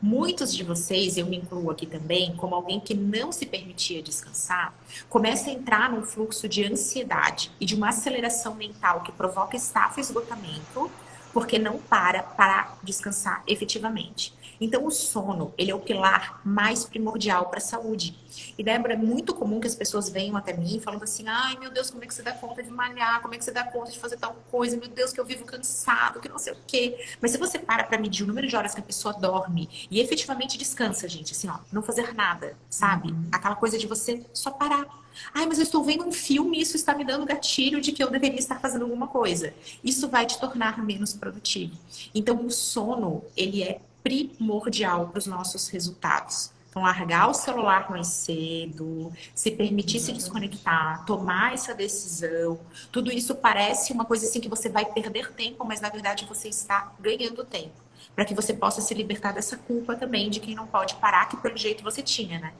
Muitos 0.01 0.53
de 0.53 0.63
vocês, 0.63 1.17
eu 1.17 1.25
me 1.25 1.37
incluo 1.37 1.71
aqui 1.71 1.85
também, 1.85 2.35
como 2.35 2.53
alguém 2.53 2.77
que 2.77 2.93
não 2.93 3.31
se 3.31 3.45
permitia 3.45 4.03
descansar, 4.03 4.73
começa 5.07 5.49
a 5.49 5.53
entrar 5.53 5.89
num 5.89 6.03
fluxo 6.03 6.47
de 6.49 6.65
ansiedade 6.65 7.51
e 7.57 7.65
de 7.65 7.73
uma 7.73 7.87
aceleração 7.87 8.53
mental 8.53 9.01
que 9.01 9.13
provoca 9.13 9.55
estafa 9.55 9.99
e 9.99 10.03
esgotamento, 10.03 10.91
porque 11.33 11.57
não 11.57 11.77
para 11.77 12.21
para 12.21 12.77
descansar 12.83 13.43
efetivamente. 13.47 14.33
Então, 14.61 14.85
o 14.85 14.91
sono, 14.91 15.53
ele 15.57 15.71
é 15.71 15.75
o 15.75 15.79
pilar 15.79 16.39
mais 16.45 16.85
primordial 16.85 17.47
para 17.49 17.57
a 17.57 17.61
saúde. 17.61 18.15
E, 18.57 18.63
Débora, 18.63 18.93
é 18.93 18.95
muito 18.95 19.33
comum 19.33 19.59
que 19.59 19.67
as 19.67 19.75
pessoas 19.75 20.09
venham 20.09 20.37
até 20.37 20.53
mim 20.53 20.79
falando 20.79 21.03
assim, 21.03 21.27
ai, 21.27 21.57
meu 21.57 21.71
Deus, 21.71 21.91
como 21.91 22.03
é 22.03 22.07
que 22.07 22.13
você 22.13 22.21
dá 22.21 22.31
conta 22.31 22.63
de 22.63 22.69
malhar? 22.69 23.21
Como 23.21 23.33
é 23.33 23.37
que 23.37 23.43
você 23.43 23.51
dá 23.51 23.63
conta 23.63 23.91
de 23.91 23.99
fazer 23.99 24.17
tal 24.17 24.35
coisa? 24.49 24.77
Meu 24.77 24.87
Deus, 24.87 25.11
que 25.11 25.19
eu 25.19 25.25
vivo 25.25 25.43
cansado, 25.43 26.21
que 26.21 26.29
não 26.29 26.37
sei 26.37 26.53
o 26.53 26.57
quê. 26.65 26.97
Mas 27.19 27.31
se 27.31 27.37
você 27.37 27.59
para 27.59 27.83
para 27.83 27.97
medir 27.97 28.23
o 28.23 28.27
número 28.27 28.47
de 28.47 28.55
horas 28.55 28.73
que 28.73 28.79
a 28.79 28.83
pessoa 28.83 29.13
dorme 29.13 29.87
e 29.89 29.99
efetivamente 29.99 30.57
descansa, 30.57 31.09
gente, 31.09 31.33
assim, 31.33 31.49
ó, 31.49 31.57
não 31.71 31.81
fazer 31.81 32.13
nada, 32.13 32.55
sabe? 32.69 33.11
Uhum. 33.11 33.27
Aquela 33.31 33.55
coisa 33.55 33.77
de 33.77 33.87
você 33.87 34.25
só 34.33 34.51
parar. 34.51 35.02
Ai, 35.33 35.45
mas 35.45 35.57
eu 35.57 35.63
estou 35.63 35.83
vendo 35.83 36.05
um 36.05 36.11
filme 36.11 36.57
e 36.57 36.61
isso 36.61 36.75
está 36.75 36.93
me 36.95 37.03
dando 37.03 37.25
gatilho 37.25 37.81
de 37.81 37.91
que 37.91 38.03
eu 38.03 38.09
deveria 38.09 38.39
estar 38.39 38.59
fazendo 38.59 38.83
alguma 38.83 39.07
coisa. 39.07 39.53
Isso 39.83 40.07
vai 40.09 40.25
te 40.25 40.39
tornar 40.39 40.83
menos 40.83 41.13
produtivo. 41.13 41.77
Então, 42.13 42.45
o 42.45 42.51
sono, 42.51 43.23
ele 43.35 43.63
é 43.63 43.79
primordial 44.03 45.07
para 45.07 45.19
os 45.19 45.25
nossos 45.25 45.69
resultados. 45.69 46.51
Então, 46.69 46.81
largar 46.81 47.29
o 47.29 47.35
celular 47.35 47.89
mais 47.91 48.07
cedo, 48.07 49.13
se 49.35 49.51
permitir 49.51 49.99
se 49.99 50.11
desconectar, 50.11 51.05
tomar 51.05 51.53
essa 51.53 51.71
decisão, 51.75 52.59
tudo 52.91 53.11
isso 53.11 53.35
parece 53.35 53.93
uma 53.93 54.05
coisa 54.05 54.25
assim 54.25 54.41
que 54.41 54.49
você 54.49 54.69
vai 54.69 54.83
perder 54.83 55.31
tempo, 55.33 55.63
mas 55.63 55.79
na 55.79 55.89
verdade 55.89 56.25
você 56.25 56.47
está 56.47 56.91
ganhando 56.99 57.43
tempo. 57.43 57.75
Para 58.15 58.25
que 58.25 58.33
você 58.33 58.55
possa 58.55 58.81
se 58.81 58.91
libertar 58.95 59.33
dessa 59.33 59.55
culpa 59.55 59.95
também 59.95 60.31
de 60.31 60.39
quem 60.39 60.55
não 60.55 60.65
pode 60.65 60.95
parar, 60.95 61.29
que 61.29 61.37
pelo 61.37 61.55
jeito 61.55 61.83
você 61.83 62.01
tinha, 62.01 62.39
né? 62.39 62.53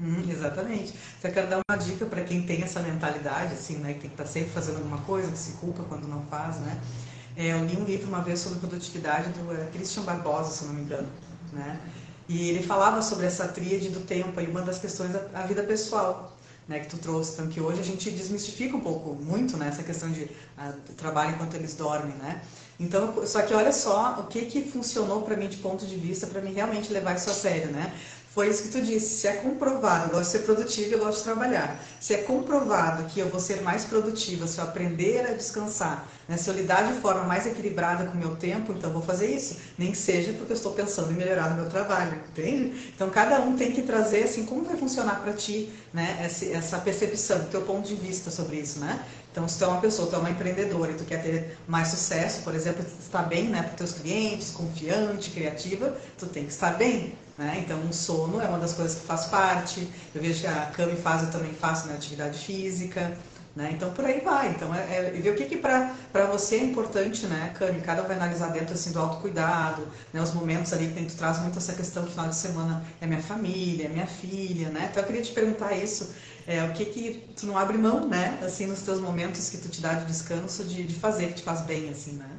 Hum, 0.00 0.24
exatamente. 0.30 0.94
Só 1.20 1.28
quero 1.28 1.48
dar 1.48 1.60
uma 1.68 1.76
dica 1.76 2.06
para 2.06 2.22
quem 2.22 2.42
tem 2.42 2.62
essa 2.62 2.80
mentalidade, 2.80 3.54
assim, 3.54 3.78
né? 3.78 3.94
Que 3.94 4.00
tem 4.00 4.10
que 4.10 4.14
estar 4.14 4.24
tá 4.24 4.30
sempre 4.30 4.50
fazendo 4.50 4.76
alguma 4.76 4.98
coisa, 4.98 5.30
que 5.32 5.38
se 5.38 5.52
culpa 5.52 5.82
quando 5.88 6.06
não 6.06 6.22
faz, 6.26 6.56
né? 6.60 6.80
É, 7.36 7.52
eu 7.52 7.64
li 7.64 7.76
um 7.76 7.84
livro 7.84 8.08
uma 8.08 8.20
vez 8.20 8.40
sobre 8.40 8.58
produtividade 8.60 9.30
do 9.30 9.52
é, 9.52 9.66
Christian 9.72 10.02
Barbosa, 10.02 10.50
se 10.50 10.64
não 10.64 10.74
me 10.74 10.82
engano, 10.82 11.08
né? 11.52 11.80
E 12.28 12.50
ele 12.50 12.62
falava 12.62 13.00
sobre 13.02 13.26
essa 13.26 13.48
tríade 13.48 13.88
do 13.88 14.00
tempo 14.00 14.40
e 14.40 14.46
uma 14.46 14.62
das 14.62 14.78
questões 14.78 15.12
da 15.12 15.22
a 15.34 15.46
vida 15.46 15.62
pessoal, 15.62 16.36
né, 16.68 16.80
que 16.80 16.88
tu 16.88 16.98
trouxe, 16.98 17.32
então 17.32 17.48
que 17.48 17.60
hoje 17.60 17.80
a 17.80 17.84
gente 17.84 18.10
desmistifica 18.10 18.76
um 18.76 18.80
pouco, 18.80 19.14
muito, 19.14 19.56
né, 19.56 19.68
essa 19.68 19.82
questão 19.82 20.10
de 20.12 20.28
a, 20.56 20.72
trabalho 20.96 21.30
enquanto 21.34 21.54
eles 21.54 21.74
dormem, 21.74 22.14
né? 22.16 22.42
Então, 22.78 23.26
só 23.26 23.42
que 23.42 23.54
olha 23.54 23.72
só 23.72 24.20
o 24.20 24.26
que 24.26 24.42
que 24.46 24.62
funcionou 24.62 25.22
para 25.22 25.36
mim 25.36 25.48
de 25.48 25.56
ponto 25.56 25.86
de 25.86 25.96
vista 25.96 26.26
para 26.26 26.40
mim 26.42 26.52
realmente 26.52 26.92
levar 26.92 27.16
isso 27.16 27.30
a 27.30 27.34
sério, 27.34 27.72
né? 27.72 27.92
Foi 28.34 28.48
isso 28.48 28.64
que 28.64 28.68
tu 28.68 28.80
disse. 28.80 29.20
Se 29.20 29.26
é 29.26 29.32
comprovado, 29.32 30.06
eu 30.06 30.10
gosto 30.10 30.30
de 30.32 30.38
ser 30.38 30.44
produtiva, 30.44 30.94
eu 30.94 30.98
gosto 30.98 31.18
de 31.18 31.24
trabalhar. 31.24 31.82
Se 31.98 32.14
é 32.14 32.18
comprovado 32.18 33.04
que 33.04 33.18
eu 33.18 33.28
vou 33.28 33.40
ser 33.40 33.62
mais 33.62 33.84
produtiva 33.84 34.46
se 34.46 34.58
eu 34.58 34.64
aprender 34.64 35.26
a 35.26 35.34
descansar, 35.34 36.06
né? 36.28 36.36
se 36.36 36.48
eu 36.48 36.54
lidar 36.54 36.92
de 36.92 37.00
forma 37.00 37.24
mais 37.24 37.46
equilibrada 37.46 38.04
com 38.04 38.12
o 38.12 38.16
meu 38.16 38.36
tempo, 38.36 38.72
então 38.72 38.92
vou 38.92 39.02
fazer 39.02 39.34
isso. 39.34 39.56
Nem 39.76 39.92
que 39.92 39.98
seja 39.98 40.32
porque 40.34 40.52
eu 40.52 40.56
estou 40.56 40.72
pensando 40.72 41.10
em 41.10 41.14
melhorar 41.14 41.50
no 41.50 41.56
meu 41.56 41.70
trabalho, 41.70 42.20
entende? 42.30 42.92
Então 42.94 43.10
cada 43.10 43.40
um 43.40 43.56
tem 43.56 43.72
que 43.72 43.82
trazer 43.82 44.24
assim 44.24 44.44
como 44.44 44.64
vai 44.64 44.76
funcionar 44.76 45.20
para 45.20 45.32
ti, 45.32 45.72
né? 45.92 46.18
Essa, 46.20 46.78
percepção, 46.78 47.44
teu 47.46 47.62
ponto 47.62 47.88
de 47.88 47.94
vista 47.94 48.30
sobre 48.30 48.56
isso, 48.56 48.78
né? 48.78 49.04
Então, 49.30 49.46
se 49.46 49.58
tu 49.58 49.64
é 49.64 49.68
uma 49.68 49.80
pessoa, 49.80 50.08
tu 50.08 50.16
é 50.16 50.18
uma 50.18 50.30
empreendedora 50.30 50.92
e 50.92 50.94
tu 50.94 51.04
quer 51.04 51.22
ter 51.22 51.58
mais 51.66 51.88
sucesso, 51.88 52.42
por 52.42 52.54
exemplo, 52.54 52.84
estar 53.00 53.22
bem 53.22 53.48
né, 53.48 53.62
para 53.62 53.74
teus 53.74 53.92
clientes, 53.92 54.50
confiante, 54.50 55.30
criativa, 55.30 55.96
tu 56.18 56.26
tem 56.26 56.44
que 56.44 56.52
estar 56.52 56.72
bem. 56.76 57.14
Né? 57.36 57.62
Então, 57.64 57.80
o 57.88 57.92
sono 57.92 58.40
é 58.40 58.48
uma 58.48 58.58
das 58.58 58.72
coisas 58.72 58.98
que 58.98 59.06
faz 59.06 59.26
parte. 59.26 59.88
Eu 60.12 60.20
vejo 60.20 60.40
que 60.40 60.46
a 60.46 60.66
Cami 60.74 60.96
faz, 60.96 61.22
eu 61.22 61.30
também 61.30 61.52
faço 61.54 61.86
né, 61.86 61.94
atividade 61.94 62.38
física. 62.38 63.16
Né? 63.56 63.72
Então, 63.72 63.92
por 63.92 64.04
aí 64.04 64.20
vai. 64.20 64.50
Então, 64.50 64.72
é, 64.74 65.08
é 65.08 65.10
ver 65.10 65.30
o 65.30 65.36
que, 65.36 65.46
que 65.46 65.56
para 65.56 65.92
você 66.30 66.56
é 66.56 66.64
importante, 66.64 67.26
né, 67.26 67.52
Cami? 67.58 67.80
Cada 67.80 68.02
um 68.04 68.06
vai 68.06 68.16
analisar 68.16 68.48
dentro 68.52 68.74
assim, 68.74 68.92
do 68.92 69.00
autocuidado, 69.00 69.88
né? 70.12 70.22
os 70.22 70.32
momentos 70.32 70.72
ali 70.72 70.88
que 70.92 71.04
tu 71.06 71.16
traz 71.16 71.40
muito 71.40 71.58
essa 71.58 71.74
questão 71.74 72.04
do 72.04 72.10
final 72.10 72.28
de 72.28 72.36
semana 72.36 72.84
é 73.00 73.06
minha 73.06 73.22
família, 73.22 73.86
é 73.86 73.88
minha 73.88 74.06
filha, 74.06 74.70
né? 74.70 74.88
Então, 74.90 75.02
eu 75.02 75.06
queria 75.06 75.22
te 75.22 75.32
perguntar 75.32 75.72
isso. 75.74 76.12
É, 76.46 76.62
o 76.64 76.72
que 76.72 76.84
que 76.86 77.32
tu 77.36 77.46
não 77.46 77.58
abre 77.58 77.76
mão, 77.78 78.08
né? 78.08 78.38
Assim, 78.42 78.66
nos 78.66 78.82
teus 78.82 79.00
momentos 79.00 79.48
que 79.50 79.58
tu 79.58 79.68
te 79.68 79.80
dá 79.80 79.94
de 79.94 80.06
descanso, 80.06 80.64
de, 80.64 80.84
de 80.86 80.94
fazer, 80.94 81.28
que 81.28 81.34
te 81.34 81.42
faz 81.42 81.60
bem, 81.62 81.90
assim, 81.90 82.12
né? 82.12 82.37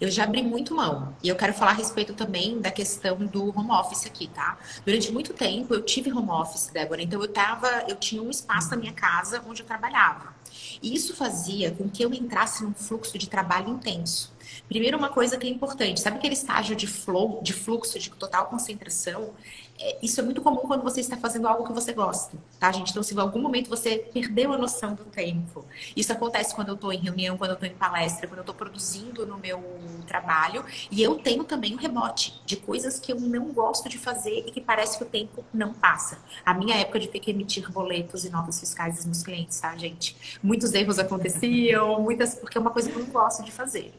Eu 0.00 0.10
já 0.10 0.24
abri 0.24 0.42
muito 0.42 0.74
mão. 0.74 1.14
E 1.22 1.28
eu 1.28 1.36
quero 1.36 1.54
falar 1.54 1.70
a 1.70 1.74
respeito 1.74 2.12
também 2.12 2.60
da 2.60 2.70
questão 2.70 3.16
do 3.16 3.48
home 3.58 3.70
office 3.70 4.06
aqui, 4.06 4.28
tá? 4.28 4.58
Durante 4.84 5.10
muito 5.10 5.32
tempo 5.32 5.72
eu 5.72 5.82
tive 5.82 6.12
home 6.12 6.30
office, 6.30 6.70
Débora. 6.72 7.02
Então 7.02 7.20
eu 7.20 7.28
tava, 7.28 7.84
eu 7.88 7.96
tinha 7.96 8.22
um 8.22 8.30
espaço 8.30 8.70
na 8.70 8.76
minha 8.76 8.92
casa 8.92 9.42
onde 9.48 9.62
eu 9.62 9.66
trabalhava. 9.66 10.34
E 10.82 10.94
isso 10.94 11.14
fazia 11.14 11.70
com 11.70 11.88
que 11.88 12.02
eu 12.04 12.12
entrasse 12.12 12.62
num 12.62 12.74
fluxo 12.74 13.16
de 13.16 13.28
trabalho 13.28 13.70
intenso. 13.70 14.35
Primeiro, 14.68 14.98
uma 14.98 15.08
coisa 15.08 15.36
que 15.36 15.46
é 15.46 15.50
importante, 15.50 16.00
sabe 16.00 16.16
aquele 16.16 16.34
estágio 16.34 16.74
de 16.74 16.86
flow, 16.86 17.40
de 17.42 17.52
fluxo, 17.52 17.98
de 17.98 18.10
total 18.10 18.46
concentração? 18.46 19.32
É, 19.78 19.98
isso 20.02 20.18
é 20.20 20.24
muito 20.24 20.40
comum 20.40 20.60
quando 20.60 20.82
você 20.82 21.00
está 21.00 21.16
fazendo 21.16 21.46
algo 21.46 21.64
que 21.64 21.72
você 21.72 21.92
gosta, 21.92 22.36
tá, 22.58 22.72
gente? 22.72 22.90
Então, 22.90 23.02
se 23.02 23.14
em 23.14 23.18
algum 23.18 23.40
momento 23.40 23.68
você 23.68 23.98
perdeu 24.12 24.52
a 24.52 24.58
noção 24.58 24.94
do 24.94 25.04
tempo, 25.04 25.64
isso 25.94 26.12
acontece 26.12 26.54
quando 26.54 26.68
eu 26.68 26.74
estou 26.74 26.92
em 26.92 26.98
reunião, 26.98 27.36
quando 27.36 27.50
eu 27.50 27.54
estou 27.54 27.68
em 27.68 27.74
palestra, 27.74 28.26
quando 28.26 28.38
eu 28.38 28.42
estou 28.42 28.54
produzindo 28.54 29.26
no 29.26 29.36
meu 29.36 29.62
trabalho, 30.06 30.64
e 30.90 31.02
eu 31.02 31.16
tenho 31.16 31.44
também 31.44 31.74
um 31.74 31.78
rebote 31.78 32.40
de 32.46 32.56
coisas 32.56 32.98
que 32.98 33.12
eu 33.12 33.20
não 33.20 33.52
gosto 33.52 33.88
de 33.88 33.98
fazer 33.98 34.44
e 34.46 34.50
que 34.50 34.60
parece 34.60 34.96
que 34.96 35.04
o 35.04 35.06
tempo 35.06 35.44
não 35.52 35.74
passa. 35.74 36.18
A 36.44 36.54
minha 36.54 36.74
época 36.76 36.98
de 36.98 37.08
ter 37.08 37.20
que 37.20 37.30
emitir 37.30 37.70
boletos 37.70 38.24
e 38.24 38.30
notas 38.30 38.58
fiscais 38.58 38.96
dos 38.96 39.04
meus 39.04 39.22
clientes, 39.22 39.60
tá, 39.60 39.76
gente? 39.76 40.16
Muitos 40.42 40.72
erros 40.72 40.98
aconteciam, 40.98 42.00
muitas, 42.00 42.34
porque 42.34 42.56
é 42.56 42.60
uma 42.60 42.70
coisa 42.70 42.90
que 42.90 42.96
eu 42.96 43.02
não 43.02 43.10
gosto 43.10 43.44
de 43.44 43.52
fazer. 43.52 43.92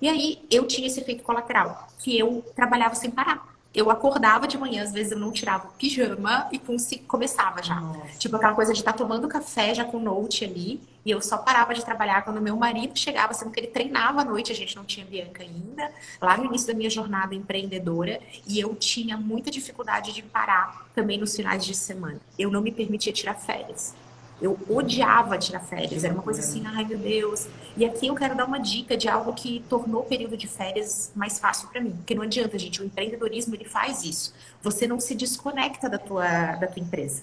E 0.00 0.08
aí 0.08 0.38
eu 0.50 0.66
tinha 0.66 0.86
esse 0.86 1.00
efeito 1.00 1.22
colateral, 1.22 1.88
que 1.98 2.16
eu 2.16 2.44
trabalhava 2.54 2.94
sem 2.94 3.10
parar. 3.10 3.58
Eu 3.74 3.90
acordava 3.90 4.48
de 4.48 4.56
manhã, 4.56 4.82
às 4.82 4.92
vezes 4.92 5.12
eu 5.12 5.18
não 5.18 5.30
tirava 5.30 5.68
o 5.68 5.72
pijama 5.72 6.48
e 6.50 6.58
começava 7.00 7.62
já. 7.62 7.78
Nossa. 7.78 8.18
Tipo 8.18 8.36
aquela 8.36 8.54
coisa 8.54 8.72
de 8.72 8.78
estar 8.78 8.92
tá 8.92 8.98
tomando 8.98 9.28
café 9.28 9.74
já 9.74 9.84
com 9.84 9.98
o 9.98 10.00
note 10.00 10.44
ali. 10.44 10.80
E 11.04 11.10
eu 11.10 11.20
só 11.20 11.38
parava 11.38 11.74
de 11.74 11.84
trabalhar 11.84 12.22
quando 12.22 12.40
meu 12.40 12.56
marido 12.56 12.98
chegava, 12.98 13.32
sendo 13.34 13.50
que 13.50 13.60
ele 13.60 13.68
treinava 13.68 14.22
à 14.22 14.24
noite, 14.24 14.50
a 14.50 14.54
gente 14.54 14.74
não 14.74 14.84
tinha 14.84 15.06
Bianca 15.06 15.42
ainda, 15.42 15.90
lá 16.20 16.36
no 16.36 16.46
início 16.46 16.66
da 16.66 16.74
minha 16.74 16.90
jornada 16.90 17.34
empreendedora. 17.34 18.20
E 18.46 18.58
eu 18.58 18.74
tinha 18.74 19.16
muita 19.16 19.50
dificuldade 19.50 20.12
de 20.12 20.22
parar 20.22 20.88
também 20.94 21.18
nos 21.18 21.36
finais 21.36 21.64
de 21.64 21.74
semana. 21.74 22.20
Eu 22.38 22.50
não 22.50 22.60
me 22.60 22.72
permitia 22.72 23.12
tirar 23.12 23.34
férias. 23.34 23.94
Eu 24.40 24.58
odiava 24.68 25.36
tirar 25.36 25.60
férias, 25.60 26.04
era 26.04 26.14
uma 26.14 26.22
coisa 26.22 26.40
assim, 26.40 26.62
ai 26.66 26.84
meu 26.84 26.98
Deus. 26.98 27.48
E 27.76 27.84
aqui 27.84 28.06
eu 28.06 28.14
quero 28.14 28.36
dar 28.36 28.44
uma 28.44 28.58
dica 28.58 28.96
de 28.96 29.08
algo 29.08 29.32
que 29.32 29.64
tornou 29.68 30.02
o 30.02 30.04
período 30.04 30.36
de 30.36 30.46
férias 30.46 31.12
mais 31.14 31.38
fácil 31.38 31.68
para 31.68 31.80
mim. 31.80 31.92
Porque 31.92 32.14
não 32.14 32.22
adianta, 32.22 32.58
gente, 32.58 32.80
o 32.80 32.84
empreendedorismo 32.84 33.54
ele 33.54 33.64
faz 33.64 34.04
isso. 34.04 34.34
Você 34.62 34.86
não 34.86 35.00
se 35.00 35.14
desconecta 35.14 35.88
da 35.88 35.98
tua, 35.98 36.26
da 36.56 36.66
tua 36.66 36.80
empresa. 36.80 37.22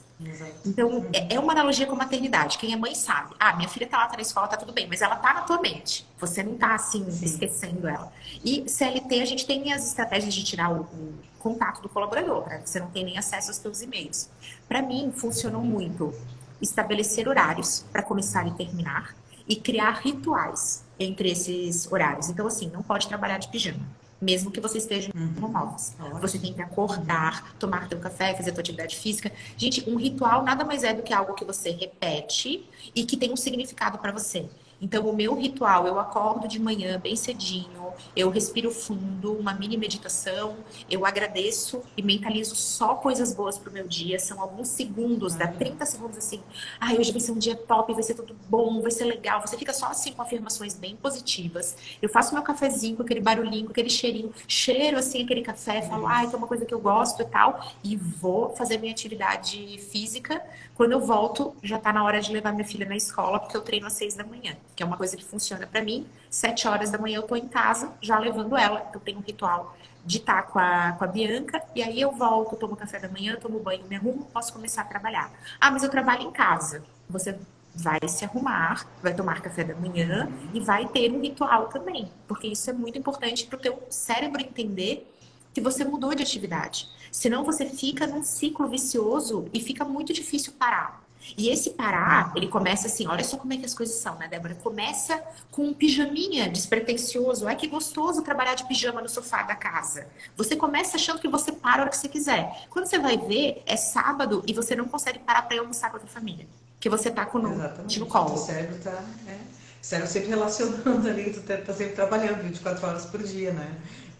Então, 0.66 1.06
é, 1.14 1.36
é 1.36 1.40
uma 1.40 1.54
analogia 1.54 1.86
com 1.86 1.94
a 1.94 1.98
maternidade. 1.98 2.58
Quem 2.58 2.74
é 2.74 2.76
mãe 2.76 2.96
sabe. 2.96 3.34
Ah, 3.40 3.56
minha 3.56 3.70
filha 3.70 3.88
tá 3.88 3.98
lá, 3.98 4.08
tá 4.08 4.16
na 4.16 4.22
escola, 4.22 4.48
tá 4.48 4.58
tudo 4.58 4.74
bem, 4.74 4.88
mas 4.88 5.02
ela 5.02 5.16
tá 5.16 5.34
na 5.34 5.42
tua 5.42 5.60
mente. 5.62 6.06
Você 6.20 6.44
não 6.44 6.56
tá 6.56 6.76
assim, 6.76 7.10
Sim. 7.10 7.26
esquecendo 7.26 7.88
ela. 7.88 8.12
E 8.44 8.68
CLT, 8.68 9.22
a 9.22 9.26
gente 9.26 9.46
tem 9.46 9.74
as 9.74 9.86
estratégias 9.88 10.34
de 10.34 10.44
tirar 10.44 10.72
o, 10.72 10.82
o 10.82 11.14
contato 11.40 11.82
do 11.82 11.90
colaborador, 11.90 12.48
né? 12.48 12.62
Você 12.66 12.80
não 12.80 12.90
tem 12.90 13.06
nem 13.06 13.18
acesso 13.18 13.50
aos 13.50 13.58
seus 13.58 13.82
e-mails. 13.82 14.30
Para 14.68 14.82
mim, 14.82 15.12
funcionou 15.16 15.62
muito 15.62 16.14
estabelecer 16.62 17.28
horários 17.28 17.86
para 17.92 18.02
começar 18.02 18.48
e 18.48 18.52
terminar 18.52 19.16
e 19.48 19.56
criar 19.56 20.02
rituais 20.02 20.84
entre 21.00 21.30
esses 21.30 21.92
horários. 21.92 22.30
Então, 22.30 22.48
assim, 22.48 22.70
não 22.72 22.82
pode 22.82 23.08
trabalhar 23.08 23.38
de 23.38 23.48
pijama 23.50 23.86
mesmo 24.22 24.50
que 24.50 24.60
você 24.60 24.78
esteja 24.78 25.12
no 25.14 25.46
home 25.46 25.56
office. 25.56 25.96
Você 26.22 26.40
tem 26.40 26.54
que 26.54 26.62
acordar, 26.62 27.54
tomar 27.60 27.88
teu 27.88 28.00
café, 28.00 28.34
fazer 28.34 28.52
tua 28.52 28.62
atividade 28.62 28.96
física. 28.96 29.32
Gente, 29.58 29.88
um 29.90 29.96
ritual 29.96 30.44
nada 30.44 30.64
mais 30.64 30.84
é 30.84 30.94
do 30.94 31.04
que 31.04 31.14
algo 31.14 31.34
que 31.34 31.46
você 31.46 31.72
repete 31.72 32.68
e 32.96 33.06
que 33.06 33.18
tem 33.18 33.32
um 33.32 33.36
significado 33.36 33.98
para 34.00 34.12
você. 34.12 34.50
Então, 34.82 35.08
o 35.08 35.16
meu 35.16 35.36
ritual, 35.36 35.88
eu 35.88 35.98
acordo 36.00 36.48
de 36.48 36.60
manhã 36.60 37.00
bem 37.00 37.16
cedinho, 37.16 37.94
eu 38.16 38.30
respiro 38.30 38.72
fundo, 38.72 39.34
uma 39.34 39.54
mini 39.54 39.78
meditação, 39.78 40.58
eu 40.90 41.06
agradeço 41.06 41.82
e 41.96 42.02
mentalizo 42.02 42.56
só 42.56 42.96
coisas 42.96 43.34
boas 43.34 43.58
pro 43.58 43.72
meu 43.72 43.88
dia. 43.88 44.20
São 44.20 44.42
alguns 44.42 44.68
segundos, 44.68 45.36
dá 45.36 45.48
30 45.48 45.86
segundos 45.86 46.18
assim. 46.18 46.42
Ah, 46.80 46.94
hoje 46.94 47.12
vai 47.12 47.22
ser 47.22 47.32
um 47.32 47.38
dia 47.38 47.56
top, 47.56 47.94
vai 47.94 48.04
ser 48.04 48.16
tudo 48.16 48.36
bom, 48.50 48.82
vai 48.82 48.92
ser 48.92 49.06
legal. 49.06 49.42
Você 49.42 49.58
fica 49.58 49.74
só 49.74 49.88
assim 49.88 50.12
com 50.12 50.22
afirmações 50.22 50.76
bem 50.76 50.96
positivas. 50.96 51.76
Eu 52.02 52.10
faço 52.10 52.34
meu 52.34 52.44
cafezinho 52.44 52.98
com 52.98 53.04
aquele 53.04 53.22
barulhinho, 53.22 53.66
com 53.66 53.72
aquele 53.72 53.90
cheirinho, 53.90 54.34
cheiro 54.48 54.98
assim 54.98 55.24
aquele 55.24 55.42
café, 55.42 55.82
falo, 55.82 56.06
ai, 56.08 56.26
ah, 56.26 56.30
é 56.34 56.36
uma 56.36 56.48
coisa 56.48 56.66
que 56.66 56.74
eu 56.74 56.80
gosto 56.80 57.22
e 57.22 57.26
tal, 57.26 57.66
e 57.84 57.96
vou 57.96 58.50
fazer 58.56 58.78
minha 58.78 58.92
atividade 58.92 59.78
física. 59.90 60.42
Quando 60.76 60.92
eu 60.92 61.00
volto, 61.00 61.56
já 61.64 61.80
tá 61.80 61.94
na 61.94 62.04
hora 62.04 62.20
de 62.20 62.32
levar 62.32 62.52
minha 62.52 62.66
filha 62.66 62.86
na 62.86 62.96
escola, 62.96 63.40
porque 63.40 63.56
eu 63.56 63.62
treino 63.62 63.88
às 63.88 63.94
seis 63.94 64.16
da 64.16 64.26
manhã 64.26 64.58
que 64.76 64.84
é 64.84 64.86
uma 64.86 64.98
coisa 64.98 65.16
que 65.16 65.24
funciona 65.24 65.66
para 65.66 65.82
mim. 65.82 66.06
Sete 66.30 66.68
horas 66.68 66.92
da 66.92 66.98
manhã 66.98 67.18
eu 67.18 67.24
tô 67.24 67.36
em 67.36 67.48
casa, 67.48 67.94
já 68.02 68.20
levando 68.20 68.58
ela. 68.58 68.90
Eu 68.94 69.00
tenho 69.00 69.20
um 69.20 69.22
ritual 69.22 69.76
de 70.06 70.18
estar 70.18 70.44
com 70.44 70.60
a, 70.60 70.92
com 70.92 71.04
a 71.04 71.08
Bianca, 71.08 71.64
e 71.74 71.82
aí 71.82 72.00
eu 72.00 72.12
volto, 72.12 72.56
tomo 72.56 72.76
café 72.76 73.00
da 73.00 73.10
manhã, 73.10 73.36
tomo 73.42 73.60
banho, 73.60 73.86
me 73.88 73.96
arrumo, 73.96 74.26
posso 74.26 74.54
começar 74.54 74.84
a 74.84 74.86
trabalhar. 74.86 75.32
Ah, 75.60 75.72
mas 75.72 75.82
eu 75.82 75.90
trabalho 75.90 76.22
em 76.22 76.32
casa. 76.32 76.84
Você 77.10 77.40
vai 77.76 78.00
se 78.08 78.24
arrumar, 78.24 78.88
vai 79.02 79.14
tomar 79.14 79.42
café 79.42 79.64
da 79.64 79.76
manhã 79.76 80.30
e 80.54 80.60
vai 80.60 80.88
ter 80.88 81.12
um 81.12 81.20
ritual 81.20 81.68
também, 81.68 82.10
porque 82.28 82.48
isso 82.48 82.70
é 82.70 82.74
muito 82.74 82.98
importante 82.98 83.48
para 83.48 83.58
o 83.58 83.62
teu 83.62 83.84
cérebro 83.90 84.42
entender 84.42 85.12
que 85.54 85.60
você 85.60 85.84
mudou 85.84 86.14
de 86.14 86.22
atividade. 86.22 86.88
Senão 87.12 87.44
você 87.44 87.66
fica 87.66 88.06
num 88.06 88.24
ciclo 88.24 88.68
vicioso 88.68 89.50
e 89.54 89.60
fica 89.60 89.84
muito 89.84 90.14
difícil 90.14 90.54
parar. 90.54 91.05
E 91.38 91.50
esse 91.50 91.72
parar, 91.72 92.32
ele 92.36 92.48
começa 92.48 92.88
assim, 92.88 93.08
olha 93.08 93.24
só 93.24 93.38
como 93.38 93.54
é 93.54 93.58
que 93.58 93.66
as 93.66 93.74
coisas 93.74 93.96
são, 93.96 94.16
né, 94.16 94.28
Débora? 94.28 94.56
Começa 94.56 95.22
com 95.52 95.64
um 95.64 95.74
pijaminha 95.74 96.50
despretensioso. 96.50 97.48
Ai, 97.48 97.56
que 97.56 97.68
gostoso 97.68 98.22
trabalhar 98.22 98.56
de 98.56 98.68
pijama 98.68 99.02
no 99.02 99.10
sofá 99.10 99.44
da 99.44 99.56
casa. 99.56 100.08
Você 100.38 100.56
começa 100.56 100.98
achando 100.98 101.20
que 101.20 101.28
você 101.28 101.52
para 101.52 101.82
a 101.82 101.82
hora 101.82 101.90
que 101.90 101.98
você 101.98 102.08
quiser. 102.08 102.66
Quando 102.70 102.86
você 102.86 103.00
vai 103.00 103.18
ver, 103.18 103.64
é 103.66 103.76
sábado 103.76 104.44
e 104.48 104.54
você 104.54 104.76
não 104.76 104.86
consegue 104.86 105.20
parar 105.20 105.44
para 105.44 105.60
almoçar 105.60 105.92
com 105.92 105.98
a 105.98 106.00
família. 106.02 106.48
Que 106.80 106.90
você 106.90 107.10
tá 107.10 107.26
com 107.26 107.40
o 107.40 107.42
no 107.42 108.06
colo. 108.06 108.34
O 108.34 108.38
cérebro 108.38 108.78
tá, 108.84 109.04
é. 109.28 109.34
O 109.34 109.86
cérebro 109.86 110.12
sempre 110.12 110.30
relacionando 110.30 111.08
ali, 111.08 111.32
tu 111.32 111.42
tá 111.42 111.74
sempre 111.74 111.94
trabalhando 111.94 112.42
24 112.44 112.88
horas 112.88 113.06
por 113.06 113.22
dia, 113.24 113.52
né? 113.52 113.76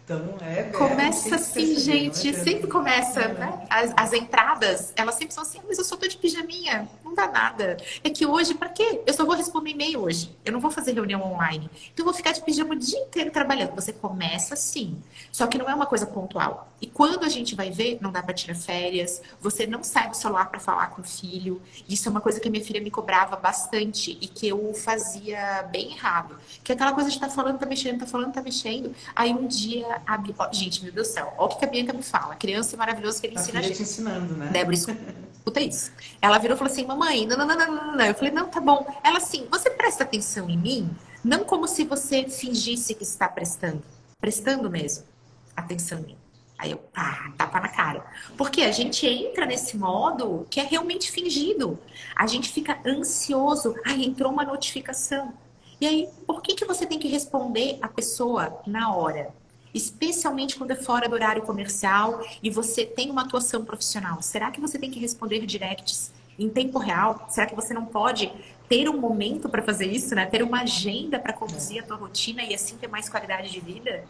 Então, 0.06 0.36
é. 0.40 0.62
Começa 0.62 1.30
é, 1.30 1.34
assim, 1.34 1.76
gente. 1.80 2.32
Sempre 2.32 2.68
começa, 2.68 3.22
é. 3.22 3.34
né? 3.34 3.66
As, 3.68 3.92
as, 3.96 4.12
entradas, 4.12 4.92
elas 4.94 5.16
sempre 5.16 5.34
são 5.34 5.42
assim, 5.42 5.58
mas 5.66 5.78
eu 5.78 5.84
só 5.84 5.96
tô 5.96 6.06
de 6.06 6.16
pijaminha. 6.16 6.88
Não 7.04 7.12
dá 7.12 7.26
nada. 7.26 7.76
É 8.04 8.08
que 8.08 8.24
hoje, 8.24 8.54
para 8.54 8.68
quê? 8.68 9.02
Eu 9.04 9.12
só 9.12 9.24
vou 9.24 9.34
responder 9.34 9.70
e-mail 9.70 10.00
hoje. 10.00 10.30
Eu 10.44 10.52
não 10.52 10.60
vou 10.60 10.70
fazer 10.70 10.92
reunião 10.92 11.20
online. 11.22 11.68
Então, 11.92 12.04
eu 12.04 12.04
vou 12.04 12.14
ficar 12.14 12.30
de 12.30 12.40
pijama 12.40 12.74
o 12.74 12.78
dia 12.78 13.00
inteiro 13.00 13.32
trabalhando. 13.32 13.74
Você 13.74 13.92
começa 13.92 14.54
assim. 14.54 14.96
Só 15.32 15.48
que 15.48 15.58
não 15.58 15.68
é 15.68 15.74
uma 15.74 15.86
coisa 15.86 16.06
pontual. 16.06 16.72
E 16.80 16.86
quando 16.86 17.24
a 17.24 17.28
gente 17.28 17.56
vai 17.56 17.72
ver, 17.72 17.98
não 18.00 18.12
dá 18.12 18.22
para 18.22 18.32
tirar 18.32 18.54
férias. 18.54 19.20
Você 19.40 19.66
não 19.66 19.82
sai 19.82 20.08
do 20.08 20.16
celular 20.16 20.48
para 20.48 20.60
falar 20.60 20.90
com 20.90 21.02
o 21.02 21.04
filho. 21.04 21.60
Isso 21.88 22.08
é 22.08 22.10
uma 22.12 22.20
coisa 22.20 22.38
que 22.38 22.46
a 22.46 22.50
minha 22.50 22.64
filha 22.64 22.80
me 22.80 22.92
cobrava 22.92 23.34
bastante 23.34 24.16
e 24.20 24.28
que 24.28 24.46
eu 24.46 24.72
fazia 24.72 25.64
bem 25.72 25.94
errado. 25.94 26.38
Que 26.62 26.70
é 26.70 26.76
aquela 26.76 26.92
coisa 26.92 27.10
de 27.10 27.16
estar 27.16 27.26
tá 27.26 27.34
falando, 27.34 27.58
tá 27.58 27.66
mexendo, 27.66 27.98
tá 27.98 28.06
falando, 28.06 28.32
tá 28.32 28.40
mexendo. 28.40 28.94
Aí 29.16 29.32
um 29.32 29.48
dia 29.48 29.95
a 30.06 30.52
Gente, 30.52 30.82
meu 30.82 30.92
Deus 30.92 31.08
do 31.08 31.12
céu, 31.12 31.32
olha 31.38 31.52
o 31.52 31.56
que 31.56 31.64
a 31.64 31.68
Bianca 31.68 31.92
me 31.92 32.02
fala. 32.02 32.34
Criança 32.34 32.76
maravilhosa 32.76 33.20
que 33.20 33.26
ele 33.26 33.38
a 33.38 33.40
ensina 33.40 33.58
a 33.60 33.62
gente. 33.62 33.76
te 33.76 33.82
ensinando, 33.82 34.34
né? 34.36 34.48
Débora, 34.52 34.74
escuta 34.74 35.60
isso. 35.60 35.92
Ela 36.20 36.38
virou 36.38 36.56
e 36.56 36.58
falou 36.58 36.72
assim: 36.72 36.86
mamãe, 36.86 37.26
não, 37.26 37.36
não, 37.36 37.46
não, 37.46 37.56
não, 37.56 37.96
não. 37.96 38.04
Eu 38.04 38.14
falei: 38.14 38.32
não, 38.32 38.48
tá 38.48 38.60
bom. 38.60 38.86
Ela 39.04 39.18
assim, 39.18 39.46
você 39.50 39.70
presta 39.70 40.04
atenção 40.04 40.50
em 40.50 40.58
mim? 40.58 40.90
Não 41.24 41.44
como 41.44 41.66
se 41.66 41.84
você 41.84 42.28
fingisse 42.28 42.94
que 42.94 43.02
está 43.02 43.28
prestando. 43.28 43.82
Prestando 44.20 44.70
mesmo 44.70 45.04
atenção 45.56 45.98
em 46.00 46.02
mim. 46.02 46.16
Aí 46.58 46.70
eu, 46.70 46.78
pá, 46.78 47.32
tapa 47.36 47.60
na 47.60 47.68
cara. 47.68 48.04
Porque 48.36 48.62
a 48.62 48.72
gente 48.72 49.06
entra 49.06 49.44
nesse 49.44 49.76
modo 49.76 50.46
que 50.50 50.58
é 50.60 50.64
realmente 50.64 51.10
fingido. 51.10 51.78
A 52.14 52.26
gente 52.26 52.50
fica 52.50 52.78
ansioso. 52.86 53.74
Ai, 53.84 54.04
entrou 54.04 54.32
uma 54.32 54.44
notificação. 54.44 55.34
E 55.80 55.86
aí, 55.86 56.08
por 56.26 56.40
que, 56.40 56.54
que 56.54 56.64
você 56.64 56.86
tem 56.86 56.98
que 56.98 57.08
responder 57.08 57.78
a 57.82 57.88
pessoa 57.88 58.62
na 58.66 58.94
hora? 58.94 59.34
Especialmente 59.76 60.56
quando 60.56 60.70
é 60.70 60.76
fora 60.76 61.08
do 61.08 61.14
horário 61.14 61.42
comercial 61.42 62.24
e 62.42 62.48
você 62.48 62.84
tem 62.84 63.10
uma 63.10 63.22
atuação 63.22 63.64
profissional? 63.64 64.22
Será 64.22 64.50
que 64.50 64.60
você 64.60 64.78
tem 64.78 64.90
que 64.90 64.98
responder 64.98 65.44
directs 65.44 66.12
em 66.38 66.48
tempo 66.48 66.78
real? 66.78 67.26
Será 67.28 67.46
que 67.46 67.54
você 67.54 67.74
não 67.74 67.84
pode 67.84 68.32
ter 68.68 68.88
um 68.88 68.98
momento 68.98 69.48
para 69.48 69.62
fazer 69.62 69.86
isso, 69.86 70.14
né? 70.14 70.26
Ter 70.26 70.42
uma 70.42 70.62
agenda 70.62 71.18
para 71.18 71.32
conduzir 71.32 71.82
a 71.82 71.86
tua 71.86 71.96
rotina 71.96 72.42
e 72.42 72.54
assim 72.54 72.76
ter 72.76 72.88
mais 72.88 73.08
qualidade 73.08 73.50
de 73.50 73.60
vida? 73.60 74.04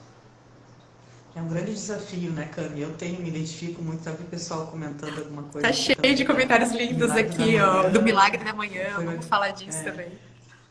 É 1.34 1.42
um 1.42 1.48
grande 1.48 1.72
desafio, 1.72 2.30
né, 2.30 2.46
Cami? 2.46 2.80
Eu 2.80 2.94
tenho, 2.94 3.20
me 3.20 3.28
identifico 3.28 3.82
muito, 3.82 4.02
sabe 4.02 4.22
o 4.22 4.26
pessoal 4.26 4.68
comentando 4.68 5.18
alguma 5.18 5.42
coisa. 5.42 5.68
Tá 5.68 5.72
cheio 5.72 6.14
de 6.14 6.24
comentários 6.24 6.72
lindos 6.72 7.10
aqui, 7.10 7.60
ó, 7.60 7.90
do 7.90 8.00
Milagre 8.00 8.42
da 8.42 8.54
Manhã. 8.54 8.94
Foi 8.94 9.04
Vamos 9.04 9.26
uma, 9.26 9.28
falar 9.28 9.50
disso 9.50 9.76
é, 9.80 9.82
também. 9.82 10.08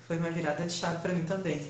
Foi 0.07 0.17
uma 0.17 0.31
virada 0.31 0.65
de 0.65 0.73
chave 0.73 0.97
para 1.03 1.13
mim 1.13 1.23
também. 1.23 1.61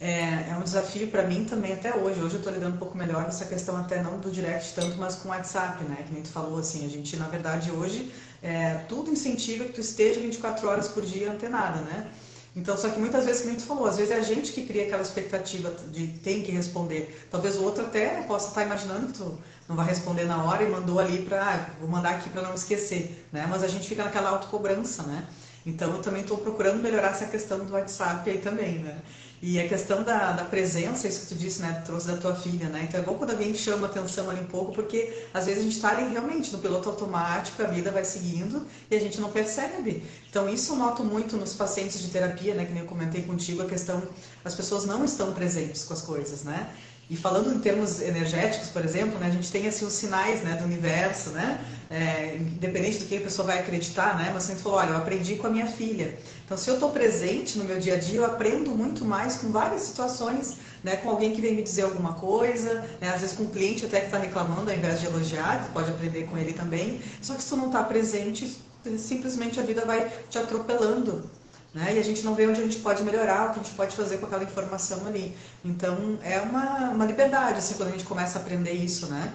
É, 0.00 0.50
é 0.50 0.56
um 0.58 0.62
desafio 0.62 1.08
para 1.08 1.22
mim 1.22 1.44
também 1.44 1.72
até 1.72 1.94
hoje. 1.94 2.20
Hoje 2.20 2.34
eu 2.34 2.38
estou 2.38 2.52
lidando 2.52 2.74
um 2.74 2.78
pouco 2.78 2.96
melhor 2.96 3.24
essa 3.26 3.44
questão 3.44 3.76
até 3.76 4.02
não 4.02 4.18
do 4.18 4.30
direct 4.30 4.74
tanto, 4.74 4.96
mas 4.96 5.16
com 5.16 5.28
o 5.28 5.30
WhatsApp, 5.30 5.82
né? 5.84 6.04
Que 6.06 6.12
nem 6.12 6.22
tu 6.22 6.28
falou 6.30 6.58
assim, 6.58 6.84
a 6.84 6.88
gente 6.88 7.16
na 7.16 7.28
verdade 7.28 7.70
hoje 7.70 8.12
é, 8.42 8.74
tudo 8.88 9.10
incentiva 9.10 9.64
que 9.64 9.72
tu 9.72 9.80
esteja 9.80 10.20
24 10.20 10.68
horas 10.68 10.88
por 10.88 11.04
dia 11.04 11.30
antenada, 11.30 11.80
né? 11.80 12.10
Então, 12.56 12.76
só 12.76 12.88
que 12.88 13.00
muitas 13.00 13.24
vezes, 13.24 13.42
como 13.42 13.56
tu 13.56 13.62
falou, 13.62 13.86
às 13.86 13.96
vezes 13.96 14.12
é 14.12 14.16
a 14.16 14.22
gente 14.22 14.52
que 14.52 14.64
cria 14.64 14.84
aquela 14.84 15.02
expectativa 15.02 15.74
de 15.90 16.06
tem 16.06 16.42
que 16.42 16.52
responder. 16.52 17.26
Talvez 17.28 17.56
o 17.56 17.64
outro 17.64 17.84
até 17.84 18.22
possa 18.22 18.48
estar 18.48 18.62
imaginando 18.64 19.08
que 19.08 19.14
tu 19.14 19.36
não 19.68 19.74
vai 19.74 19.86
responder 19.86 20.24
na 20.24 20.44
hora 20.44 20.62
e 20.62 20.70
mandou 20.70 21.00
ali 21.00 21.22
para, 21.22 21.42
ah, 21.42 21.70
vou 21.80 21.88
mandar 21.88 22.10
aqui 22.10 22.28
para 22.28 22.42
não 22.42 22.54
esquecer, 22.54 23.26
né? 23.32 23.46
Mas 23.48 23.64
a 23.64 23.68
gente 23.68 23.88
fica 23.88 24.04
naquela 24.04 24.30
autocobrança, 24.30 25.02
né? 25.02 25.26
Então, 25.66 25.92
eu 25.94 26.02
também 26.02 26.22
estou 26.22 26.38
procurando 26.38 26.80
melhorar 26.80 27.08
essa 27.08 27.26
questão 27.26 27.64
do 27.64 27.72
WhatsApp 27.72 28.28
aí 28.30 28.38
também, 28.38 28.78
né? 28.78 28.98
E 29.46 29.60
a 29.60 29.68
questão 29.68 30.02
da, 30.02 30.32
da 30.32 30.44
presença, 30.46 31.06
isso 31.06 31.20
que 31.20 31.26
tu 31.26 31.34
disse, 31.34 31.60
né? 31.60 31.82
Tu 31.82 31.84
trouxe 31.84 32.06
da 32.06 32.16
tua 32.16 32.34
filha, 32.34 32.66
né? 32.70 32.86
Então 32.88 32.98
é 32.98 33.02
bom 33.02 33.12
quando 33.18 33.32
alguém 33.32 33.52
chama 33.54 33.86
atenção 33.86 34.30
ali 34.30 34.40
um 34.40 34.46
pouco, 34.46 34.72
porque 34.72 35.26
às 35.34 35.44
vezes 35.44 35.60
a 35.60 35.64
gente 35.64 35.76
está 35.76 35.90
ali 35.90 36.10
realmente 36.10 36.50
no 36.50 36.60
piloto 36.60 36.88
automático, 36.88 37.62
a 37.62 37.66
vida 37.66 37.90
vai 37.90 38.06
seguindo 38.06 38.66
e 38.90 38.96
a 38.96 38.98
gente 38.98 39.20
não 39.20 39.30
percebe. 39.30 40.02
Então 40.30 40.48
isso 40.48 40.72
eu 40.72 40.76
noto 40.76 41.04
muito 41.04 41.36
nos 41.36 41.52
pacientes 41.52 42.00
de 42.00 42.08
terapia, 42.08 42.54
né? 42.54 42.64
Que 42.64 42.72
nem 42.72 42.84
eu 42.84 42.88
comentei 42.88 43.20
contigo, 43.20 43.60
a 43.60 43.66
questão, 43.66 44.02
as 44.42 44.54
pessoas 44.54 44.86
não 44.86 45.04
estão 45.04 45.34
presentes 45.34 45.84
com 45.84 45.92
as 45.92 46.00
coisas, 46.00 46.42
né? 46.42 46.70
E 47.08 47.16
falando 47.16 47.52
em 47.54 47.60
termos 47.60 48.00
energéticos, 48.00 48.68
por 48.68 48.82
exemplo, 48.82 49.18
né, 49.18 49.26
a 49.26 49.30
gente 49.30 49.50
tem 49.52 49.66
assim, 49.66 49.84
os 49.84 49.92
sinais 49.92 50.42
né, 50.42 50.56
do 50.56 50.64
universo, 50.64 51.30
né? 51.30 51.62
É, 51.90 52.36
independente 52.36 52.98
do 52.98 53.04
que 53.04 53.18
a 53.18 53.20
pessoa 53.20 53.46
vai 53.46 53.58
acreditar, 53.58 54.16
né? 54.16 54.30
Mas 54.32 54.46
gente 54.46 54.62
falou, 54.62 54.78
olha, 54.78 54.90
eu 54.90 54.96
aprendi 54.96 55.36
com 55.36 55.46
a 55.46 55.50
minha 55.50 55.66
filha. 55.66 56.18
Então, 56.44 56.56
se 56.56 56.68
eu 56.68 56.74
estou 56.74 56.90
presente 56.90 57.58
no 57.58 57.64
meu 57.64 57.78
dia 57.78 57.94
a 57.94 57.98
dia, 57.98 58.20
eu 58.20 58.24
aprendo 58.24 58.70
muito 58.70 59.04
mais 59.04 59.36
com 59.36 59.52
várias 59.52 59.82
situações, 59.82 60.56
né? 60.82 60.96
Com 60.96 61.10
alguém 61.10 61.32
que 61.34 61.40
vem 61.42 61.54
me 61.54 61.62
dizer 61.62 61.82
alguma 61.82 62.14
coisa, 62.14 62.86
né? 63.00 63.10
às 63.10 63.20
vezes 63.20 63.36
com 63.36 63.44
um 63.44 63.50
cliente 63.50 63.84
até 63.84 64.00
que 64.00 64.06
está 64.06 64.18
reclamando 64.18 64.70
ao 64.70 64.76
invés 64.76 65.00
de 65.00 65.06
elogiar, 65.06 65.70
pode 65.72 65.90
aprender 65.90 66.24
com 66.24 66.38
ele 66.38 66.54
também. 66.54 67.00
Só 67.20 67.34
que 67.34 67.42
se 67.42 67.50
tu 67.50 67.56
não 67.56 67.66
está 67.66 67.84
presente, 67.84 68.56
simplesmente 68.98 69.60
a 69.60 69.62
vida 69.62 69.84
vai 69.84 70.10
te 70.30 70.38
atropelando, 70.38 71.30
né? 71.74 71.96
E 71.96 71.98
a 71.98 72.04
gente 72.04 72.22
não 72.22 72.34
vê 72.34 72.46
onde 72.46 72.60
a 72.60 72.64
gente 72.64 72.78
pode 72.78 73.02
melhorar, 73.02 73.50
o 73.50 73.52
que 73.52 73.60
a 73.60 73.62
gente 73.62 73.74
pode 73.74 73.96
fazer 73.96 74.18
com 74.18 74.26
aquela 74.26 74.44
informação 74.44 75.04
ali. 75.06 75.36
Então, 75.64 76.18
é 76.22 76.40
uma, 76.40 76.90
uma 76.90 77.04
liberdade, 77.04 77.58
assim, 77.58 77.74
quando 77.74 77.88
a 77.88 77.92
gente 77.92 78.04
começa 78.04 78.38
a 78.38 78.42
aprender 78.42 78.72
isso, 78.72 79.06
né? 79.08 79.34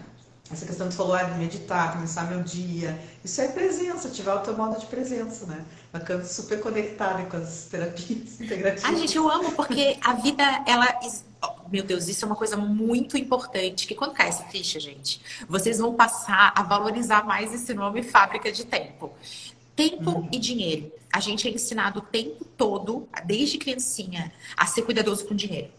Essa 0.51 0.65
questão 0.65 0.87
que 0.87 0.93
você 0.93 0.97
falou, 0.97 1.13
ah, 1.13 1.23
de 1.23 1.37
meditar, 1.37 1.93
começar 1.93 2.23
meu 2.23 2.41
dia. 2.41 2.99
Isso 3.23 3.39
é 3.39 3.49
presença, 3.49 4.07
ativar 4.07 4.37
o 4.37 4.39
teu 4.39 4.57
modo 4.57 4.79
de 4.79 4.85
presença, 4.87 5.45
né? 5.45 5.63
Bacana, 5.93 6.23
super 6.25 6.59
conectada 6.59 7.23
com 7.25 7.37
as 7.37 7.65
terapias 7.65 8.39
integrativas. 8.41 8.83
A 8.83 8.95
gente, 8.95 9.15
eu 9.15 9.29
amo, 9.29 9.51
porque 9.51 9.99
a 10.01 10.13
vida, 10.13 10.43
ela. 10.65 10.87
Meu 11.71 11.83
Deus, 11.83 12.07
isso 12.07 12.25
é 12.25 12.27
uma 12.27 12.35
coisa 12.35 12.57
muito 12.57 13.15
importante. 13.15 13.85
Que 13.85 13.93
quando 13.93 14.13
cai 14.13 14.29
essa 14.29 14.43
ficha, 14.45 14.79
gente, 14.79 15.21
vocês 15.47 15.77
vão 15.77 15.93
passar 15.93 16.51
a 16.55 16.63
valorizar 16.63 17.23
mais 17.23 17.53
esse 17.53 17.71
nome 17.75 18.01
fábrica 18.01 18.51
de 18.51 18.65
tempo. 18.65 19.13
Tempo 19.79 20.11
uhum. 20.11 20.29
e 20.31 20.37
dinheiro. 20.37 20.91
A 21.11 21.19
gente 21.19 21.47
é 21.47 21.51
ensinado 21.51 21.99
o 21.99 22.01
tempo 22.01 22.43
todo, 22.57 23.07
desde 23.25 23.57
criancinha, 23.57 24.31
a 24.57 24.65
ser 24.65 24.81
cuidadoso 24.81 25.25
com 25.25 25.33
dinheiro 25.33 25.69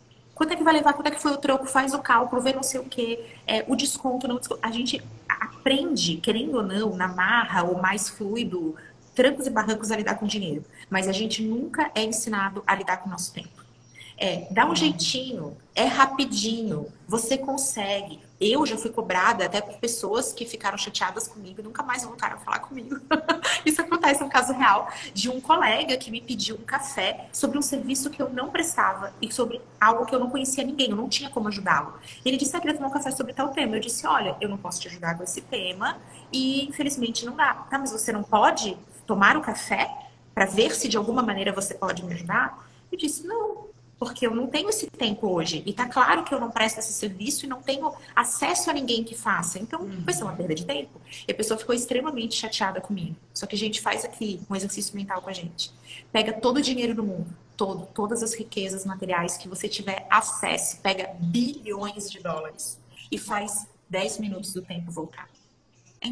Quanto 0.41 0.55
é 0.55 0.57
que 0.57 0.65
vai 0.65 0.73
levar? 0.73 0.95
Quanto 0.95 1.09
é 1.09 1.11
que 1.11 1.21
foi 1.21 1.33
o 1.33 1.37
troco? 1.37 1.67
Faz 1.67 1.93
o 1.93 1.99
cálculo, 1.99 2.41
vê 2.41 2.55
não 2.55 2.63
sei 2.63 2.81
o 2.81 2.85
quê. 2.85 3.27
É, 3.47 3.63
o 3.69 3.77
desconto, 3.77 4.27
não 4.27 4.37
desconto. 4.37 4.59
A 4.63 4.71
gente 4.71 5.03
aprende, 5.29 6.17
querendo 6.17 6.55
ou 6.55 6.63
não, 6.63 6.97
na 6.97 7.09
marra 7.09 7.63
ou 7.63 7.77
mais 7.77 8.09
fluido, 8.09 8.75
trancos 9.15 9.47
e 9.47 9.51
barrancos 9.51 9.91
a 9.91 9.97
lidar 9.97 10.15
com 10.15 10.27
dinheiro. 10.27 10.65
Mas 10.89 11.07
a 11.07 11.13
gente 11.13 11.43
nunca 11.43 11.91
é 11.95 12.03
ensinado 12.03 12.65
a 12.67 12.75
lidar 12.75 12.97
com 13.03 13.09
o 13.09 13.13
nosso 13.13 13.35
tempo. 13.35 13.63
É, 14.17 14.49
dá 14.51 14.65
um 14.65 14.75
jeitinho, 14.75 15.59
é 15.75 15.85
rapidinho, 15.85 16.87
você 17.07 17.37
consegue. 17.37 18.19
Eu 18.40 18.64
já 18.64 18.76
fui 18.79 18.90
cobrada 18.90 19.44
até 19.44 19.61
por 19.61 19.74
pessoas 19.76 20.33
que 20.33 20.46
ficaram 20.46 20.79
chateadas 20.79 21.29
comigo 21.29 21.61
e 21.61 21.62
nunca 21.62 21.83
mais 21.83 22.05
voltaram 22.05 22.37
a 22.37 22.38
falar 22.38 22.61
comigo. 22.61 22.98
Isso 23.66 23.83
acontece, 23.83 24.22
é 24.22 24.24
um 24.24 24.31
caso 24.31 24.55
real 24.55 24.88
de 25.12 25.29
um 25.29 25.42
colega 25.42 25.96
que 25.98 26.11
me 26.11 26.22
pediu 26.22 26.57
um 26.57 26.64
café 26.64 27.29
sobre 27.33 27.59
um 27.59 27.62
serviço 27.62 28.09
que 28.09 28.22
eu 28.22 28.31
não 28.31 28.48
prestava 28.50 29.12
e 29.20 29.31
sobre 29.31 29.61
algo 29.79 30.07
que 30.07 30.14
eu 30.14 30.18
não 30.18 30.31
conhecia 30.31 30.64
ninguém, 30.64 30.90
eu 30.90 30.96
não 30.96 31.09
tinha 31.09 31.29
como 31.29 31.48
ajudá-lo. 31.48 31.98
Ele 32.24 32.38
disse: 32.38 32.57
ah, 32.57 32.61
queria 32.61 32.74
tomar 32.74 32.88
um 32.88 32.92
café 32.92 33.11
sobre 33.11 33.35
tal 33.35 33.50
tema. 33.50 33.76
Eu 33.76 33.81
disse: 33.81 34.07
olha, 34.07 34.35
eu 34.40 34.48
não 34.48 34.57
posso 34.57 34.81
te 34.81 34.88
ajudar 34.88 35.18
com 35.18 35.22
esse 35.22 35.42
tema 35.42 35.98
e 36.33 36.64
infelizmente 36.64 37.26
não 37.26 37.37
dá. 37.37 37.53
Tá, 37.55 37.79
mas 37.79 37.92
você 37.92 38.11
não 38.11 38.22
pode 38.22 38.76
tomar 39.07 39.37
o 39.37 39.42
café 39.42 39.90
para 40.35 40.46
ver 40.46 40.74
se 40.74 40.88
de 40.88 40.96
alguma 40.96 41.22
maneira 41.22 41.53
você 41.53 41.74
pode 41.74 42.03
me 42.03 42.14
ajudar? 42.14 42.66
Eu 42.90 42.96
disse: 42.96 43.26
não, 43.26 43.69
porque 44.01 44.27
eu 44.27 44.35
não 44.35 44.47
tenho 44.47 44.71
esse 44.71 44.87
tempo 44.87 45.29
hoje. 45.29 45.63
E 45.67 45.75
tá 45.75 45.87
claro 45.87 46.25
que 46.25 46.33
eu 46.33 46.41
não 46.41 46.51
presto 46.51 46.79
esse 46.79 46.91
serviço 46.91 47.45
e 47.45 47.49
não 47.49 47.61
tenho 47.61 47.93
acesso 48.17 48.71
a 48.71 48.73
ninguém 48.73 49.05
que 49.05 49.15
faça. 49.15 49.59
Então, 49.59 49.83
uhum. 49.83 50.03
vai 50.03 50.15
ser 50.15 50.25
uma 50.25 50.35
perda 50.35 50.55
de 50.55 50.65
tempo. 50.65 50.99
E 51.29 51.31
a 51.31 51.35
pessoa 51.35 51.59
ficou 51.59 51.75
extremamente 51.75 52.35
chateada 52.35 52.81
comigo. 52.81 53.15
Só 53.35 53.47
que 53.47 53.55
a 53.55 53.59
gente 53.59 53.79
faz 53.79 54.03
aqui 54.03 54.41
um 54.49 54.57
exercício 54.57 54.97
mental 54.97 55.21
com 55.21 55.29
a 55.29 55.35
gente. 55.35 55.71
Pega 56.11 56.33
todo 56.33 56.57
o 56.57 56.63
dinheiro 56.63 56.95
do 56.95 57.05
mundo, 57.05 57.37
todo, 57.59 57.87
todas 57.93 58.23
as 58.23 58.33
riquezas 58.33 58.87
materiais 58.87 59.37
que 59.37 59.47
você 59.47 59.69
tiver 59.69 60.07
acesso, 60.09 60.81
pega 60.81 61.15
bilhões 61.21 62.11
de 62.11 62.21
dólares 62.21 62.81
e 63.13 63.19
faz 63.19 63.67
10 63.91 64.19
minutos 64.19 64.55
do 64.55 64.63
tempo 64.63 64.91
voltar. 64.91 65.29
É 66.01 66.09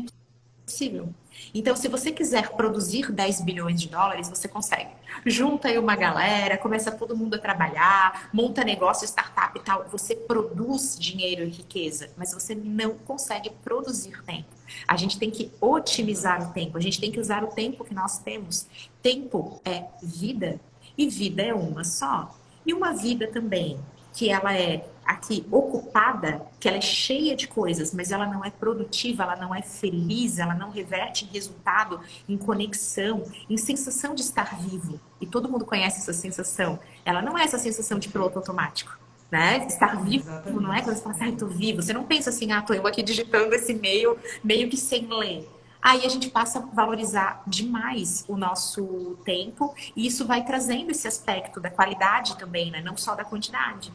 impossível. 0.69 1.09
Então, 1.55 1.75
se 1.75 1.89
você 1.89 2.13
quiser 2.13 2.51
produzir 2.51 3.11
10 3.11 3.41
bilhões 3.41 3.81
de 3.81 3.89
dólares, 3.89 4.29
você 4.29 4.47
consegue. 4.47 4.91
Junta 5.25 5.69
aí 5.69 5.79
uma 5.79 5.97
galera, 5.97 6.59
começa 6.59 6.91
todo 6.91 7.17
mundo 7.17 7.35
a 7.35 7.39
trabalhar, 7.39 8.29
monta 8.33 8.63
negócio, 8.63 9.07
startup 9.07 9.59
e 9.59 9.63
tal. 9.63 9.87
Você 9.91 10.15
produz 10.15 10.99
dinheiro 10.99 11.45
e 11.45 11.49
riqueza, 11.49 12.11
mas 12.17 12.35
você 12.35 12.55
não 12.55 12.95
consegue 12.95 13.51
produzir 13.63 14.23
tempo. 14.25 14.49
A 14.87 14.97
gente 14.97 15.19
tem 15.19 15.31
que 15.31 15.51
otimizar 15.61 16.51
o 16.51 16.53
tempo, 16.53 16.77
a 16.77 16.81
gente 16.81 17.01
tem 17.01 17.11
que 17.11 17.21
usar 17.21 17.43
o 17.43 17.49
tempo 17.49 17.85
que 17.85 17.95
nós 17.95 18.19
temos. 18.19 18.67
Tempo 19.01 19.61
é 19.65 19.85
vida 20.03 20.61
e 20.97 21.09
vida 21.09 21.43
é 21.43 21.55
uma 21.55 21.85
só. 21.85 22.37
E 22.67 22.75
uma 22.75 22.93
vida 22.93 23.29
também 23.29 23.79
que 24.13 24.29
ela 24.29 24.53
é 24.53 24.85
aqui 25.09 25.47
ocupada, 25.51 26.43
que 26.61 26.69
ela 26.69 26.77
é 26.77 26.83
cheia 26.83 27.35
de 27.35 27.49
coisas, 27.49 27.95
mas 27.95 28.13
ela 28.13 28.27
não 28.27 28.45
é 28.45 28.51
produtiva, 28.51 29.23
ela 29.23 29.37
não 29.37 29.55
é 29.55 29.63
feliz, 29.63 30.39
ela 30.39 30.55
não 30.55 30.71
reverte 30.71 31.25
em 31.25 31.29
resultado, 31.29 31.99
em 32.29 32.37
conexão, 32.37 33.25
em 33.49 33.57
sensação 33.57 34.15
de 34.15 34.21
estar 34.21 34.61
vivo. 34.61 35.01
E 35.19 35.27
todo 35.27 35.49
mundo 35.49 35.65
conhece 35.65 36.01
essa 36.01 36.13
sensação. 36.13 36.79
Ela 37.07 37.23
não 37.23 37.39
é 37.39 37.45
essa 37.45 37.59
sensação 37.59 37.99
de 37.99 38.11
piloto 38.11 38.39
automático. 38.39 38.99
Né? 39.31 39.67
Estar 39.67 40.03
vivo 40.03 40.29
Exatamente. 40.29 40.63
não 40.63 40.73
é 40.73 40.83
quando 40.83 40.97
você 40.97 41.03
fala 41.03 41.15
assim, 41.15 41.29
ah, 41.29 41.37
tô 41.37 41.47
vivo. 41.47 41.83
Você 41.83 41.93
não 41.93 42.05
pensa 42.05 42.31
assim, 42.31 42.53
ah, 42.53 42.61
tô 42.61 42.75
eu 42.75 42.87
aqui 42.87 43.03
digitando 43.03 43.55
esse 43.55 43.73
e-mail 43.73 44.19
meio 44.45 44.69
que 44.69 44.77
sem 44.77 45.07
ler. 45.07 45.49
Aí 45.81 46.05
a 46.05 46.09
gente 46.09 46.29
passa 46.29 46.59
a 46.59 46.63
valorizar 46.63 47.43
demais 47.47 48.25
o 48.29 48.37
nosso 48.37 49.17
tempo 49.25 49.75
e 49.95 50.07
isso 50.07 50.27
vai 50.27 50.45
trazendo 50.45 50.91
esse 50.91 51.07
aspecto 51.07 51.61
da 51.61 51.71
qualidade 51.71 52.37
também, 52.37 52.71
né? 52.71 52.83
Não 52.83 52.97
só 52.97 53.15
da 53.15 53.25
quantidade. 53.25 53.93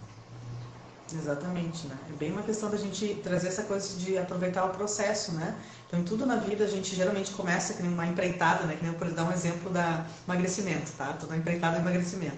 Exatamente, 1.12 1.86
né? 1.88 1.98
É 2.10 2.14
bem 2.14 2.32
uma 2.32 2.44
questão 2.44 2.70
da 2.70 2.78
gente 2.78 3.16
trazer 3.16 3.50
essa 3.50 3.64
coisa 3.64 3.98
de 3.98 4.18
aproveitar 4.18 4.66
o 4.66 4.70
processo, 4.70 5.34
né? 5.34 5.56
Então, 5.86 6.00
em 6.00 6.04
tudo 6.04 6.26
na 6.26 6.38
vida, 6.38 6.64
a 6.64 6.68
gente 6.68 6.96
geralmente 6.96 7.32
começa 7.32 7.74
com 7.74 7.84
uma 7.84 8.08
empreitada, 8.08 8.66
né? 8.66 8.76
Que 8.76 8.86
nem 8.86 8.94
eu 8.94 9.12
dar 9.12 9.26
um 9.26 9.32
exemplo 9.32 9.70
da 9.70 10.06
emagrecimento, 10.28 10.92
tá? 10.98 11.14
Toda 11.14 11.36
empreitada 11.36 11.78
é 11.78 11.80
emagrecimento. 11.80 12.38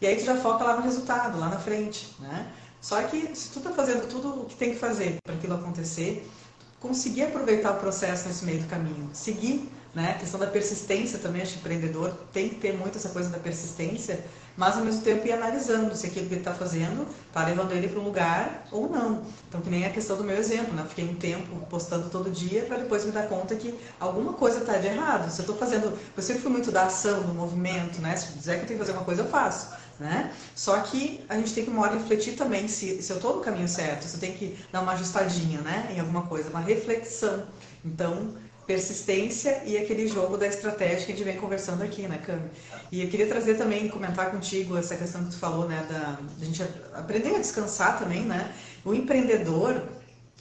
E 0.00 0.06
aí 0.06 0.16
tu 0.16 0.24
já 0.24 0.36
foca 0.36 0.64
lá 0.64 0.76
no 0.76 0.82
resultado, 0.82 1.38
lá 1.38 1.48
na 1.48 1.58
frente, 1.58 2.14
né? 2.20 2.52
Só 2.80 3.02
que 3.02 3.34
se 3.34 3.50
tu 3.50 3.60
tá 3.60 3.72
fazendo 3.72 4.08
tudo 4.08 4.42
o 4.42 4.44
que 4.44 4.56
tem 4.56 4.70
que 4.74 4.78
fazer 4.78 5.16
para 5.24 5.34
aquilo 5.34 5.54
acontecer, 5.54 6.30
conseguir 6.78 7.24
aproveitar 7.24 7.72
o 7.72 7.80
processo 7.80 8.28
nesse 8.28 8.44
meio 8.44 8.60
do 8.60 8.68
caminho, 8.68 9.10
seguir, 9.12 9.70
né? 9.94 10.12
A 10.12 10.18
questão 10.18 10.38
da 10.38 10.46
persistência 10.46 11.18
também, 11.18 11.42
acho 11.42 11.54
que 11.54 11.58
empreendedor 11.60 12.16
tem 12.32 12.48
que 12.48 12.56
ter 12.56 12.76
muito 12.76 12.98
essa 12.98 13.08
coisa 13.08 13.28
da 13.30 13.38
persistência, 13.38 14.24
mas 14.56 14.76
ao 14.76 14.84
mesmo 14.84 15.02
tempo 15.02 15.26
ir 15.26 15.32
analisando 15.32 15.94
se 15.96 16.06
aquilo 16.06 16.26
que 16.26 16.34
ele 16.34 16.40
está 16.40 16.54
fazendo 16.54 17.06
está 17.26 17.44
levando 17.44 17.72
ele 17.72 17.88
para 17.88 18.00
um 18.00 18.04
lugar 18.04 18.66
ou 18.70 18.88
não. 18.88 19.22
Então, 19.48 19.60
que 19.60 19.68
nem 19.68 19.84
a 19.84 19.90
questão 19.90 20.16
do 20.16 20.24
meu 20.24 20.36
exemplo, 20.36 20.72
né? 20.74 20.84
Fiquei 20.88 21.04
um 21.04 21.14
tempo 21.14 21.66
postando 21.68 22.08
todo 22.08 22.30
dia 22.30 22.62
para 22.62 22.78
depois 22.78 23.04
me 23.04 23.10
dar 23.10 23.28
conta 23.28 23.56
que 23.56 23.74
alguma 23.98 24.34
coisa 24.34 24.60
está 24.60 24.76
de 24.76 24.86
errado. 24.86 25.30
Se 25.30 25.40
eu 25.40 25.42
estou 25.42 25.56
fazendo, 25.56 25.98
eu 26.16 26.22
sempre 26.22 26.42
fui 26.42 26.50
muito 26.50 26.70
da 26.70 26.84
ação, 26.84 27.22
do 27.22 27.34
movimento, 27.34 28.00
né? 28.00 28.16
Se 28.16 28.32
dizer 28.32 28.56
que 28.58 28.62
eu 28.62 28.66
tenho 28.68 28.78
que 28.78 28.86
fazer 28.86 28.96
uma 28.96 29.04
coisa, 29.04 29.22
eu 29.22 29.28
faço. 29.28 29.68
Né? 29.98 30.32
Só 30.56 30.80
que 30.80 31.24
a 31.28 31.36
gente 31.36 31.54
tem 31.54 31.64
que 31.64 31.70
uma 31.70 31.82
hora 31.82 31.94
refletir 31.94 32.34
também 32.34 32.66
se, 32.66 33.00
se 33.00 33.12
eu 33.12 33.16
estou 33.16 33.36
no 33.36 33.42
caminho 33.42 33.68
certo, 33.68 34.02
se 34.02 34.16
eu 34.16 34.20
tenho 34.20 34.34
que 34.36 34.58
dar 34.72 34.80
uma 34.80 34.92
ajustadinha 34.92 35.60
né, 35.60 35.92
em 35.94 36.00
alguma 36.00 36.22
coisa, 36.22 36.50
uma 36.50 36.58
reflexão. 36.58 37.44
Então, 37.84 38.34
persistência 38.66 39.62
e 39.64 39.76
aquele 39.76 40.06
jogo 40.06 40.36
da 40.36 40.46
estratégia 40.46 41.06
que 41.06 41.12
a 41.12 41.16
gente 41.16 41.24
vem 41.24 41.36
conversando 41.36 41.82
aqui, 41.82 42.02
né, 42.02 42.18
Cami? 42.18 42.50
E 42.90 43.02
eu 43.02 43.08
queria 43.08 43.26
trazer 43.26 43.54
também, 43.56 43.88
comentar 43.88 44.30
contigo 44.30 44.76
essa 44.76 44.96
questão 44.96 45.24
que 45.24 45.30
tu 45.30 45.38
falou, 45.38 45.68
né, 45.68 45.86
da, 45.88 46.18
da 46.38 46.44
gente 46.44 46.62
aprender 46.94 47.34
a 47.34 47.38
descansar 47.38 47.98
também, 47.98 48.22
né? 48.22 48.52
O 48.84 48.94
empreendedor, 48.94 49.82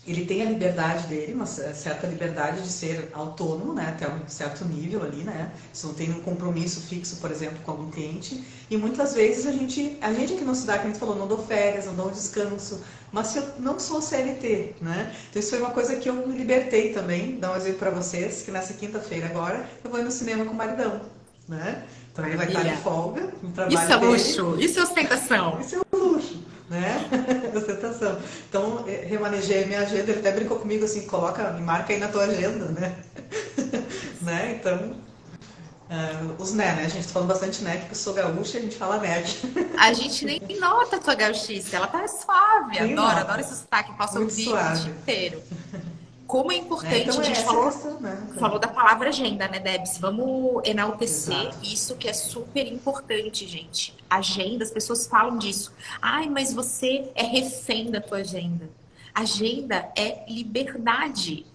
ele 0.05 0.25
tem 0.25 0.41
a 0.41 0.49
liberdade 0.49 1.07
dele, 1.07 1.33
uma 1.33 1.45
certa 1.45 2.05
liberdade 2.07 2.61
de 2.61 2.67
ser 2.67 3.09
autônomo, 3.13 3.73
né, 3.73 3.87
até 3.87 4.07
um 4.07 4.27
certo 4.27 4.65
nível 4.65 5.01
ali, 5.01 5.23
né, 5.23 5.51
se 5.71 5.85
não 5.85 5.93
tem 5.93 6.11
um 6.11 6.19
compromisso 6.19 6.81
fixo, 6.81 7.17
por 7.17 7.31
exemplo, 7.31 7.59
com 7.63 7.71
algum 7.71 7.89
cliente, 7.89 8.43
e 8.69 8.75
muitas 8.75 9.13
vezes 9.13 9.47
a 9.47 9.51
gente, 9.51 9.97
a 10.01 10.13
gente 10.13 10.33
que 10.33 10.43
não 10.43 10.53
se 10.53 10.65
dá, 10.65 10.73
como 10.73 10.89
a 10.89 10.91
gente 10.91 10.99
falou, 10.99 11.15
não 11.15 11.27
dou 11.27 11.37
férias, 11.37 11.85
não 11.85 11.95
dou 11.95 12.11
descanso, 12.11 12.81
mas 13.13 13.27
se 13.27 13.37
eu 13.37 13.47
não 13.59 13.79
sou 13.79 14.01
CLT, 14.01 14.75
né, 14.81 15.15
então 15.29 15.39
isso 15.39 15.51
foi 15.51 15.59
uma 15.59 15.71
coisa 15.71 15.95
que 15.95 16.09
eu 16.09 16.13
me 16.15 16.37
libertei 16.37 16.91
também, 16.91 17.39
dá 17.39 17.53
um 17.53 17.55
exemplo 17.55 17.79
para 17.79 17.91
vocês, 17.91 18.41
que 18.41 18.51
nessa 18.51 18.73
quinta-feira 18.73 19.27
agora, 19.27 19.65
eu 19.83 19.89
vou 19.89 19.99
ir 20.01 20.03
no 20.03 20.11
cinema 20.11 20.43
com 20.43 20.51
o 20.51 20.55
maridão, 20.55 20.99
né, 21.47 21.83
então 22.11 22.25
ele 22.27 22.35
vai 22.35 22.47
estar 22.47 22.61
de 22.61 22.75
folga 22.77 23.33
no 23.41 23.51
trabalho 23.51 23.75
Isso 23.75 23.91
é 23.91 23.95
luxo, 23.95 24.51
dele. 24.51 24.65
isso 24.65 24.79
é 24.79 24.83
ostentação. 24.83 25.59
Isso 25.59 25.75
é 25.75 25.82
né? 26.73 27.09
Ostentação. 27.55 28.17
Então, 28.49 28.83
eh, 28.87 29.05
remanejei 29.07 29.63
a 29.63 29.67
minha 29.67 29.79
agenda, 29.81 30.11
ele 30.11 30.19
até 30.19 30.31
brincou 30.31 30.59
comigo 30.59 30.83
assim, 30.83 31.05
coloca, 31.05 31.51
me 31.51 31.61
marca 31.61 31.93
aí 31.93 31.99
na 31.99 32.07
tua 32.07 32.23
agenda, 32.23 32.65
né? 32.65 32.95
né? 34.21 34.59
Então, 34.59 34.95
uh, 35.89 36.41
os 36.41 36.53
né, 36.53 36.73
né? 36.73 36.85
A 36.85 36.89
gente 36.89 37.07
tá 37.07 37.13
falando 37.13 37.29
bastante 37.29 37.63
né, 37.63 37.77
porque 37.77 37.91
eu 37.91 37.95
sou 37.95 38.13
gaúcha 38.13 38.57
e 38.57 38.59
a 38.59 38.63
gente 38.63 38.75
fala 38.75 38.97
né. 38.97 39.23
A 39.77 39.93
gente 39.93 40.25
nem 40.25 40.41
nota 40.59 40.97
a 40.97 40.99
tua 40.99 41.15
gauchice, 41.15 41.75
ela 41.75 41.87
tá 41.87 42.07
suave, 42.07 42.79
adora, 42.79 43.21
adora 43.21 43.41
esse 43.41 43.55
sotaque, 43.55 43.93
passa 43.93 44.19
o 44.19 44.25
dia 44.25 44.73
inteiro 44.87 45.41
como 46.33 46.51
é 46.51 46.55
importante, 46.55 46.95
é, 46.95 46.99
então 47.03 47.19
a 47.19 47.23
gente 47.23 47.39
é 47.39 47.43
falou, 47.43 47.65
questão, 47.65 47.99
né? 47.99 48.27
falou 48.39 48.57
da 48.57 48.67
palavra 48.67 49.09
agenda, 49.09 49.47
né, 49.47 49.59
Debs? 49.59 49.99
Vamos 49.99 50.63
enaltecer 50.67 51.49
Exato. 51.49 51.57
isso 51.61 51.95
que 51.95 52.09
é 52.09 52.13
super 52.13 52.65
importante, 52.65 53.47
gente. 53.47 53.95
Agenda, 54.09 54.63
as 54.63 54.71
pessoas 54.71 55.05
falam 55.05 55.37
disso. 55.37 55.71
Ai, 56.01 56.27
mas 56.27 56.51
você 56.51 57.07
é 57.13 57.21
refém 57.21 57.91
da 57.91 58.01
tua 58.01 58.17
agenda. 58.17 58.67
Agenda 59.13 59.91
é 59.95 60.25
liberdade. 60.27 61.45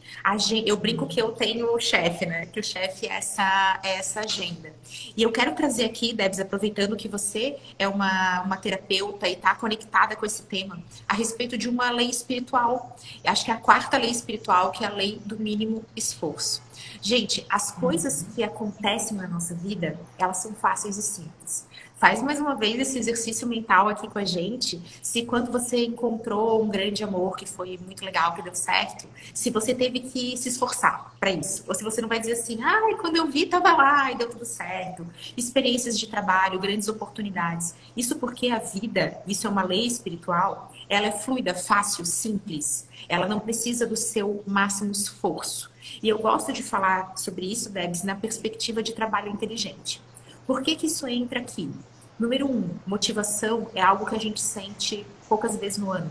Eu 0.66 0.76
brinco 0.76 1.06
que 1.06 1.20
eu 1.20 1.32
tenho 1.32 1.74
o 1.74 1.80
chefe, 1.80 2.26
né? 2.26 2.46
Que 2.46 2.60
o 2.60 2.62
chefe 2.62 3.06
é 3.06 3.12
essa, 3.12 3.80
é 3.82 3.96
essa 3.96 4.20
agenda. 4.20 4.72
E 5.16 5.22
eu 5.22 5.32
quero 5.32 5.54
trazer 5.54 5.84
aqui, 5.84 6.12
Debs, 6.12 6.40
aproveitando 6.40 6.96
que 6.96 7.08
você 7.08 7.56
é 7.78 7.88
uma, 7.88 8.42
uma 8.42 8.56
terapeuta 8.56 9.28
e 9.28 9.32
está 9.32 9.54
conectada 9.54 10.16
com 10.16 10.26
esse 10.26 10.42
tema, 10.42 10.82
a 11.08 11.14
respeito 11.14 11.56
de 11.56 11.68
uma 11.68 11.90
lei 11.90 12.08
espiritual. 12.08 12.96
Eu 13.22 13.32
acho 13.32 13.44
que 13.44 13.50
é 13.50 13.54
a 13.54 13.58
quarta 13.58 13.96
lei 13.96 14.10
espiritual, 14.10 14.70
que 14.70 14.84
é 14.84 14.88
a 14.88 14.90
lei 14.90 15.20
do 15.24 15.38
mínimo 15.38 15.84
esforço. 15.96 16.62
Gente, 17.00 17.46
as 17.48 17.70
coisas 17.70 18.26
que 18.34 18.42
acontecem 18.42 19.16
na 19.16 19.28
nossa 19.28 19.54
vida, 19.54 19.98
elas 20.18 20.38
são 20.38 20.52
fáceis 20.54 20.96
e 20.96 21.02
simples. 21.02 21.67
Faz 21.98 22.22
mais 22.22 22.38
uma 22.38 22.54
vez 22.54 22.78
esse 22.78 22.96
exercício 22.96 23.44
mental 23.44 23.88
aqui 23.88 24.06
com 24.06 24.20
a 24.20 24.24
gente. 24.24 24.80
Se 25.02 25.24
quando 25.24 25.50
você 25.50 25.84
encontrou 25.84 26.62
um 26.62 26.68
grande 26.68 27.02
amor 27.02 27.36
que 27.36 27.44
foi 27.44 27.76
muito 27.84 28.04
legal, 28.04 28.34
que 28.34 28.42
deu 28.42 28.54
certo, 28.54 29.08
se 29.34 29.50
você 29.50 29.74
teve 29.74 29.98
que 29.98 30.36
se 30.36 30.48
esforçar 30.48 31.12
para 31.18 31.32
isso, 31.32 31.64
ou 31.66 31.74
se 31.74 31.82
você 31.82 32.00
não 32.00 32.08
vai 32.08 32.20
dizer 32.20 32.34
assim, 32.34 32.62
ai, 32.62 32.94
quando 32.94 33.16
eu 33.16 33.26
vi, 33.26 33.46
tava 33.46 33.72
lá 33.72 34.12
e 34.12 34.16
deu 34.16 34.30
tudo 34.30 34.44
certo. 34.44 35.04
Experiências 35.36 35.98
de 35.98 36.06
trabalho, 36.06 36.60
grandes 36.60 36.86
oportunidades. 36.86 37.74
Isso 37.96 38.14
porque 38.14 38.48
a 38.48 38.60
vida, 38.60 39.20
isso 39.26 39.48
é 39.48 39.50
uma 39.50 39.64
lei 39.64 39.84
espiritual, 39.84 40.72
ela 40.88 41.06
é 41.08 41.12
fluida, 41.12 41.52
fácil, 41.52 42.06
simples. 42.06 42.86
Ela 43.08 43.26
não 43.26 43.40
precisa 43.40 43.84
do 43.84 43.96
seu 43.96 44.44
máximo 44.46 44.92
esforço. 44.92 45.68
E 46.00 46.08
eu 46.08 46.20
gosto 46.20 46.52
de 46.52 46.62
falar 46.62 47.16
sobre 47.16 47.50
isso, 47.50 47.70
Debs, 47.70 48.04
na 48.04 48.14
perspectiva 48.14 48.84
de 48.84 48.92
trabalho 48.92 49.32
inteligente. 49.32 50.00
Por 50.48 50.62
que, 50.62 50.74
que 50.76 50.86
isso 50.86 51.06
entra 51.06 51.40
aqui? 51.40 51.70
Número 52.18 52.50
um, 52.50 52.70
motivação 52.86 53.70
é 53.74 53.82
algo 53.82 54.06
que 54.06 54.16
a 54.16 54.18
gente 54.18 54.40
sente 54.40 55.04
poucas 55.28 55.54
vezes 55.54 55.76
no 55.76 55.92
ano. 55.92 56.10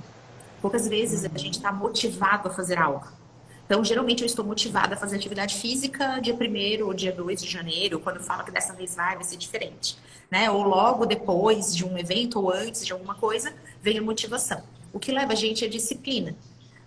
Poucas 0.61 0.87
vezes 0.87 1.25
a 1.25 1.37
gente 1.39 1.55
está 1.55 1.71
motivado 1.71 2.47
a 2.47 2.51
fazer 2.51 2.77
algo. 2.77 3.07
Então, 3.65 3.83
geralmente 3.83 4.21
eu 4.21 4.27
estou 4.27 4.45
motivada 4.45 4.93
a 4.93 4.97
fazer 4.97 5.15
atividade 5.15 5.55
física 5.55 6.19
dia 6.21 6.35
1 6.35 6.85
ou 6.85 6.93
dia 6.93 7.11
2 7.11 7.41
de 7.41 7.49
janeiro, 7.49 7.99
quando 7.99 8.19
falo 8.19 8.43
que 8.43 8.51
dessa 8.51 8.73
vez 8.73 8.93
vai, 8.93 9.15
vai 9.15 9.23
ser 9.23 9.37
diferente. 9.37 9.97
Né? 10.29 10.51
Ou 10.51 10.61
logo 10.61 11.07
depois 11.07 11.75
de 11.75 11.83
um 11.83 11.97
evento 11.97 12.39
ou 12.39 12.51
antes 12.51 12.85
de 12.85 12.93
alguma 12.93 13.15
coisa, 13.15 13.51
vem 13.81 13.97
a 13.97 14.03
motivação. 14.03 14.61
O 14.93 14.99
que 14.99 15.11
leva 15.11 15.33
a 15.33 15.35
gente 15.35 15.65
é 15.65 15.67
disciplina. 15.67 16.35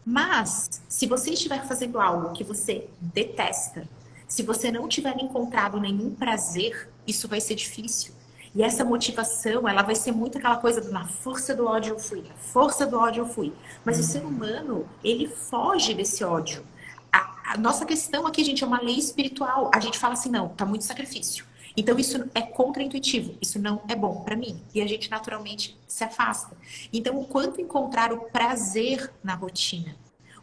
Mas, 0.07 0.81
se 0.89 1.05
você 1.05 1.31
estiver 1.33 1.67
fazendo 1.67 1.99
algo 1.99 2.33
que 2.33 2.45
você 2.45 2.89
detesta, 3.01 3.89
se 4.31 4.45
você 4.45 4.71
não 4.71 4.87
tiver 4.87 5.17
encontrado 5.21 5.81
nenhum 5.81 6.15
prazer, 6.15 6.89
isso 7.11 7.29
vai 7.29 7.41
ser 7.41 7.55
difícil. 7.55 8.15
E 8.55 8.63
essa 8.63 8.85
motivação, 8.85 9.69
ela 9.69 9.83
vai 9.83 9.95
ser 9.95 10.11
muito 10.11 10.39
aquela 10.39 10.57
coisa 10.57 10.91
na 10.91 11.07
força 11.07 11.55
do 11.55 11.67
ódio 11.67 11.95
eu 11.95 11.99
fui, 11.99 12.23
na 12.23 12.35
força 12.35 12.85
do 12.85 12.99
ódio 12.99 13.23
eu 13.23 13.29
fui. 13.29 13.53
Mas 13.85 13.99
o 13.99 14.03
ser 14.03 14.25
humano, 14.25 14.89
ele 15.05 15.29
foge 15.29 15.95
desse 15.95 16.25
ódio. 16.25 16.65
A, 17.13 17.53
a, 17.53 17.57
nossa 17.57 17.85
questão 17.85 18.27
aqui, 18.27 18.43
gente, 18.43 18.65
é 18.65 18.67
uma 18.67 18.81
lei 18.81 18.97
espiritual. 18.99 19.71
A 19.73 19.79
gente 19.79 19.99
fala 19.99 20.15
assim, 20.15 20.31
não, 20.31 20.49
tá 20.49 20.67
muito 20.67 20.85
sacrifício. 20.85 21.45
Então 21.77 21.97
isso 21.97 22.29
é 22.35 22.43
contraintuitivo, 22.43 23.37
isso 23.41 23.61
não 23.61 23.81
é 23.89 23.95
bom 23.95 24.23
para 24.23 24.35
mim. 24.35 24.61
E 24.75 24.83
a 24.83 24.87
gente 24.87 25.09
naturalmente 25.09 25.79
se 25.87 26.03
afasta. 26.03 26.57
Então, 26.93 27.19
o 27.21 27.25
quanto 27.25 27.61
encontrar 27.61 28.13
o 28.13 28.23
prazer 28.31 29.13
na 29.23 29.35
rotina, 29.35 29.95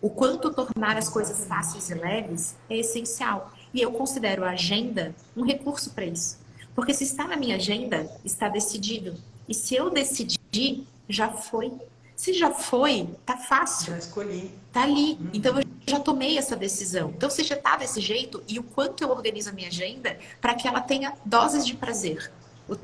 o 0.01 0.09
quanto 0.09 0.53
tornar 0.53 0.95
as 0.95 1.09
coisas 1.09 1.45
fáceis 1.45 1.89
e 1.89 1.93
leves 1.93 2.55
é 2.69 2.77
essencial. 2.77 3.51
E 3.73 3.81
eu 3.81 3.91
considero 3.91 4.45
a 4.45 4.51
agenda 4.51 5.13
um 5.35 5.43
recurso 5.43 5.91
para 5.91 6.05
isso. 6.05 6.46
Porque 6.77 6.93
se 6.93 7.05
está 7.05 7.27
na 7.27 7.35
minha 7.35 7.55
agenda, 7.55 8.07
está 8.23 8.47
decidido. 8.47 9.15
E 9.49 9.53
se 9.55 9.73
eu 9.73 9.89
decidi, 9.89 10.85
já 11.09 11.27
foi. 11.27 11.73
Se 12.15 12.33
já 12.33 12.51
foi, 12.51 13.09
tá 13.25 13.35
fácil. 13.35 13.93
Já 13.93 13.97
escolhi. 13.97 14.51
Tá 14.71 14.83
ali. 14.83 15.13
Uhum. 15.19 15.29
Então 15.33 15.59
eu 15.59 15.65
já 15.87 15.99
tomei 15.99 16.37
essa 16.37 16.55
decisão. 16.55 17.11
Então 17.17 17.31
se 17.31 17.43
já 17.43 17.55
tá 17.55 17.77
desse 17.77 17.99
jeito, 17.99 18.43
e 18.47 18.59
o 18.59 18.63
quanto 18.63 19.03
eu 19.03 19.09
organizo 19.09 19.49
a 19.49 19.53
minha 19.53 19.69
agenda 19.69 20.19
para 20.39 20.53
que 20.53 20.67
ela 20.67 20.79
tenha 20.79 21.15
doses 21.25 21.65
de 21.65 21.73
prazer. 21.73 22.31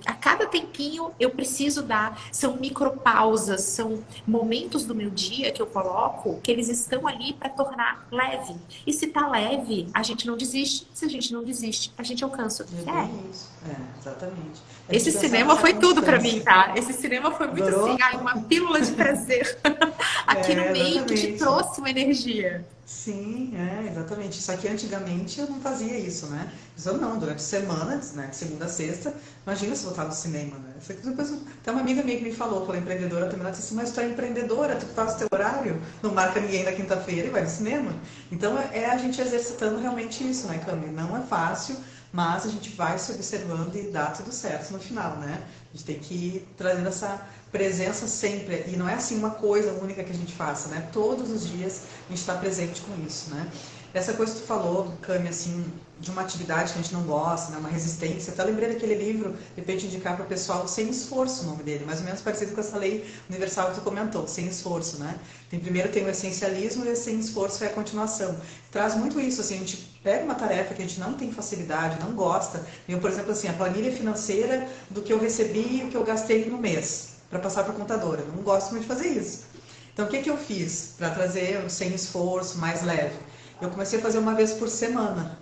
A 0.06 0.14
cada 0.14 0.46
tempinho 0.46 1.12
eu 1.20 1.30
preciso 1.30 1.84
dar. 1.84 2.22
São 2.32 2.58
micropausas, 2.58 3.62
são 3.62 4.04
momentos 4.26 4.86
do 4.86 4.96
meu 4.96 5.10
dia 5.10 5.52
que 5.52 5.62
eu 5.62 5.68
coloco 5.68 6.40
que 6.42 6.52
eles 6.52 6.70
estão 6.70 7.08
ali 7.08 7.34
para 7.34 7.50
tornar 7.50 8.08
leve. 8.12 8.56
E 8.86 8.94
se 8.94 9.08
tá 9.08 9.28
leve, 9.28 9.88
a 9.94 10.04
gente 10.04 10.26
não 10.28 10.38
desiste. 10.38 10.88
Se 10.94 11.06
a 11.06 11.10
gente 11.10 11.34
não 11.34 11.44
desiste, 11.44 11.92
a 11.98 12.04
gente 12.04 12.24
alcança 12.24 12.64
o 12.64 12.66
que 12.66 12.76
é. 12.90 13.30
Isso. 13.30 13.50
É, 13.68 14.00
exatamente. 14.00 14.62
A 14.90 14.96
Esse 14.96 15.12
cinema 15.12 15.56
foi 15.56 15.74
tudo 15.76 16.04
para 16.04 16.20
mim, 16.20 16.42
tá? 16.42 16.74
Esse 16.76 16.94
cinema 16.94 17.32
foi 17.32 17.48
muito 17.48 17.64
Adorou? 17.64 17.92
assim, 17.92 18.02
ai, 18.02 18.18
uma 18.18 18.42
pílula 18.42 18.82
de 18.82 18.92
prazer 18.92 19.58
aqui 20.28 20.52
é, 20.52 20.56
no 20.56 20.72
meio 20.74 20.88
exatamente. 20.98 21.22
que 21.22 21.32
te 21.34 21.38
trouxe 21.38 21.80
uma 21.80 21.90
energia. 21.90 22.66
Sim, 22.86 23.54
é, 23.56 23.90
exatamente. 23.90 24.42
Só 24.42 24.56
que 24.58 24.68
antigamente 24.68 25.40
eu 25.40 25.48
não 25.48 25.60
fazia 25.62 25.98
isso, 25.98 26.28
né? 26.28 26.52
Eu 26.86 26.98
não, 26.98 27.18
durante 27.18 27.38
a 27.38 27.40
semana, 27.40 27.96
né, 28.14 28.28
de 28.28 28.36
segunda 28.36 28.66
a 28.66 28.68
sexta, 28.68 29.14
imagina 29.48 29.76
se 29.76 29.86
voltar 29.86 30.04
no 30.04 30.12
cinema, 30.12 30.58
né? 30.58 30.74
Depois, 31.04 31.30
tem 31.64 31.74
uma 31.74 31.82
amiga 31.82 32.04
minha 32.04 32.18
que 32.18 32.24
me 32.24 32.34
falou, 32.34 32.66
ela 32.66 32.76
é 32.76 32.80
empreendedora 32.80 33.28
também, 33.28 33.42
ela 33.42 33.52
disse 33.52 33.64
assim, 33.64 33.76
mas 33.76 33.92
tu 33.92 34.02
é 34.02 34.10
empreendedora, 34.10 34.76
tu 34.76 34.86
faz 34.88 35.14
o 35.16 35.18
teu 35.18 35.28
horário, 35.32 35.82
não 36.02 36.14
marca 36.14 36.42
ninguém 36.42 36.64
na 36.64 36.74
quinta-feira 36.74 37.28
e 37.28 37.32
vai 37.32 37.44
no 37.44 37.50
cinema. 37.50 37.94
Então 38.32 38.58
é 38.60 38.86
a 38.86 38.98
gente 38.98 39.20
exercitando 39.22 39.80
realmente 39.80 40.30
isso, 40.30 40.48
né, 40.48 40.62
Cami? 40.66 40.88
Não 40.88 41.16
é 41.18 41.22
fácil, 41.22 41.78
mas 42.14 42.46
a 42.46 42.50
gente 42.50 42.70
vai 42.70 43.00
se 43.00 43.12
observando 43.12 43.76
e 43.76 43.90
dá 43.90 44.06
tudo 44.12 44.32
certo 44.32 44.72
no 44.72 44.80
final, 44.80 45.18
né? 45.18 45.44
A 45.74 45.76
gente 45.76 45.84
tem 45.84 46.00
que 46.00 46.14
ir 46.14 46.48
trazendo 46.56 46.88
essa 46.88 47.28
presença 47.52 48.08
sempre. 48.08 48.66
E 48.68 48.78
não 48.78 48.88
é 48.88 48.94
assim 48.94 49.18
uma 49.18 49.32
coisa 49.32 49.74
única 49.74 50.04
que 50.04 50.12
a 50.12 50.16
gente 50.16 50.32
faça, 50.32 50.70
né? 50.70 50.88
Todos 50.94 51.32
os 51.32 51.48
dias 51.48 51.82
a 52.06 52.10
gente 52.10 52.20
está 52.20 52.36
presente 52.36 52.82
com 52.82 53.04
isso, 53.04 53.34
né? 53.34 53.52
Essa 53.94 54.14
coisa 54.14 54.34
que 54.34 54.42
tu 54.42 54.48
falou, 54.48 54.92
Cami, 55.04 55.28
assim, 55.28 55.64
de 56.00 56.10
uma 56.10 56.24
atividade 56.24 56.74
que 56.74 56.80
a 56.80 56.82
gente 56.82 56.94
não 56.94 57.04
gosta, 57.04 57.52
né? 57.52 57.58
uma 57.60 57.70
resistência. 57.70 58.34
Até 58.34 58.44
lembrei 58.44 58.74
daquele 58.74 58.96
livro, 58.96 59.34
de 59.34 59.62
repente 59.62 59.86
indicar 59.86 60.16
para 60.16 60.26
o 60.26 60.28
pessoal, 60.28 60.68
Sem 60.68 60.90
Esforço, 60.90 61.44
o 61.44 61.46
nome 61.46 61.64
dele, 61.64 61.86
mais 61.86 62.00
ou 62.00 62.06
menos 62.06 62.20
parecido 62.20 62.54
com 62.54 62.60
essa 62.60 62.78
lei 62.78 63.08
universal 63.30 63.70
que 63.70 63.76
tu 63.76 63.82
comentou, 63.82 64.28
Sem 64.28 64.48
Esforço, 64.48 64.98
né? 64.98 65.18
Tem, 65.50 65.60
primeiro 65.60 65.90
tem 65.90 66.04
o 66.04 66.10
essencialismo 66.10 66.84
e 66.86 66.90
o 66.90 66.96
Sem 66.96 67.20
Esforço 67.20 67.64
é 67.64 67.68
a 67.68 67.70
continuação. 67.70 68.36
Traz 68.72 68.96
muito 68.96 69.20
isso, 69.20 69.42
assim, 69.42 69.56
a 69.56 69.60
gente 69.60 69.78
pega 70.04 70.26
uma 70.26 70.36
tarefa 70.36 70.74
que 70.74 70.82
a 70.82 70.86
gente 70.86 71.00
não 71.00 71.14
tem 71.14 71.32
facilidade, 71.32 72.04
não 72.04 72.14
gosta. 72.14 72.66
Eu, 72.90 73.00
por 73.00 73.12
exemplo, 73.12 73.32
assim, 73.32 73.48
a 73.48 73.54
planilha 73.54 73.92
financeira 73.92 74.68
do 74.90 75.04
que 75.04 75.14
eu 75.14 75.20
recebi 75.20 75.82
e 75.82 75.84
o 75.84 75.90
que 75.90 75.96
eu 75.96 76.04
gastei 76.04 76.50
no 76.50 76.58
mês 76.58 77.14
para 77.30 77.38
passar 77.38 77.64
para 77.64 77.74
a 77.74 77.76
contadora. 77.76 78.24
Não 78.26 78.44
gosto 78.44 78.72
muito 78.72 78.82
de 78.82 78.88
fazer 78.88 79.08
isso. 79.08 79.46
Então, 79.94 80.08
o 80.08 80.10
que, 80.10 80.24
que 80.24 80.30
eu 80.30 80.38
fiz 80.38 80.96
para 80.98 81.12
trazer 81.12 81.70
sem 81.70 81.94
esforço, 81.94 82.58
mais 82.58 82.82
leve? 82.82 83.16
Eu 83.62 83.70
comecei 83.70 84.00
a 84.00 84.02
fazer 84.02 84.18
uma 84.18 84.34
vez 84.34 84.54
por 84.54 84.68
semana, 84.68 85.38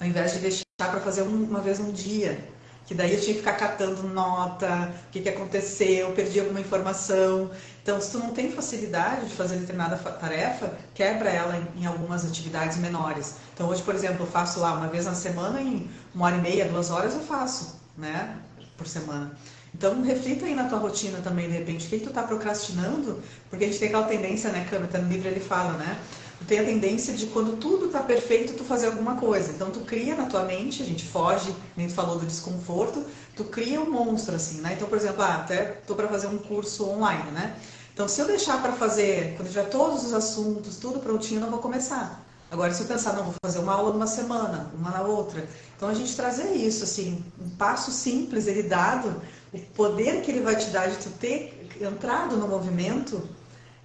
ao 0.00 0.06
invés 0.06 0.32
de 0.32 0.38
deixar 0.40 0.64
para 0.78 1.00
fazer 1.00 1.22
uma 1.22 1.60
vez 1.60 1.80
um 1.80 1.92
dia. 1.92 2.52
Que 2.86 2.94
daí 2.94 3.14
eu 3.14 3.20
tinha 3.20 3.34
que 3.34 3.38
ficar 3.38 3.54
catando 3.54 4.02
nota, 4.02 4.92
o 5.08 5.10
que, 5.12 5.20
que 5.20 5.28
aconteceu, 5.28 6.10
perdi 6.12 6.40
alguma 6.40 6.60
informação. 6.60 7.50
Então, 7.82 8.00
se 8.00 8.10
tu 8.10 8.18
não 8.18 8.32
tem 8.32 8.50
facilidade 8.50 9.28
de 9.28 9.34
fazer 9.34 9.56
determinada 9.56 9.96
tarefa, 9.96 10.76
quebra 10.92 11.30
ela 11.30 11.56
em, 11.76 11.86
algumas 11.86 12.24
atividades 12.24 12.76
menores. 12.78 13.36
Então, 13.54 13.68
hoje, 13.68 13.82
por 13.82 13.94
exemplo, 13.94 14.24
eu 14.24 14.26
faço 14.26 14.60
lá 14.60 14.74
uma 14.74 14.88
vez 14.88 15.06
na 15.06 15.14
semana, 15.14 15.60
em 15.60 15.88
uma 16.14 16.26
hora 16.26 16.36
e 16.36 16.40
meia, 16.40 16.68
duas 16.68 16.90
horas 16.90 17.14
eu 17.14 17.20
faço, 17.20 17.80
né, 17.96 18.36
por 18.76 18.86
semana. 18.86 19.32
Então, 19.74 20.02
reflita 20.02 20.44
aí 20.44 20.54
na 20.54 20.68
tua 20.68 20.78
rotina 20.78 21.18
também, 21.22 21.48
de 21.48 21.56
repente, 21.56 21.86
o 21.86 21.88
que, 21.88 21.98
que 21.98 22.04
tu 22.04 22.10
está 22.10 22.24
procrastinando, 22.24 23.22
porque 23.48 23.64
a 23.64 23.68
gente 23.68 23.78
tem 23.78 23.88
aquela 23.88 24.06
tendência, 24.06 24.50
né, 24.50 24.66
Câmara, 24.68 24.98
no 24.98 25.08
livro 25.08 25.28
ele 25.28 25.40
fala, 25.40 25.72
né, 25.74 25.98
tem 26.44 26.60
a 26.60 26.64
tendência 26.64 27.14
de 27.14 27.26
quando 27.26 27.56
tudo 27.56 27.86
está 27.86 28.00
perfeito, 28.00 28.54
tu 28.54 28.64
fazer 28.64 28.86
alguma 28.86 29.16
coisa. 29.16 29.52
Então, 29.52 29.70
tu 29.70 29.80
cria 29.80 30.14
na 30.14 30.26
tua 30.26 30.44
mente, 30.44 30.82
a 30.82 30.86
gente 30.86 31.06
foge, 31.06 31.54
nem 31.76 31.88
tu 31.88 31.94
falou 31.94 32.18
do 32.18 32.26
desconforto, 32.26 33.04
tu 33.36 33.44
cria 33.44 33.80
um 33.80 33.90
monstro, 33.90 34.34
assim, 34.34 34.60
né? 34.60 34.74
Então, 34.74 34.88
por 34.88 34.98
exemplo, 34.98 35.22
ah, 35.22 35.36
até 35.36 35.64
tô 35.86 35.94
para 35.94 36.08
fazer 36.08 36.26
um 36.26 36.38
curso 36.38 36.88
online, 36.88 37.30
né? 37.30 37.56
Então, 37.92 38.08
se 38.08 38.20
eu 38.20 38.26
deixar 38.26 38.62
para 38.62 38.72
fazer, 38.72 39.34
quando 39.36 39.48
tiver 39.48 39.68
todos 39.68 40.04
os 40.04 40.14
assuntos, 40.14 40.76
tudo 40.76 41.00
prontinho, 41.00 41.38
eu 41.38 41.42
não 41.42 41.50
vou 41.50 41.60
começar. 41.60 42.24
Agora, 42.50 42.72
se 42.72 42.82
eu 42.82 42.86
pensar, 42.86 43.14
não, 43.14 43.24
vou 43.24 43.34
fazer 43.44 43.58
uma 43.58 43.74
aula 43.74 43.92
numa 43.92 44.06
semana, 44.06 44.70
uma 44.74 44.90
na 44.90 45.02
outra. 45.02 45.46
Então, 45.76 45.88
a 45.88 45.94
gente 45.94 46.14
trazer 46.14 46.52
isso, 46.52 46.84
assim, 46.84 47.24
um 47.40 47.50
passo 47.50 47.90
simples, 47.90 48.46
ele 48.46 48.62
dado, 48.62 49.22
o 49.52 49.58
poder 49.58 50.22
que 50.22 50.30
ele 50.30 50.40
vai 50.40 50.56
te 50.56 50.70
dar 50.70 50.88
de 50.88 50.96
tu 50.96 51.10
ter 51.10 51.70
entrado 51.80 52.36
no 52.36 52.48
movimento 52.48 53.28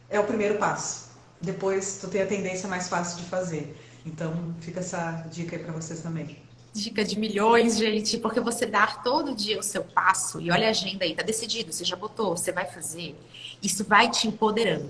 é 0.10 0.20
o 0.20 0.24
primeiro 0.24 0.58
passo. 0.58 1.07
Depois, 1.42 2.00
tu 2.00 2.08
tem 2.08 2.22
a 2.22 2.26
tendência 2.26 2.68
mais 2.68 2.88
fácil 2.88 3.18
de 3.18 3.30
fazer. 3.30 3.76
Então, 4.06 4.56
fica 4.62 4.80
essa 4.80 5.26
dica 5.32 5.56
aí 5.56 5.64
para 5.64 5.74
vocês 5.74 6.02
também. 6.02 6.38
Dica 6.74 7.04
de 7.04 7.18
milhões, 7.20 7.78
gente, 7.78 8.18
porque 8.18 8.40
você 8.40 8.66
dar 8.66 9.04
todo 9.04 9.36
dia 9.36 9.60
o 9.60 9.64
seu 9.64 9.84
passo 9.84 10.40
e 10.40 10.52
olha 10.52 10.68
a 10.68 10.70
agenda 10.70 11.06
aí, 11.06 11.16
tá 11.16 11.24
decidido, 11.24 11.74
você 11.74 11.84
já 11.84 11.96
botou, 11.96 12.38
você 12.38 12.52
vai 12.52 12.66
fazer, 12.66 13.16
isso 13.64 13.84
vai 13.84 14.12
te 14.12 14.28
empoderando. 14.28 14.88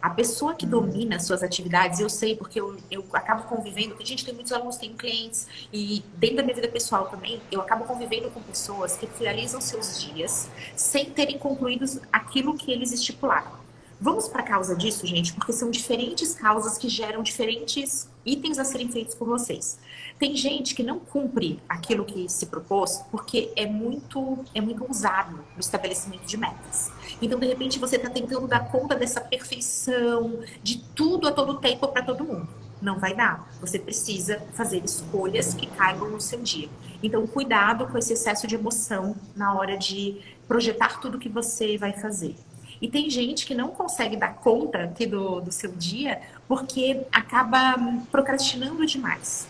A 0.00 0.08
pessoa 0.08 0.54
que 0.54 0.64
domina 0.64 1.20
suas 1.20 1.42
atividades, 1.42 2.00
eu 2.00 2.08
sei, 2.08 2.34
porque 2.34 2.58
eu, 2.58 2.78
eu 2.90 3.04
acabo 3.12 3.42
convivendo, 3.42 3.90
porque 3.90 4.04
a 4.04 4.06
gente 4.06 4.24
tem 4.24 4.32
muitos 4.32 4.50
alunos, 4.50 4.78
tem 4.78 4.94
clientes, 4.94 5.46
e 5.70 6.02
dentro 6.16 6.36
da 6.36 6.42
minha 6.42 6.54
vida 6.54 6.68
pessoal 6.68 7.08
também, 7.08 7.38
eu 7.52 7.60
acabo 7.60 7.84
convivendo 7.84 8.30
com 8.30 8.40
pessoas 8.40 8.96
que 8.96 9.06
finalizam 9.06 9.60
seus 9.60 10.00
dias 10.00 10.48
sem 10.74 11.04
terem 11.10 11.38
concluído 11.38 11.84
aquilo 12.10 12.56
que 12.56 12.72
eles 12.72 12.92
estipularam. 12.92 13.59
Vamos 14.02 14.28
para 14.28 14.40
a 14.40 14.46
causa 14.46 14.74
disso, 14.74 15.06
gente, 15.06 15.34
porque 15.34 15.52
são 15.52 15.70
diferentes 15.70 16.34
causas 16.34 16.78
que 16.78 16.88
geram 16.88 17.22
diferentes 17.22 18.08
itens 18.24 18.58
a 18.58 18.64
serem 18.64 18.90
feitos 18.90 19.14
por 19.14 19.28
vocês. 19.28 19.78
Tem 20.18 20.34
gente 20.34 20.74
que 20.74 20.82
não 20.82 20.98
cumpre 20.98 21.60
aquilo 21.68 22.06
que 22.06 22.26
se 22.26 22.46
propôs 22.46 23.04
porque 23.10 23.52
é 23.54 23.66
muito 23.66 24.38
é 24.54 24.60
muito 24.60 24.84
ousado 24.84 25.44
no 25.54 25.60
estabelecimento 25.60 26.24
de 26.24 26.38
metas. 26.38 26.90
Então, 27.20 27.38
de 27.38 27.46
repente, 27.46 27.78
você 27.78 27.96
está 27.96 28.08
tentando 28.08 28.48
dar 28.48 28.70
conta 28.70 28.94
dessa 28.94 29.20
perfeição, 29.20 30.40
de 30.62 30.78
tudo 30.94 31.28
a 31.28 31.32
todo 31.32 31.60
tempo 31.60 31.86
para 31.88 32.02
todo 32.02 32.24
mundo. 32.24 32.48
Não 32.80 32.98
vai 32.98 33.14
dar. 33.14 33.52
Você 33.60 33.78
precisa 33.78 34.40
fazer 34.54 34.82
escolhas 34.82 35.52
que 35.52 35.66
caibam 35.66 36.08
no 36.08 36.20
seu 36.22 36.40
dia. 36.40 36.70
Então, 37.02 37.26
cuidado 37.26 37.86
com 37.86 37.98
esse 37.98 38.14
excesso 38.14 38.46
de 38.46 38.54
emoção 38.54 39.14
na 39.36 39.54
hora 39.54 39.76
de 39.76 40.22
projetar 40.48 41.00
tudo 41.00 41.18
que 41.18 41.28
você 41.28 41.76
vai 41.76 41.92
fazer. 41.92 42.34
E 42.80 42.88
tem 42.88 43.10
gente 43.10 43.44
que 43.44 43.54
não 43.54 43.68
consegue 43.68 44.16
dar 44.16 44.34
conta 44.34 44.84
aqui 44.84 45.06
do, 45.06 45.40
do 45.40 45.52
seu 45.52 45.72
dia 45.72 46.20
porque 46.48 47.06
acaba 47.12 47.76
procrastinando 48.10 48.84
demais. 48.86 49.46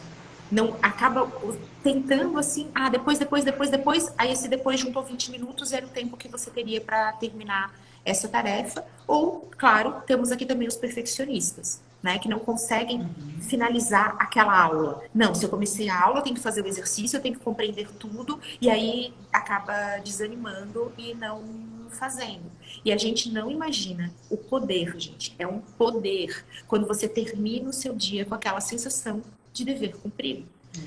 Não 0.51 0.77
acaba 0.83 1.31
tentando 1.83 2.37
assim, 2.39 2.69
ah, 2.75 2.89
depois, 2.89 3.19
depois, 3.19 3.45
depois, 3.45 3.71
depois, 3.71 4.13
aí 4.19 4.33
esse 4.33 4.49
depois 4.49 4.81
juntou 4.81 5.03
20 5.03 5.31
minutos 5.31 5.73
era 5.73 5.87
o 5.87 5.89
tempo 5.89 6.17
que 6.17 6.29
você 6.29 6.51
teria 6.51 6.81
para 6.81 7.13
terminar 7.13 7.73
essa 8.05 8.29
tarefa. 8.29 8.85
Ou, 9.07 9.49
claro, 9.57 10.03
temos 10.07 10.33
aqui 10.33 10.45
também 10.45 10.67
os 10.67 10.77
perfeccionistas 10.77 11.81
né, 12.03 12.19
que 12.19 12.29
não 12.29 12.39
conseguem 12.39 13.01
uhum. 13.01 13.41
finalizar 13.41 14.17
aquela 14.19 14.59
aula. 14.59 15.03
Não, 15.15 15.35
se 15.35 15.45
eu 15.45 15.51
comecei 15.51 15.89
a 15.89 16.03
aula, 16.03 16.19
eu 16.19 16.23
tenho 16.23 16.37
que 16.37 16.43
fazer 16.43 16.63
o 16.63 16.67
exercício, 16.67 17.17
eu 17.17 17.21
tenho 17.21 17.37
que 17.37 17.45
compreender 17.45 17.89
tudo, 17.99 18.41
e 18.61 18.71
aí 18.71 19.13
acaba 19.33 19.99
desanimando 20.03 20.93
e 20.97 21.15
não 21.15 21.43
fazendo. 21.91 22.51
E 22.85 22.93
a 22.93 22.97
gente 22.97 23.31
não 23.31 23.51
imagina 23.51 24.13
o 24.31 24.37
poder, 24.37 24.99
gente. 24.99 25.35
É 25.39 25.47
um 25.47 25.61
poder 25.61 26.45
quando 26.67 26.87
você 26.87 27.09
termina 27.09 27.69
o 27.69 27.73
seu 27.73 27.95
dia 27.95 28.25
com 28.25 28.35
aquela 28.35 28.61
sensação 28.61 29.23
de 29.53 29.65
dever 29.65 29.97
cumprido. 29.97 30.47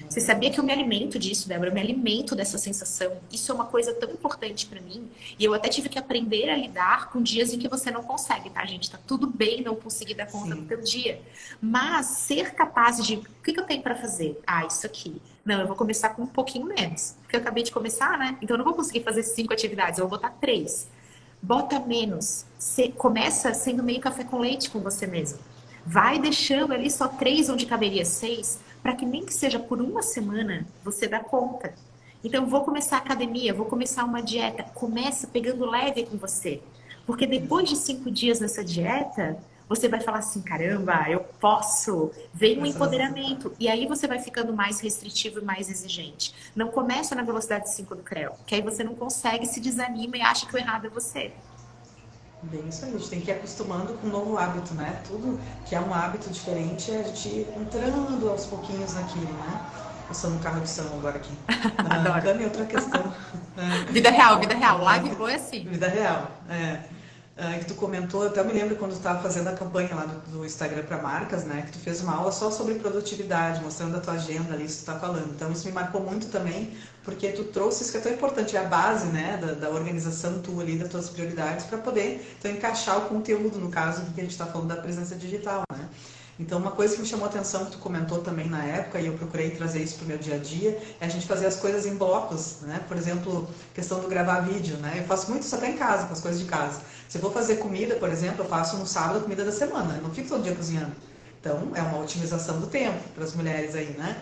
Você 0.09 0.21
sabia 0.21 0.49
que 0.49 0.59
eu 0.59 0.63
me 0.63 0.71
alimento 0.71 1.19
disso, 1.19 1.47
Débora? 1.47 1.69
Eu 1.69 1.73
me 1.73 1.81
alimento 1.81 2.35
dessa 2.35 2.57
sensação. 2.57 3.17
Isso 3.31 3.51
é 3.51 3.55
uma 3.55 3.65
coisa 3.65 3.93
tão 3.93 4.09
importante 4.11 4.65
para 4.65 4.79
mim. 4.79 5.09
E 5.37 5.43
eu 5.43 5.53
até 5.53 5.67
tive 5.67 5.89
que 5.89 5.99
aprender 5.99 6.49
a 6.49 6.55
lidar 6.55 7.09
com 7.09 7.21
dias 7.21 7.51
em 7.51 7.59
que 7.59 7.67
você 7.67 7.91
não 7.91 8.03
consegue, 8.03 8.49
tá, 8.49 8.65
gente? 8.65 8.89
Tá 8.89 8.97
tudo 9.05 9.27
bem 9.27 9.61
não 9.61 9.75
conseguir 9.75 10.13
dar 10.13 10.27
conta 10.27 10.55
Sim. 10.55 10.61
do 10.61 10.67
teu 10.67 10.81
dia. 10.81 11.21
Mas 11.61 12.05
ser 12.05 12.53
capaz 12.53 13.05
de. 13.05 13.15
O 13.15 13.43
que, 13.43 13.59
eu 13.59 13.65
tenho 13.65 13.81
para 13.81 13.95
fazer? 13.95 14.39
Ah, 14.47 14.65
isso 14.65 14.85
aqui. 14.85 15.21
Não, 15.43 15.59
eu 15.59 15.67
vou 15.67 15.75
começar 15.75 16.09
com 16.09 16.23
um 16.23 16.27
pouquinho 16.27 16.65
menos. 16.65 17.15
Porque 17.21 17.35
eu 17.35 17.41
acabei 17.41 17.63
de 17.63 17.71
começar, 17.71 18.17
né? 18.17 18.37
Então 18.41 18.55
eu 18.55 18.59
não 18.59 18.65
vou 18.65 18.73
conseguir 18.73 19.01
fazer 19.03 19.23
cinco 19.23 19.51
atividades, 19.51 19.99
eu 19.99 20.07
vou 20.07 20.17
botar 20.17 20.31
três. 20.39 20.87
Bota 21.43 21.77
menos. 21.77 22.45
Começa 22.97 23.53
sendo 23.53 23.83
meio 23.83 23.99
café 23.99 24.23
com 24.23 24.39
leite 24.39 24.71
com 24.71 24.79
você 24.79 25.05
mesmo. 25.05 25.39
Vai 25.85 26.17
deixando 26.17 26.71
ali 26.71 26.89
só 26.89 27.09
três 27.09 27.49
onde 27.49 27.65
caberia 27.65 28.05
seis 28.05 28.61
para 28.81 28.95
que 28.95 29.05
nem 29.05 29.25
que 29.25 29.33
seja 29.33 29.59
por 29.59 29.81
uma 29.81 30.01
semana 30.01 30.65
você 30.85 31.05
dá 31.05 31.19
conta. 31.19 31.73
Então, 32.23 32.45
vou 32.45 32.61
começar 32.61 32.95
a 32.95 32.99
academia, 32.99 33.53
vou 33.53 33.65
começar 33.65 34.05
uma 34.05 34.23
dieta. 34.23 34.63
Começa 34.73 35.27
pegando 35.27 35.69
leve 35.69 36.05
com 36.05 36.15
você. 36.15 36.61
Porque 37.05 37.27
depois 37.27 37.67
de 37.67 37.75
cinco 37.75 38.09
dias 38.09 38.39
nessa 38.39 38.63
dieta, 38.63 39.37
você 39.75 39.87
vai 39.87 39.99
falar 39.99 40.19
assim: 40.19 40.41
caramba, 40.41 41.09
eu 41.09 41.21
posso. 41.39 42.11
Vem 42.33 42.59
um 42.59 42.65
empoderamento. 42.65 43.53
E 43.59 43.67
aí 43.67 43.87
você 43.87 44.07
vai 44.07 44.19
ficando 44.19 44.53
mais 44.53 44.79
restritivo 44.79 45.39
e 45.39 45.43
mais 45.43 45.69
exigente. 45.69 46.33
Não 46.55 46.69
começa 46.69 47.15
na 47.15 47.23
velocidade 47.23 47.73
5 47.73 47.95
do 47.95 48.03
CREO, 48.03 48.33
que 48.45 48.55
aí 48.55 48.61
você 48.61 48.83
não 48.83 48.95
consegue, 48.95 49.45
se 49.45 49.59
desanima 49.59 50.17
e 50.17 50.21
acha 50.21 50.45
que 50.45 50.55
o 50.55 50.57
errado 50.57 50.85
é 50.85 50.89
você. 50.89 51.31
Bem 52.43 52.67
isso 52.67 52.83
aí, 52.83 52.93
a 52.93 52.97
gente 52.97 53.09
tem 53.09 53.21
que 53.21 53.31
ir 53.31 53.35
acostumando 53.35 53.93
com 53.93 54.07
um 54.07 54.09
novo 54.09 54.37
hábito, 54.37 54.73
né? 54.73 55.01
Tudo 55.07 55.39
que 55.65 55.75
é 55.75 55.79
um 55.79 55.93
hábito 55.93 56.29
diferente 56.29 56.91
é 56.91 56.99
a 56.99 57.03
gente 57.03 57.47
entrando 57.57 58.29
aos 58.29 58.45
pouquinhos 58.45 58.93
naquilo, 58.93 59.31
né? 59.31 59.65
Sou 60.13 60.29
no 60.29 60.39
carro 60.39 60.61
de 60.61 60.69
som 60.69 60.83
agora 60.83 61.15
aqui. 61.15 61.31
Ah, 61.89 61.95
Adoro. 62.17 62.43
outra 62.43 62.65
questão. 62.65 63.13
vida 63.89 64.11
real, 64.11 64.39
vida 64.39 64.53
real. 64.53 64.77
Live 64.79 65.15
boa 65.15 65.31
é 65.31 65.35
assim. 65.35 65.63
Vida 65.63 65.87
real, 65.87 66.29
é. 66.49 66.79
Uh, 67.35 67.57
que 67.57 67.65
tu 67.65 67.73
comentou, 67.73 68.27
até 68.27 68.43
me 68.43 68.53
lembro 68.53 68.75
quando 68.75 68.91
tu 68.91 68.97
estava 68.97 69.19
fazendo 69.19 69.47
a 69.47 69.53
campanha 69.53 69.95
lá 69.95 70.05
do, 70.05 70.37
do 70.37 70.45
Instagram 70.45 70.83
para 70.83 71.01
marcas, 71.01 71.43
né? 71.45 71.63
Que 71.63 71.71
tu 71.71 71.79
fez 71.79 71.99
uma 72.01 72.13
aula 72.13 72.31
só 72.31 72.51
sobre 72.51 72.75
produtividade, 72.75 73.59
mostrando 73.63 73.97
a 73.97 73.99
tua 73.99 74.13
agenda 74.13 74.53
ali, 74.53 74.65
isso 74.65 74.83
tu 74.83 74.85
tá 74.85 74.99
falando. 74.99 75.33
Então 75.33 75.51
isso 75.51 75.65
me 75.65 75.71
marcou 75.71 75.99
muito 75.99 76.27
também, 76.27 76.77
porque 77.03 77.31
tu 77.31 77.45
trouxe 77.45 77.81
isso 77.81 77.91
que 77.91 77.97
é 77.97 78.01
tão 78.01 78.11
importante, 78.11 78.55
é 78.55 78.59
a 78.59 78.65
base, 78.65 79.07
né, 79.07 79.37
da, 79.37 79.53
da 79.53 79.69
organização 79.71 80.43
tua 80.43 80.61
ali, 80.61 80.77
das 80.77 80.89
tuas 80.89 81.09
prioridades, 81.09 81.65
para 81.65 81.79
poder 81.79 82.35
então, 82.37 82.51
encaixar 82.51 82.99
o 82.99 83.09
conteúdo, 83.09 83.57
no 83.57 83.69
caso, 83.71 84.03
que 84.13 84.21
a 84.21 84.23
gente 84.23 84.33
está 84.33 84.45
falando 84.45 84.67
da 84.67 84.75
presença 84.75 85.15
digital, 85.15 85.63
né? 85.71 85.89
Então, 86.39 86.57
uma 86.57 86.71
coisa 86.71 86.95
que 86.95 87.01
me 87.01 87.07
chamou 87.07 87.25
a 87.25 87.29
atenção, 87.29 87.65
que 87.65 87.73
tu 87.73 87.77
comentou 87.77 88.19
também 88.19 88.49
na 88.49 88.63
época, 88.63 88.99
e 88.99 89.05
eu 89.05 89.13
procurei 89.13 89.51
trazer 89.51 89.83
isso 89.83 89.97
para 89.97 90.05
o 90.05 90.07
meu 90.07 90.17
dia 90.17 90.35
a 90.35 90.37
dia, 90.39 90.81
é 90.99 91.05
a 91.05 91.09
gente 91.09 91.27
fazer 91.27 91.45
as 91.45 91.57
coisas 91.57 91.85
em 91.85 91.95
blocos, 91.95 92.61
né? 92.61 92.81
Por 92.87 92.97
exemplo, 92.97 93.47
questão 93.73 93.99
do 93.99 94.07
gravar 94.07 94.39
vídeo, 94.39 94.77
né? 94.77 94.95
Eu 94.97 95.03
faço 95.03 95.29
muito 95.29 95.43
isso 95.43 95.55
até 95.55 95.69
em 95.69 95.77
casa, 95.77 96.07
com 96.07 96.13
as 96.13 96.21
coisas 96.21 96.41
de 96.41 96.47
casa. 96.47 96.81
Se 97.07 97.19
eu 97.19 97.21
vou 97.21 97.31
fazer 97.31 97.57
comida, 97.57 97.95
por 97.95 98.09
exemplo, 98.09 98.43
eu 98.43 98.49
faço 98.49 98.77
no 98.77 98.87
sábado 98.87 99.19
a 99.19 99.21
comida 99.21 99.45
da 99.45 99.51
semana, 99.51 99.95
eu 99.95 100.01
não 100.01 100.09
fico 100.09 100.27
todo 100.27 100.41
dia 100.41 100.55
cozinhando. 100.55 100.93
Então, 101.39 101.71
é 101.75 101.81
uma 101.81 101.99
otimização 101.99 102.59
do 102.59 102.65
tempo 102.67 102.97
para 103.13 103.23
as 103.23 103.35
mulheres 103.35 103.75
aí, 103.75 103.95
né? 103.97 104.15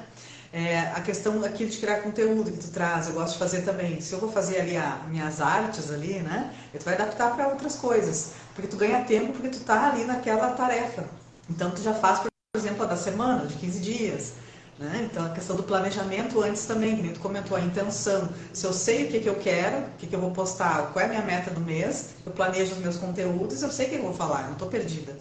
É, 0.53 0.79
a 0.79 0.99
questão 0.99 1.41
aqui 1.45 1.65
de 1.65 1.77
criar 1.77 2.01
conteúdo 2.01 2.51
que 2.51 2.57
tu 2.57 2.71
traz, 2.71 3.07
eu 3.07 3.13
gosto 3.13 3.33
de 3.33 3.39
fazer 3.39 3.61
também. 3.61 4.01
Se 4.01 4.11
eu 4.11 4.19
vou 4.19 4.29
fazer 4.29 4.59
ali 4.59 4.75
as 4.75 5.07
minhas 5.07 5.39
artes 5.39 5.89
ali, 5.89 6.19
né? 6.19 6.53
Tu 6.77 6.83
vai 6.83 6.95
adaptar 6.95 7.33
para 7.33 7.47
outras 7.47 7.75
coisas. 7.75 8.31
Porque 8.53 8.67
tu 8.67 8.75
ganha 8.75 9.05
tempo 9.05 9.31
porque 9.31 9.47
tu 9.47 9.61
tá 9.61 9.91
ali 9.91 10.03
naquela 10.03 10.49
tarefa. 10.51 11.20
Então 11.51 11.69
tu 11.69 11.81
já 11.81 11.93
faz, 11.93 12.19
por 12.19 12.29
exemplo, 12.55 12.83
a 12.83 12.87
da 12.87 12.95
semana, 12.95 13.45
de 13.45 13.55
15 13.55 13.79
dias. 13.81 14.33
Né? 14.79 15.07
Então, 15.11 15.25
a 15.25 15.29
questão 15.29 15.55
do 15.55 15.63
planejamento 15.63 16.41
antes 16.41 16.65
também, 16.65 16.95
que 16.95 17.09
tu 17.09 17.19
comentou, 17.19 17.55
a 17.55 17.61
intenção. 17.61 18.29
Se 18.51 18.65
eu 18.65 18.73
sei 18.73 19.05
o 19.05 19.11
que, 19.11 19.19
que 19.19 19.29
eu 19.29 19.35
quero, 19.35 19.79
o 19.79 19.89
que, 19.99 20.07
que 20.07 20.15
eu 20.15 20.19
vou 20.19 20.31
postar, 20.31 20.91
qual 20.91 21.03
é 21.03 21.05
a 21.05 21.09
minha 21.09 21.21
meta 21.21 21.51
do 21.51 21.59
mês, 21.59 22.15
eu 22.25 22.31
planejo 22.31 22.71
os 22.71 22.79
meus 22.79 22.97
conteúdos, 22.97 23.61
eu 23.61 23.69
sei 23.69 23.87
o 23.87 23.89
que 23.89 23.95
eu 23.97 24.01
vou 24.03 24.13
falar, 24.13 24.45
não 24.45 24.53
estou 24.53 24.69
perdida. 24.69 25.15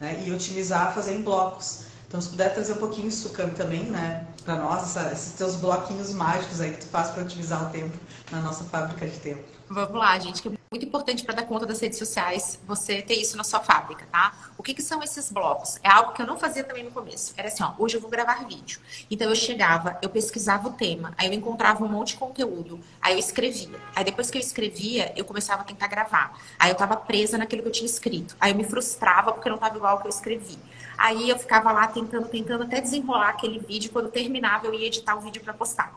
Né? 0.00 0.22
E 0.26 0.32
otimizar, 0.32 0.92
fazer 0.92 1.14
em 1.14 1.22
blocos. 1.22 1.84
Então, 2.08 2.20
se 2.20 2.28
puder 2.28 2.52
trazer 2.52 2.74
um 2.74 2.76
pouquinho 2.76 3.08
isso 3.08 3.30
também, 3.30 3.84
né, 3.84 4.26
para 4.44 4.56
nós, 4.56 4.82
essa, 4.82 5.12
esses 5.12 5.32
teus 5.32 5.56
bloquinhos 5.56 6.12
mágicos 6.12 6.60
aí 6.60 6.72
que 6.72 6.80
tu 6.80 6.86
faz 6.86 7.10
para 7.10 7.22
otimizar 7.22 7.68
o 7.68 7.70
tempo 7.70 7.96
na 8.30 8.40
nossa 8.40 8.64
fábrica 8.64 9.06
de 9.06 9.18
tempo. 9.18 9.42
Vamos 9.68 9.98
lá, 9.98 10.18
gente, 10.18 10.42
que 10.42 10.56
muito 10.70 10.84
importante 10.84 11.24
para 11.24 11.34
dar 11.34 11.44
conta 11.44 11.64
das 11.64 11.80
redes 11.80 11.98
sociais 11.98 12.58
você 12.66 13.00
ter 13.02 13.14
isso 13.14 13.36
na 13.36 13.44
sua 13.44 13.60
fábrica, 13.60 14.06
tá? 14.10 14.32
O 14.58 14.62
que, 14.62 14.74
que 14.74 14.82
são 14.82 15.02
esses 15.02 15.30
blocos? 15.30 15.78
É 15.82 15.88
algo 15.88 16.12
que 16.12 16.20
eu 16.20 16.26
não 16.26 16.38
fazia 16.38 16.64
também 16.64 16.84
no 16.84 16.90
começo. 16.90 17.32
Era 17.36 17.48
assim, 17.48 17.62
ó, 17.62 17.72
hoje 17.78 17.96
eu 17.96 18.00
vou 18.00 18.10
gravar 18.10 18.44
vídeo. 18.46 18.80
Então 19.10 19.28
eu 19.28 19.36
chegava, 19.36 19.98
eu 20.02 20.08
pesquisava 20.08 20.68
o 20.68 20.72
tema, 20.72 21.12
aí 21.16 21.28
eu 21.28 21.32
encontrava 21.32 21.84
um 21.84 21.88
monte 21.88 22.08
de 22.08 22.16
conteúdo, 22.16 22.80
aí 23.00 23.14
eu 23.14 23.18
escrevia. 23.18 23.78
Aí 23.94 24.04
depois 24.04 24.30
que 24.30 24.38
eu 24.38 24.42
escrevia, 24.42 25.12
eu 25.16 25.24
começava 25.24 25.62
a 25.62 25.64
tentar 25.64 25.86
gravar. 25.86 26.38
Aí 26.58 26.70
eu 26.70 26.74
estava 26.74 26.96
presa 26.96 27.38
naquilo 27.38 27.62
que 27.62 27.68
eu 27.68 27.72
tinha 27.72 27.86
escrito. 27.86 28.36
Aí 28.40 28.52
eu 28.52 28.56
me 28.56 28.64
frustrava 28.64 29.32
porque 29.32 29.48
não 29.48 29.56
estava 29.56 29.76
igual 29.76 29.92
ao 29.92 30.00
que 30.00 30.06
eu 30.06 30.10
escrevi. 30.10 30.58
Aí 30.98 31.28
eu 31.28 31.38
ficava 31.38 31.70
lá 31.72 31.86
tentando, 31.88 32.28
tentando 32.28 32.64
até 32.64 32.80
desenrolar 32.80 33.30
aquele 33.30 33.58
vídeo. 33.58 33.90
Quando 33.92 34.08
terminava, 34.10 34.66
eu 34.66 34.74
ia 34.74 34.86
editar 34.86 35.14
o 35.14 35.20
vídeo 35.20 35.42
para 35.42 35.52
postar. 35.52 35.94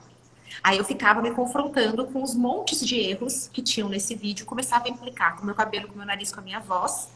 Aí 0.64 0.78
eu 0.78 0.84
ficava 0.84 1.22
me 1.22 1.32
confrontando 1.32 2.05
com 2.05 2.22
os 2.22 2.36
montes 2.36 2.86
de 2.86 2.99
erros 2.99 3.49
que 3.51 3.62
tinham 3.62 3.89
nesse 3.89 4.16
vídeo, 4.16 4.45
começava 4.45 4.86
a 4.86 4.89
implicar 4.89 5.38
com 5.38 5.45
meu 5.45 5.55
cabelo, 5.55 5.88
com 5.88 5.97
meu 5.97 6.05
nariz, 6.05 6.32
com 6.32 6.39
a 6.39 6.43
minha 6.43 6.60
voz, 6.60 7.10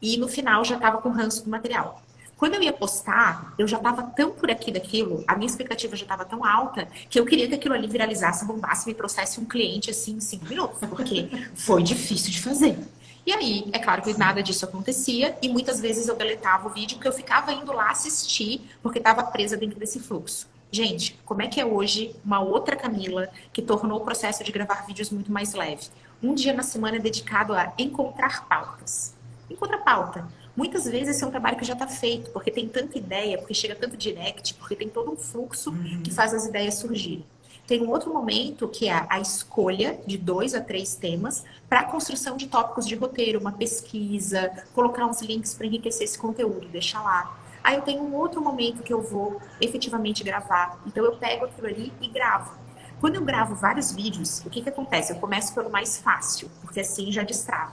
e 0.00 0.16
no 0.16 0.28
final 0.28 0.64
já 0.64 0.76
estava 0.76 0.98
com 0.98 1.08
ranço 1.10 1.44
do 1.44 1.50
material. 1.50 2.02
Quando 2.36 2.54
eu 2.54 2.62
ia 2.62 2.72
postar, 2.72 3.52
eu 3.58 3.68
já 3.68 3.76
estava 3.76 4.02
tão 4.02 4.30
por 4.30 4.50
aqui 4.50 4.72
daquilo, 4.72 5.22
a 5.28 5.36
minha 5.36 5.46
expectativa 5.46 5.94
já 5.94 6.04
estava 6.04 6.24
tão 6.24 6.42
alta, 6.42 6.88
que 7.10 7.20
eu 7.20 7.26
queria 7.26 7.46
que 7.46 7.54
aquilo 7.54 7.74
ali 7.74 7.86
viralizasse, 7.86 8.46
bombasse, 8.46 8.86
me 8.86 8.94
trouxesse 8.94 9.38
um 9.38 9.44
cliente 9.44 9.90
assim 9.90 10.12
em 10.12 10.20
cinco 10.20 10.46
minutos, 10.46 10.78
porque 10.88 11.28
foi 11.54 11.82
difícil 11.82 12.30
de 12.30 12.40
fazer. 12.40 12.78
E 13.26 13.32
aí, 13.32 13.68
é 13.74 13.78
claro 13.78 14.00
que 14.00 14.16
nada 14.16 14.42
disso 14.42 14.64
acontecia, 14.64 15.36
e 15.42 15.50
muitas 15.50 15.80
vezes 15.80 16.08
eu 16.08 16.16
deletava 16.16 16.66
o 16.66 16.70
vídeo, 16.70 16.96
porque 16.96 17.08
eu 17.08 17.12
ficava 17.12 17.52
indo 17.52 17.72
lá 17.72 17.90
assistir, 17.90 18.62
porque 18.82 18.98
estava 18.98 19.22
presa 19.22 19.56
dentro 19.56 19.78
desse 19.78 20.00
fluxo. 20.00 20.48
Gente, 20.72 21.18
como 21.24 21.42
é 21.42 21.48
que 21.48 21.60
é 21.60 21.66
hoje 21.66 22.14
uma 22.24 22.40
outra 22.40 22.76
Camila 22.76 23.28
que 23.52 23.60
tornou 23.60 24.00
o 24.00 24.04
processo 24.04 24.44
de 24.44 24.52
gravar 24.52 24.86
vídeos 24.86 25.10
muito 25.10 25.32
mais 25.32 25.52
leve? 25.52 25.88
Um 26.22 26.34
dia 26.34 26.52
na 26.52 26.62
semana 26.62 26.96
é 26.96 27.00
dedicado 27.00 27.54
a 27.54 27.72
encontrar 27.76 28.46
pautas. 28.46 29.16
Encontra 29.48 29.78
pauta. 29.78 30.28
Muitas 30.56 30.84
vezes 30.84 31.16
esse 31.16 31.24
é 31.24 31.26
um 31.26 31.30
trabalho 31.30 31.56
que 31.56 31.64
já 31.64 31.72
está 31.72 31.88
feito, 31.88 32.30
porque 32.30 32.50
tem 32.50 32.68
tanta 32.68 32.98
ideia, 32.98 33.38
porque 33.38 33.54
chega 33.54 33.74
tanto 33.74 33.96
direct, 33.96 34.54
porque 34.54 34.76
tem 34.76 34.88
todo 34.88 35.10
um 35.10 35.16
fluxo 35.16 35.70
uhum. 35.70 36.02
que 36.02 36.12
faz 36.12 36.34
as 36.34 36.46
ideias 36.46 36.74
surgirem. 36.74 37.24
Tem 37.66 37.80
um 37.82 37.90
outro 37.90 38.12
momento 38.12 38.68
que 38.68 38.88
é 38.88 39.06
a 39.08 39.20
escolha 39.20 40.00
de 40.06 40.18
dois 40.18 40.54
a 40.54 40.60
três 40.60 40.94
temas 40.96 41.44
para 41.68 41.80
a 41.80 41.84
construção 41.84 42.36
de 42.36 42.48
tópicos 42.48 42.84
de 42.86 42.94
roteiro, 42.96 43.40
uma 43.40 43.52
pesquisa, 43.52 44.50
colocar 44.74 45.06
uns 45.06 45.22
links 45.22 45.54
para 45.54 45.66
enriquecer 45.66 46.04
esse 46.04 46.18
conteúdo, 46.18 46.66
deixa 46.68 47.00
lá. 47.00 47.39
Aí 47.62 47.76
eu 47.76 47.82
tenho 47.82 48.02
um 48.02 48.14
outro 48.14 48.40
momento 48.40 48.82
que 48.82 48.92
eu 48.92 49.02
vou 49.02 49.40
efetivamente 49.60 50.24
gravar. 50.24 50.80
Então 50.86 51.04
eu 51.04 51.16
pego 51.16 51.44
aquilo 51.44 51.66
ali 51.66 51.92
e 52.00 52.08
gravo. 52.08 52.58
Quando 53.00 53.14
eu 53.14 53.24
gravo 53.24 53.54
vários 53.54 53.92
vídeos, 53.92 54.40
o 54.44 54.50
que, 54.50 54.62
que 54.62 54.68
acontece? 54.68 55.12
Eu 55.12 55.18
começo 55.18 55.54
pelo 55.54 55.70
mais 55.70 55.98
fácil, 55.98 56.50
porque 56.60 56.80
assim 56.80 57.10
já 57.10 57.22
destrava. 57.22 57.72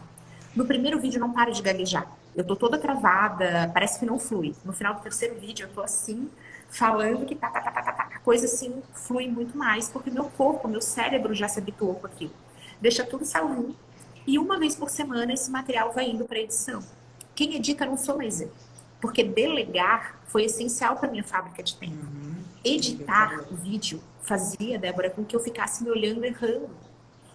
No 0.55 0.65
primeiro 0.65 0.99
vídeo 0.99 1.19
não 1.19 1.33
paro 1.33 1.51
de 1.51 1.61
gaguejar. 1.61 2.07
Eu 2.35 2.45
tô 2.45 2.55
toda 2.55 2.77
travada, 2.77 3.69
parece 3.73 3.99
que 3.99 4.05
não 4.05 4.19
flui. 4.19 4.55
No 4.63 4.71
final 4.71 4.93
do 4.93 5.01
terceiro 5.01 5.39
vídeo 5.39 5.65
eu 5.65 5.73
tô 5.73 5.81
assim, 5.81 6.29
falando 6.69 7.25
que 7.25 7.35
tá, 7.35 7.49
tá, 7.49 7.61
tá, 7.61 7.71
tá, 7.71 7.81
tá, 7.81 7.91
tá. 7.91 8.03
A 8.15 8.19
coisa 8.19 8.45
assim 8.45 8.81
flui 8.93 9.27
muito 9.27 9.57
mais, 9.57 9.89
porque 9.89 10.09
meu 10.09 10.25
corpo, 10.25 10.67
meu 10.67 10.81
cérebro 10.81 11.33
já 11.33 11.47
se 11.47 11.59
habituou 11.59 11.95
com 11.95 12.07
aquilo. 12.07 12.33
Deixa 12.79 13.03
tudo 13.03 13.25
salvo. 13.25 13.75
E 14.25 14.37
uma 14.37 14.59
vez 14.59 14.75
por 14.75 14.89
semana 14.89 15.33
esse 15.33 15.49
material 15.49 15.91
vai 15.93 16.09
indo 16.09 16.25
para 16.25 16.39
edição. 16.39 16.83
Quem 17.33 17.55
edita 17.55 17.85
não 17.85 17.97
sou 17.97 18.17
mais 18.17 18.41
eu. 18.41 18.51
Porque 18.99 19.23
delegar 19.23 20.19
foi 20.25 20.45
essencial 20.45 20.95
para 20.95 21.09
minha 21.09 21.23
fábrica 21.23 21.61
de 21.61 21.75
tempo. 21.75 22.05
Uhum. 22.05 22.35
Editar 22.63 23.45
o 23.51 23.55
vídeo 23.55 24.01
fazia, 24.21 24.77
Débora, 24.77 25.09
com 25.09 25.23
que 25.23 25.35
eu 25.35 25.39
ficasse 25.39 25.83
me 25.83 25.89
olhando 25.89 26.25
errando. 26.25 26.69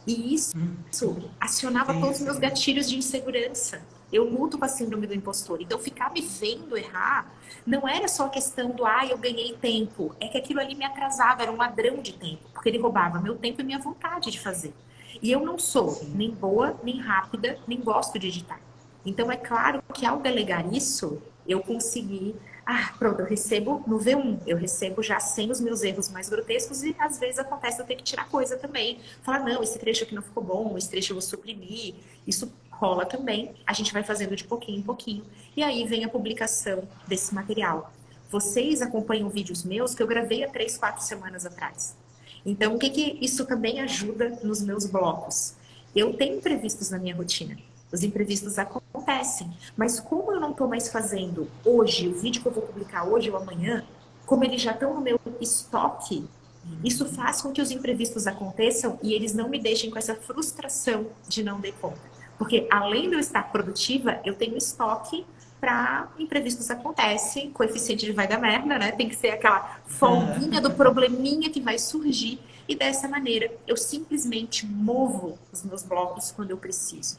E 0.06 0.34
isso, 0.34 0.56
uhum. 0.56 0.76
isso 0.90 1.30
acionava 1.40 1.94
todos 1.94 2.18
os 2.18 2.20
meus 2.20 2.38
gatilhos 2.38 2.88
de 2.88 2.96
insegurança. 2.96 3.80
Eu 4.12 4.28
luto 4.28 4.58
com 4.58 4.64
a 4.64 4.68
síndrome 4.68 5.06
do 5.06 5.14
impostor. 5.14 5.62
Então, 5.62 5.78
ficar 5.78 6.12
me 6.12 6.20
vendo 6.20 6.76
errar 6.76 7.32
não 7.64 7.88
era 7.88 8.06
só 8.08 8.26
a 8.26 8.28
questão 8.28 8.70
do, 8.70 8.84
ah, 8.84 9.06
eu 9.06 9.16
ganhei 9.16 9.54
tempo. 9.54 10.14
É 10.20 10.28
que 10.28 10.36
aquilo 10.36 10.60
ali 10.60 10.74
me 10.74 10.84
atrasava, 10.84 11.42
era 11.42 11.52
um 11.52 11.56
ladrão 11.56 12.02
de 12.02 12.12
tempo. 12.12 12.42
Porque 12.52 12.68
ele 12.68 12.78
roubava 12.78 13.20
meu 13.20 13.36
tempo 13.36 13.60
e 13.60 13.64
minha 13.64 13.78
vontade 13.78 14.30
de 14.30 14.38
fazer. 14.38 14.74
E 15.22 15.30
eu 15.30 15.40
não 15.40 15.58
sou 15.58 15.90
Sim. 15.90 16.12
nem 16.14 16.30
boa, 16.30 16.78
nem 16.82 17.00
rápida, 17.00 17.58
nem 17.66 17.80
gosto 17.80 18.18
de 18.18 18.26
editar. 18.26 18.60
Então 19.04 19.30
é 19.30 19.36
claro 19.36 19.82
que 19.94 20.04
ao 20.04 20.18
delegar 20.20 20.72
isso, 20.72 21.22
eu 21.46 21.60
consegui 21.60 22.34
ah, 22.64 22.94
pronto, 22.96 23.20
eu 23.20 23.26
recebo 23.26 23.82
no 23.88 23.98
V1, 23.98 24.38
eu 24.46 24.56
recebo 24.56 25.02
já 25.02 25.18
sem 25.18 25.50
os 25.50 25.60
meus 25.60 25.82
erros 25.82 26.08
mais 26.08 26.28
grotescos 26.28 26.84
e 26.84 26.94
às 26.96 27.18
vezes 27.18 27.40
acontece 27.40 27.80
eu 27.80 27.84
ter 27.84 27.96
que 27.96 28.04
tirar 28.04 28.28
coisa 28.28 28.56
também. 28.56 29.00
Falar, 29.22 29.40
não, 29.40 29.62
esse 29.62 29.78
trecho 29.80 30.04
aqui 30.04 30.14
não 30.14 30.22
ficou 30.22 30.44
bom, 30.44 30.78
esse 30.78 30.88
trecho 30.88 31.10
eu 31.10 31.16
vou 31.16 31.22
suprimir. 31.22 31.96
Isso 32.24 32.52
rola 32.70 33.04
também. 33.04 33.52
A 33.66 33.72
gente 33.72 33.92
vai 33.92 34.04
fazendo 34.04 34.36
de 34.36 34.44
pouquinho 34.44 34.78
em 34.78 34.82
pouquinho. 34.82 35.24
E 35.56 35.62
aí 35.62 35.84
vem 35.86 36.04
a 36.04 36.08
publicação 36.08 36.88
desse 37.06 37.34
material. 37.34 37.92
Vocês 38.30 38.80
acompanham 38.80 39.28
vídeos 39.28 39.64
meus 39.64 39.92
que 39.94 40.02
eu 40.02 40.06
gravei 40.06 40.44
há 40.44 40.48
três, 40.48 40.78
quatro 40.78 41.02
semanas 41.02 41.44
atrás. 41.44 41.96
Então, 42.46 42.76
o 42.76 42.78
que, 42.78 42.90
que 42.90 43.18
isso 43.20 43.44
também 43.44 43.80
ajuda 43.80 44.38
nos 44.42 44.62
meus 44.62 44.86
blocos? 44.86 45.54
Eu 45.94 46.14
tenho 46.14 46.36
imprevistos 46.36 46.90
na 46.90 46.98
minha 46.98 47.14
rotina. 47.14 47.56
Os 47.92 48.02
imprevistos 48.02 48.58
acontecem. 48.58 49.50
Mas 49.76 50.00
como 50.00 50.32
eu 50.32 50.40
não 50.40 50.52
estou 50.52 50.66
mais 50.66 50.88
fazendo 50.88 51.48
hoje, 51.64 52.08
o 52.08 52.14
vídeo 52.14 52.40
que 52.40 52.48
eu 52.48 52.52
vou 52.52 52.62
publicar 52.62 53.04
hoje 53.04 53.30
ou 53.30 53.36
amanhã, 53.36 53.84
como 54.24 54.44
eles 54.44 54.62
já 54.62 54.72
estão 54.72 54.94
no 54.94 55.00
meu 55.00 55.20
estoque, 55.40 56.24
isso 56.82 57.06
faz 57.06 57.42
com 57.42 57.52
que 57.52 57.60
os 57.60 57.70
imprevistos 57.70 58.26
aconteçam 58.26 58.98
e 59.02 59.12
eles 59.12 59.34
não 59.34 59.48
me 59.48 59.58
deixem 59.58 59.90
com 59.90 59.98
essa 59.98 60.14
frustração 60.14 61.06
de 61.28 61.42
não 61.42 61.60
dar 61.60 61.72
conta. 61.72 62.00
Porque 62.38 62.66
além 62.70 63.08
de 63.08 63.14
eu 63.14 63.20
estar 63.20 63.52
produtiva, 63.52 64.20
eu 64.24 64.34
tenho 64.34 64.56
estoque 64.56 65.26
para 65.60 66.08
imprevistos 66.18 66.70
acontecem, 66.70 67.52
coeficiente 67.52 68.04
de 68.04 68.12
vai 68.12 68.26
da 68.26 68.36
merda, 68.36 68.78
né? 68.78 68.90
Tem 68.90 69.08
que 69.08 69.14
ser 69.14 69.30
aquela 69.30 69.80
folguinha 69.86 70.60
do 70.60 70.72
probleminha 70.72 71.50
que 71.50 71.60
vai 71.60 71.78
surgir 71.78 72.40
e 72.66 72.74
dessa 72.74 73.06
maneira 73.06 73.50
eu 73.66 73.76
simplesmente 73.76 74.66
movo 74.66 75.38
os 75.52 75.62
meus 75.62 75.82
blocos 75.82 76.32
quando 76.32 76.50
eu 76.50 76.56
preciso. 76.56 77.16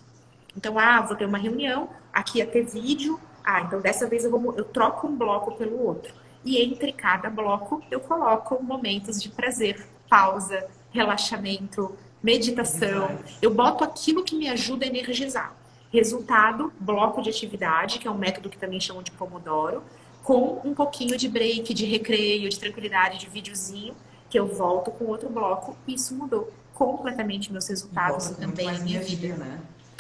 Então, 0.56 0.78
ah, 0.78 1.02
vou 1.02 1.16
ter 1.16 1.26
uma 1.26 1.38
reunião, 1.38 1.90
aqui 2.12 2.40
ia 2.40 2.46
ter 2.46 2.64
vídeo, 2.64 3.20
ah, 3.44 3.62
então 3.62 3.82
dessa 3.82 4.08
vez 4.08 4.24
eu, 4.24 4.32
vou, 4.32 4.56
eu 4.56 4.64
troco 4.64 5.08
um 5.08 5.16
bloco 5.16 5.56
pelo 5.56 5.86
outro. 5.86 6.14
E 6.46 6.62
entre 6.62 6.92
cada 6.94 7.30
bloco 7.30 7.82
eu 7.90 8.00
coloco 8.00 8.62
momentos 8.64 9.22
de 9.22 9.30
prazer, 9.30 9.86
pausa, 10.10 10.68
relaxamento, 10.92 11.96
meditação. 12.22 13.20
Eu 13.42 13.54
boto 13.54 13.84
aquilo 13.84 14.24
que 14.24 14.36
me 14.36 14.48
ajuda 14.50 14.86
a 14.86 14.88
energizar. 14.88 15.54
Resultado, 15.92 16.72
bloco 16.80 17.22
de 17.22 17.30
atividade, 17.30 18.00
que 18.00 18.08
é 18.08 18.12
um 18.12 18.18
método 18.18 18.50
que 18.50 18.58
também 18.58 18.80
chamam 18.80 19.04
de 19.04 19.12
Pomodoro, 19.12 19.84
com 20.24 20.62
um 20.64 20.74
pouquinho 20.74 21.18
de 21.18 21.28
break, 21.28 21.74
de 21.74 21.86
recreio, 21.86 22.50
de 22.50 22.60
tranquilidade, 22.60 23.20
de 23.20 23.30
videozinho, 23.30 23.94
que 24.30 24.40
eu 24.40 24.48
volto 24.48 24.90
com 24.90 25.06
outro 25.06 25.30
bloco. 25.30 25.76
Isso 25.88 26.16
mudou 26.16 26.52
completamente 26.74 27.52
meus 27.52 27.68
resultados 27.68 28.30
e 28.30 28.36
também 28.36 28.68
a 28.68 28.80
minha 28.80 29.02
vida. 29.02 29.36
Né? 29.36 29.60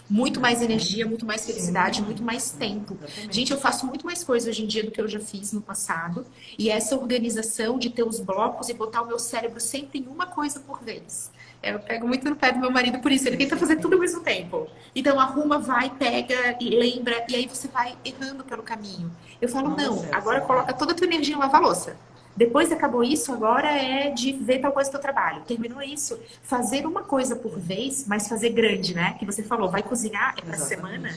Muito 0.10 0.40
mais 0.40 0.62
energia, 0.62 1.06
muito 1.08 1.26
mais 1.26 1.46
felicidade, 1.46 2.02
muito 2.02 2.22
mais 2.22 2.52
tempo. 2.52 2.98
Gente, 3.30 3.52
eu 3.52 3.60
faço 3.60 3.86
muito 3.86 4.06
mais 4.06 4.24
coisa 4.24 4.50
hoje 4.50 4.64
em 4.64 4.68
dia 4.68 4.84
do 4.84 4.92
que 4.92 5.02
eu 5.02 5.08
já 5.08 5.20
fiz 5.20 5.54
no 5.54 5.62
passado. 5.62 6.26
E 6.58 6.70
essa 6.70 6.96
organização 6.96 7.80
de 7.80 7.90
ter 7.90 8.04
os 8.04 8.20
blocos 8.20 8.70
e 8.70 8.74
botar 8.74 9.02
o 9.02 9.08
meu 9.08 9.20
cérebro 9.20 9.60
sempre 9.60 10.00
em 10.00 10.08
uma 10.08 10.26
coisa 10.26 10.60
por 10.60 10.84
vez. 10.84 11.32
Eu 11.62 11.80
pego 11.80 12.06
muito 12.06 12.30
no 12.30 12.36
pé 12.36 12.52
do 12.52 12.60
meu 12.60 12.70
marido 12.70 13.00
por 13.00 13.12
isso. 13.12 13.28
Ele 13.28 13.38
tenta 13.38 13.56
fazer 13.56 13.78
tudo 13.78 13.94
ao 13.94 14.00
mesmo 14.00 14.20
tempo. 14.20 14.68
Então 14.94 15.18
arruma, 15.20 15.58
vai, 15.58 15.90
pega 15.90 16.58
e 16.60 16.70
lembra. 16.70 17.26
E 17.30 17.36
aí 17.36 17.48
você 17.48 17.70
vai 17.70 17.96
errando 18.04 18.44
pelo 18.44 18.62
caminho. 18.62 19.10
Eu 19.42 19.48
falo, 19.48 19.70
não, 19.76 20.06
agora 20.12 20.42
coloca 20.42 20.74
toda 20.74 20.92
a 20.92 20.96
tua 20.96 21.08
energia 21.08 21.36
em 21.36 21.40
lavar 21.40 21.62
louça. 21.62 21.96
Depois 22.36 22.72
acabou 22.72 23.04
isso, 23.04 23.32
agora 23.32 23.68
é 23.72 24.10
de 24.10 24.32
ver 24.32 24.60
tal 24.60 24.72
coisa 24.72 24.90
do 24.90 24.94
teu 24.94 25.02
trabalho. 25.02 25.44
Terminou 25.44 25.82
isso, 25.82 26.20
fazer 26.42 26.86
uma 26.86 27.04
coisa 27.04 27.36
por 27.36 27.60
vez, 27.60 28.08
mas 28.08 28.28
fazer 28.28 28.50
grande, 28.50 28.96
né? 28.96 29.16
Que 29.20 29.26
você 29.26 29.44
falou, 29.44 29.70
vai 29.70 29.84
cozinhar 29.84 30.36
para 30.42 30.58
semana. 30.58 31.16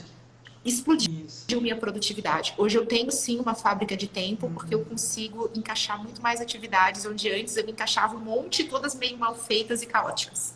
Explodiu 0.64 1.60
minha 1.60 1.76
produtividade. 1.76 2.52
Hoje 2.58 2.76
eu 2.76 2.84
tenho 2.84 3.10
sim 3.10 3.38
uma 3.38 3.54
fábrica 3.54 3.96
de 3.96 4.08
tempo, 4.08 4.50
porque 4.52 4.74
eu 4.74 4.84
consigo 4.84 5.48
encaixar 5.54 6.02
muito 6.02 6.20
mais 6.20 6.40
atividades, 6.40 7.06
onde 7.06 7.30
antes 7.30 7.56
eu 7.56 7.66
encaixava 7.66 8.16
um 8.16 8.20
monte, 8.20 8.64
todas 8.64 8.94
meio 8.94 9.16
mal 9.16 9.34
feitas 9.34 9.80
e 9.82 9.86
caóticas. 9.86 10.54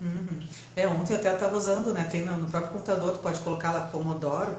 Uhum. 0.00 0.46
É, 0.74 0.88
ontem 0.88 1.12
eu 1.12 1.18
até 1.18 1.34
estava 1.34 1.56
usando, 1.56 1.92
né? 1.92 2.04
Tem 2.04 2.24
no 2.24 2.48
próprio 2.48 2.72
computador, 2.72 3.12
tu 3.12 3.18
pode 3.18 3.38
colocar 3.40 3.72
lá 3.72 3.82
Pomodoro 3.82 4.56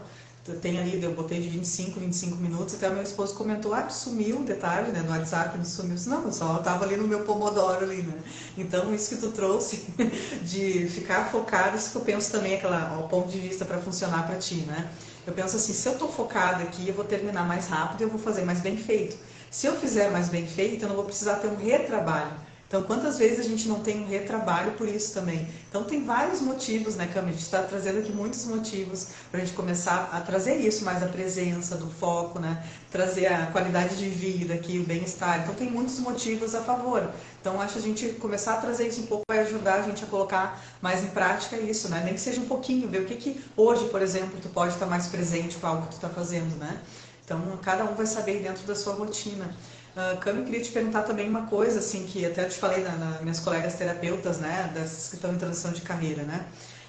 tem 0.56 0.80
ali, 0.80 1.02
eu 1.02 1.14
botei 1.14 1.39
de 1.41 1.50
25, 1.50 2.00
25 2.00 2.38
minutos, 2.38 2.76
até 2.76 2.89
meu 2.89 3.04
esposo 3.04 3.36
comentou, 3.36 3.74
ah, 3.74 3.89
sumiu 3.89 4.38
um 4.38 4.43
detalhe, 4.43 4.91
né, 4.91 5.02
no 5.02 5.12
WhatsApp, 5.12 5.58
não 5.58 5.66
sumiu. 5.66 5.95
Não, 6.08 6.32
só 6.32 6.58
estava 6.58 6.86
ali 6.86 6.97
no 6.97 7.08
meu 7.08 7.22
Pomodoro 7.22 7.86
ali, 7.86 8.02
né. 8.02 8.22
Então, 8.58 8.93
isso 8.93 9.10
que 9.10 9.22
tu 9.22 9.32
trouxe 9.32 9.86
de 10.43 10.88
ficar 10.88 11.30
focado, 11.30 11.78
isso 11.78 11.91
que 11.91 11.97
eu 11.97 12.02
penso 12.02 12.32
também, 12.32 12.56
aquela, 12.56 13.00
o 13.00 13.08
ponto 13.08 13.30
de 13.30 13.39
vista 13.39 13.66
para 13.66 13.80
funcionar 13.80 14.26
para 14.26 14.38
ti, 14.38 14.56
né. 14.68 14.89
Eu 15.26 15.34
penso 15.34 15.56
assim, 15.56 15.74
se 15.74 15.88
eu 15.88 15.93
estou 15.93 16.12
focada 16.12 16.64
aqui, 16.64 16.88
eu 16.88 16.93
vou 16.93 17.06
terminar 17.06 17.47
mais 17.47 17.68
rápido 17.68 18.02
e 18.02 18.04
eu 18.04 18.10
vou 18.10 18.20
fazer 18.20 18.43
mais 18.43 18.62
bem 18.62 18.78
feito. 18.78 19.18
Se 19.52 19.68
eu 19.68 19.76
fizer 19.76 20.12
mais 20.12 20.30
bem 20.30 20.45
feito, 20.47 20.84
eu 20.84 20.89
não 20.89 20.95
vou 20.95 21.06
precisar 21.06 21.36
ter 21.36 21.47
um 21.47 21.56
retrabalho. 21.56 22.49
Então, 22.70 22.84
quantas 22.84 23.18
vezes 23.18 23.40
a 23.40 23.50
gente 23.50 23.68
não 23.68 23.80
tem 23.80 24.04
um 24.04 24.08
retrabalho 24.08 24.74
por 24.74 24.88
isso 24.88 25.12
também? 25.12 25.48
Então, 25.68 25.86
tem 25.86 26.06
vários 26.06 26.40
motivos, 26.40 26.96
né, 26.96 27.10
Cami? 27.12 27.30
A 27.30 27.32
gente 27.32 27.42
está 27.42 27.64
trazendo 27.64 27.98
aqui 27.98 28.12
muitos 28.12 28.46
motivos 28.46 29.08
para 29.32 29.42
a 29.42 29.44
gente 29.44 29.56
começar 29.56 30.08
a 30.14 30.22
trazer 30.22 30.58
isso, 30.58 30.86
mais 30.86 31.02
a 31.02 31.08
presença 31.08 31.76
do 31.76 31.90
foco, 31.90 32.38
né? 32.38 32.64
Trazer 32.92 33.26
a 33.26 33.48
qualidade 33.48 33.98
de 33.98 34.08
vida 34.08 34.54
aqui, 34.54 34.78
o 34.78 34.84
bem-estar. 34.84 35.40
Então, 35.42 35.56
tem 35.56 35.68
muitos 35.68 35.98
motivos 35.98 36.54
a 36.54 36.62
favor. 36.62 37.10
Então, 37.42 37.60
acho 37.60 37.74
que 37.74 37.80
a 37.80 37.82
gente 37.82 38.10
começar 38.20 38.54
a 38.54 38.58
trazer 38.58 38.88
isso 38.88 39.02
um 39.02 39.08
pouco 39.08 39.24
vai 39.28 39.40
ajudar 39.40 39.80
a 39.80 39.82
gente 39.82 40.04
a 40.04 40.08
colocar 40.08 40.64
mais 40.80 41.04
em 41.04 41.08
prática 41.08 41.58
isso, 41.58 41.90
né? 41.90 42.04
Nem 42.06 42.14
que 42.14 42.22
seja 42.22 42.40
um 42.40 42.46
pouquinho, 42.46 42.88
ver 42.88 43.02
o 43.02 43.06
que, 43.06 43.16
que 43.16 43.44
hoje, 43.58 43.90
por 43.90 44.00
exemplo, 44.00 44.38
tu 44.40 44.50
pode 44.50 44.76
estar 44.76 44.86
mais 44.86 45.08
presente 45.08 45.58
com 45.58 45.66
algo 45.66 45.82
que 45.88 45.90
tu 45.90 45.96
está 45.96 46.10
fazendo, 46.10 46.56
né? 46.58 46.80
Então, 47.26 47.42
cada 47.64 47.84
um 47.84 47.96
vai 47.96 48.06
saber 48.06 48.44
dentro 48.44 48.62
da 48.68 48.76
sua 48.76 48.94
rotina. 48.94 49.56
Uh, 50.00 50.18
Cami, 50.20 50.45
queria 50.45 50.62
te 50.62 50.72
perguntar 50.72 51.04
também 51.04 51.28
uma 51.28 51.41
coisa, 51.47 51.80
assim, 51.80 52.06
que 52.06 52.26
até 52.26 52.45
eu 52.45 52.50
te 52.50 52.58
falei 52.58 52.82
nas 52.82 52.97
na 52.97 53.20
minhas 53.22 53.41
colegas 53.41 53.74
terapeutas, 53.74 54.38
né, 54.38 54.72
das 54.74 55.10
que 55.10 55.16
estão 55.16 55.34
em 55.34 55.38
transição 55.38 55.74
de 55.74 55.82
carreira, 55.82 56.24
né? 56.24 56.45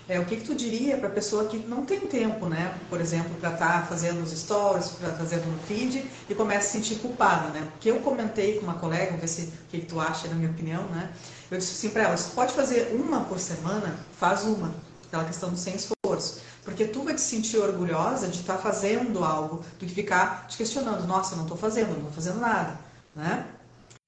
É, 0.08 0.20
o 0.20 0.24
que, 0.24 0.36
que 0.36 0.44
tu 0.44 0.54
diria 0.54 0.96
para 0.96 1.08
a 1.08 1.10
pessoa 1.10 1.46
que 1.46 1.58
não 1.58 1.84
tem 1.84 1.98
tempo, 2.00 2.46
né, 2.46 2.72
por 2.88 3.00
exemplo, 3.00 3.34
para 3.40 3.52
estar 3.52 3.80
tá 3.80 3.86
fazendo 3.88 4.22
os 4.22 4.30
stories, 4.30 4.90
para 4.90 5.10
fazendo 5.14 5.44
no 5.46 5.58
feed 5.64 6.08
e 6.28 6.34
começa 6.36 6.60
a 6.60 6.62
se 6.62 6.72
sentir 6.78 7.00
culpada, 7.00 7.48
né? 7.48 7.66
Porque 7.72 7.90
eu 7.90 7.98
comentei 7.98 8.60
com 8.60 8.62
uma 8.62 8.74
colega, 8.74 9.06
vamos 9.06 9.22
ver 9.22 9.28
se, 9.28 9.42
o 9.42 9.52
que, 9.70 9.80
que 9.80 9.86
tu 9.86 9.98
acha, 9.98 10.28
na 10.28 10.34
minha 10.36 10.50
opinião, 10.50 10.84
né? 10.84 11.10
Eu 11.50 11.58
disse 11.58 11.72
assim 11.72 11.90
para 11.92 12.04
ela, 12.04 12.16
se 12.16 12.30
tu 12.30 12.34
pode 12.36 12.52
fazer 12.52 12.94
uma 12.94 13.24
por 13.24 13.40
semana, 13.40 13.96
faz 14.20 14.44
uma. 14.44 14.72
Aquela 15.08 15.24
questão 15.24 15.50
do 15.50 15.56
sem 15.56 15.74
esforço. 15.74 16.42
Porque 16.64 16.84
tu 16.84 17.02
vai 17.02 17.14
te 17.14 17.20
sentir 17.20 17.58
orgulhosa 17.58 18.28
de 18.28 18.40
estar 18.40 18.54
tá 18.54 18.62
fazendo 18.62 19.24
algo, 19.24 19.64
do 19.80 19.86
que 19.86 19.92
ficar 19.92 20.46
te 20.46 20.56
questionando, 20.56 21.08
nossa, 21.08 21.32
eu 21.32 21.38
não 21.38 21.44
estou 21.44 21.58
fazendo, 21.58 21.88
não 21.88 21.96
estou 21.96 22.12
fazendo 22.12 22.38
nada 22.38 22.89
né? 23.14 23.46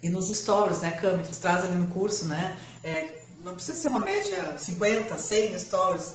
E 0.02 0.08
nos 0.08 0.28
stories, 0.28 0.80
né, 0.80 0.90
Cami, 0.92 1.22
que 1.22 1.36
traz 1.36 1.64
ali 1.64 1.76
no 1.76 1.86
curso, 1.86 2.26
né? 2.26 2.56
É, 2.82 3.22
não 3.44 3.54
precisa 3.54 3.78
ser 3.78 3.88
uma 3.88 4.00
média 4.00 4.58
50, 4.58 5.16
100 5.16 5.58
stories, 5.60 6.14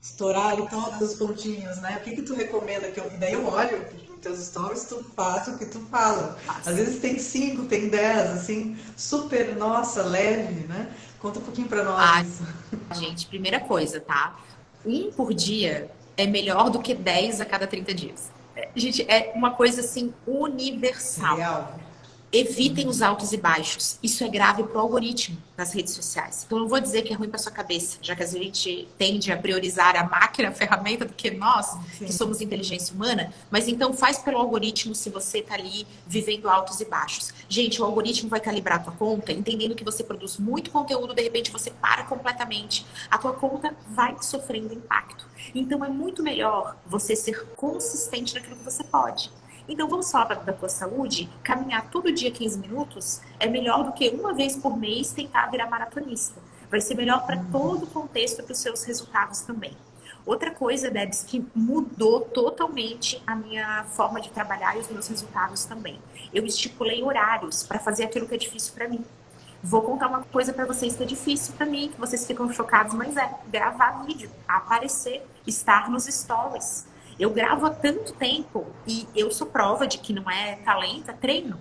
estourar 0.00 0.52
ali 0.52 0.66
todos 0.68 1.00
os 1.02 1.18
pontinhos, 1.18 1.76
né? 1.78 1.98
O 2.00 2.04
que 2.04 2.16
que 2.16 2.22
tu 2.22 2.34
recomenda 2.34 2.90
que 2.90 2.98
eu... 2.98 3.10
Daí 3.18 3.34
eu 3.34 3.46
olho 3.46 3.84
nos 4.08 4.20
teus 4.20 4.38
stories, 4.38 4.84
tu 4.84 5.04
faz 5.14 5.48
o 5.48 5.58
que 5.58 5.66
tu 5.66 5.80
fala. 5.90 6.38
Às 6.64 6.76
vezes 6.76 6.98
tem 7.00 7.18
5, 7.18 7.66
tem 7.66 7.90
10, 7.90 8.30
assim, 8.30 8.78
super, 8.96 9.54
nossa, 9.54 10.02
leve, 10.02 10.66
né? 10.66 10.90
Conta 11.18 11.38
um 11.38 11.42
pouquinho 11.42 11.68
pra 11.68 11.84
nós. 11.84 12.40
Ah, 12.88 12.94
gente, 12.94 13.26
primeira 13.26 13.60
coisa, 13.60 14.00
tá? 14.00 14.38
Um 14.84 15.10
por 15.12 15.34
dia 15.34 15.90
é 16.16 16.26
melhor 16.26 16.70
do 16.70 16.80
que 16.80 16.94
10 16.94 17.42
a 17.42 17.44
cada 17.44 17.66
30 17.66 17.92
dias. 17.92 18.30
É, 18.54 18.70
gente, 18.74 19.02
é 19.10 19.32
uma 19.34 19.50
coisa 19.50 19.82
assim 19.82 20.14
universal. 20.26 21.36
Real 21.36 21.85
evitem 22.38 22.86
os 22.88 23.02
altos 23.02 23.32
e 23.32 23.36
baixos. 23.36 23.98
Isso 24.02 24.22
é 24.22 24.28
grave 24.28 24.62
para 24.64 24.76
o 24.76 24.80
algoritmo 24.80 25.38
nas 25.56 25.72
redes 25.72 25.94
sociais. 25.94 26.44
Então, 26.46 26.58
não 26.58 26.68
vou 26.68 26.80
dizer 26.80 27.02
que 27.02 27.12
é 27.12 27.16
ruim 27.16 27.28
para 27.28 27.38
sua 27.38 27.52
cabeça, 27.52 27.98
já 28.02 28.14
que 28.14 28.22
a 28.22 28.26
gente 28.26 28.86
tende 28.98 29.32
a 29.32 29.36
priorizar 29.36 29.96
a 29.96 30.04
máquina, 30.04 30.48
a 30.50 30.52
ferramenta, 30.52 31.04
do 31.04 31.14
que 31.14 31.30
nós, 31.30 31.66
Sim. 31.98 32.04
que 32.04 32.12
somos 32.12 32.40
inteligência 32.40 32.94
humana. 32.94 33.32
Mas 33.50 33.68
então, 33.68 33.92
faz 33.94 34.18
pelo 34.18 34.38
algoritmo 34.38 34.94
se 34.94 35.08
você 35.08 35.38
está 35.38 35.54
ali 35.54 35.86
vivendo 36.06 36.48
altos 36.48 36.80
e 36.80 36.84
baixos. 36.84 37.32
Gente, 37.48 37.80
o 37.80 37.84
algoritmo 37.84 38.28
vai 38.28 38.40
calibrar 38.40 38.80
a 38.80 38.82
tua 38.82 38.92
conta, 38.92 39.32
entendendo 39.32 39.74
que 39.74 39.84
você 39.84 40.04
produz 40.04 40.36
muito 40.36 40.70
conteúdo, 40.70 41.14
de 41.14 41.22
repente 41.22 41.50
você 41.50 41.70
para 41.70 42.04
completamente. 42.04 42.84
A 43.10 43.16
tua 43.16 43.32
conta 43.32 43.74
vai 43.88 44.16
sofrendo 44.20 44.74
impacto. 44.74 45.26
Então, 45.54 45.84
é 45.84 45.88
muito 45.88 46.22
melhor 46.22 46.76
você 46.86 47.16
ser 47.16 47.46
consistente 47.56 48.34
naquilo 48.34 48.56
que 48.56 48.64
você 48.64 48.84
pode. 48.84 49.30
Então, 49.68 49.88
vamos 49.88 50.10
falar 50.10 50.34
da 50.34 50.52
tua 50.52 50.68
saúde? 50.68 51.28
Caminhar 51.42 51.90
todo 51.90 52.12
dia 52.12 52.30
15 52.30 52.58
minutos 52.58 53.20
é 53.40 53.48
melhor 53.48 53.84
do 53.84 53.92
que 53.92 54.08
uma 54.10 54.32
vez 54.32 54.56
por 54.56 54.76
mês 54.76 55.12
tentar 55.12 55.46
virar 55.46 55.68
maratonista. 55.68 56.40
Vai 56.70 56.80
ser 56.80 56.94
melhor 56.94 57.26
para 57.26 57.36
uhum. 57.36 57.50
todo 57.50 57.82
o 57.84 57.86
contexto 57.86 58.40
e 58.40 58.42
para 58.42 58.52
os 58.52 58.58
seus 58.58 58.84
resultados 58.84 59.40
também. 59.40 59.76
Outra 60.24 60.50
coisa, 60.50 60.90
Debs, 60.90 61.22
que 61.22 61.44
mudou 61.54 62.20
totalmente 62.20 63.22
a 63.26 63.34
minha 63.34 63.84
forma 63.84 64.20
de 64.20 64.28
trabalhar 64.30 64.76
e 64.76 64.80
os 64.80 64.88
meus 64.88 65.06
resultados 65.06 65.64
também. 65.64 66.00
Eu 66.34 66.44
estipulei 66.44 67.02
horários 67.02 67.62
para 67.62 67.78
fazer 67.78 68.04
aquilo 68.04 68.26
que 68.26 68.34
é 68.34 68.38
difícil 68.38 68.74
para 68.74 68.88
mim. 68.88 69.04
Vou 69.62 69.82
contar 69.82 70.08
uma 70.08 70.22
coisa 70.22 70.52
para 70.52 70.64
vocês 70.64 70.96
que 70.96 71.02
é 71.02 71.06
difícil 71.06 71.54
para 71.54 71.66
mim, 71.66 71.88
que 71.88 71.98
vocês 71.98 72.26
ficam 72.26 72.52
chocados, 72.52 72.94
mas 72.94 73.16
é 73.16 73.34
gravar 73.48 74.04
vídeo, 74.04 74.30
aparecer, 74.46 75.24
estar 75.46 75.88
nos 75.88 76.04
stories. 76.04 76.86
Eu 77.18 77.30
gravo 77.30 77.64
há 77.64 77.70
tanto 77.70 78.12
tempo 78.12 78.66
e 78.86 79.06
eu 79.14 79.30
sou 79.30 79.46
prova 79.46 79.86
de 79.86 79.98
que 79.98 80.12
não 80.12 80.30
é 80.30 80.56
talento, 80.56 81.10
é 81.10 81.14
treino. 81.14 81.58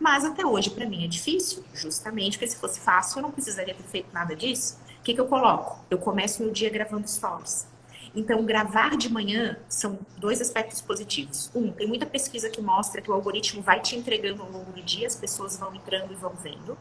Mas 0.00 0.24
até 0.24 0.44
hoje 0.44 0.70
para 0.70 0.84
mim 0.84 1.04
é 1.04 1.08
difícil, 1.08 1.64
justamente 1.72 2.36
porque 2.36 2.50
se 2.50 2.56
fosse 2.56 2.80
fácil 2.80 3.18
eu 3.18 3.22
não 3.22 3.30
precisaria 3.30 3.74
ter 3.74 3.84
feito 3.84 4.08
nada 4.12 4.34
disso. 4.34 4.78
O 4.98 5.02
que, 5.02 5.14
que 5.14 5.20
eu 5.20 5.26
coloco? 5.26 5.78
Eu 5.88 5.98
começo 5.98 6.42
meu 6.42 6.52
dia 6.52 6.68
gravando 6.68 7.08
stories. 7.08 7.68
Então, 8.16 8.44
gravar 8.46 8.96
de 8.96 9.12
manhã 9.12 9.58
são 9.68 9.98
dois 10.16 10.40
aspectos 10.40 10.80
positivos. 10.80 11.50
Um, 11.54 11.70
tem 11.70 11.86
muita 11.86 12.06
pesquisa 12.06 12.48
que 12.48 12.62
mostra 12.62 13.02
que 13.02 13.10
o 13.10 13.14
algoritmo 13.14 13.60
vai 13.60 13.80
te 13.80 13.94
entregando 13.94 14.42
ao 14.42 14.50
longo 14.50 14.72
do 14.72 14.82
dia, 14.82 15.06
as 15.06 15.14
pessoas 15.14 15.58
vão 15.58 15.74
entrando 15.74 16.12
e 16.12 16.16
vão 16.16 16.32
vendo. 16.32 16.78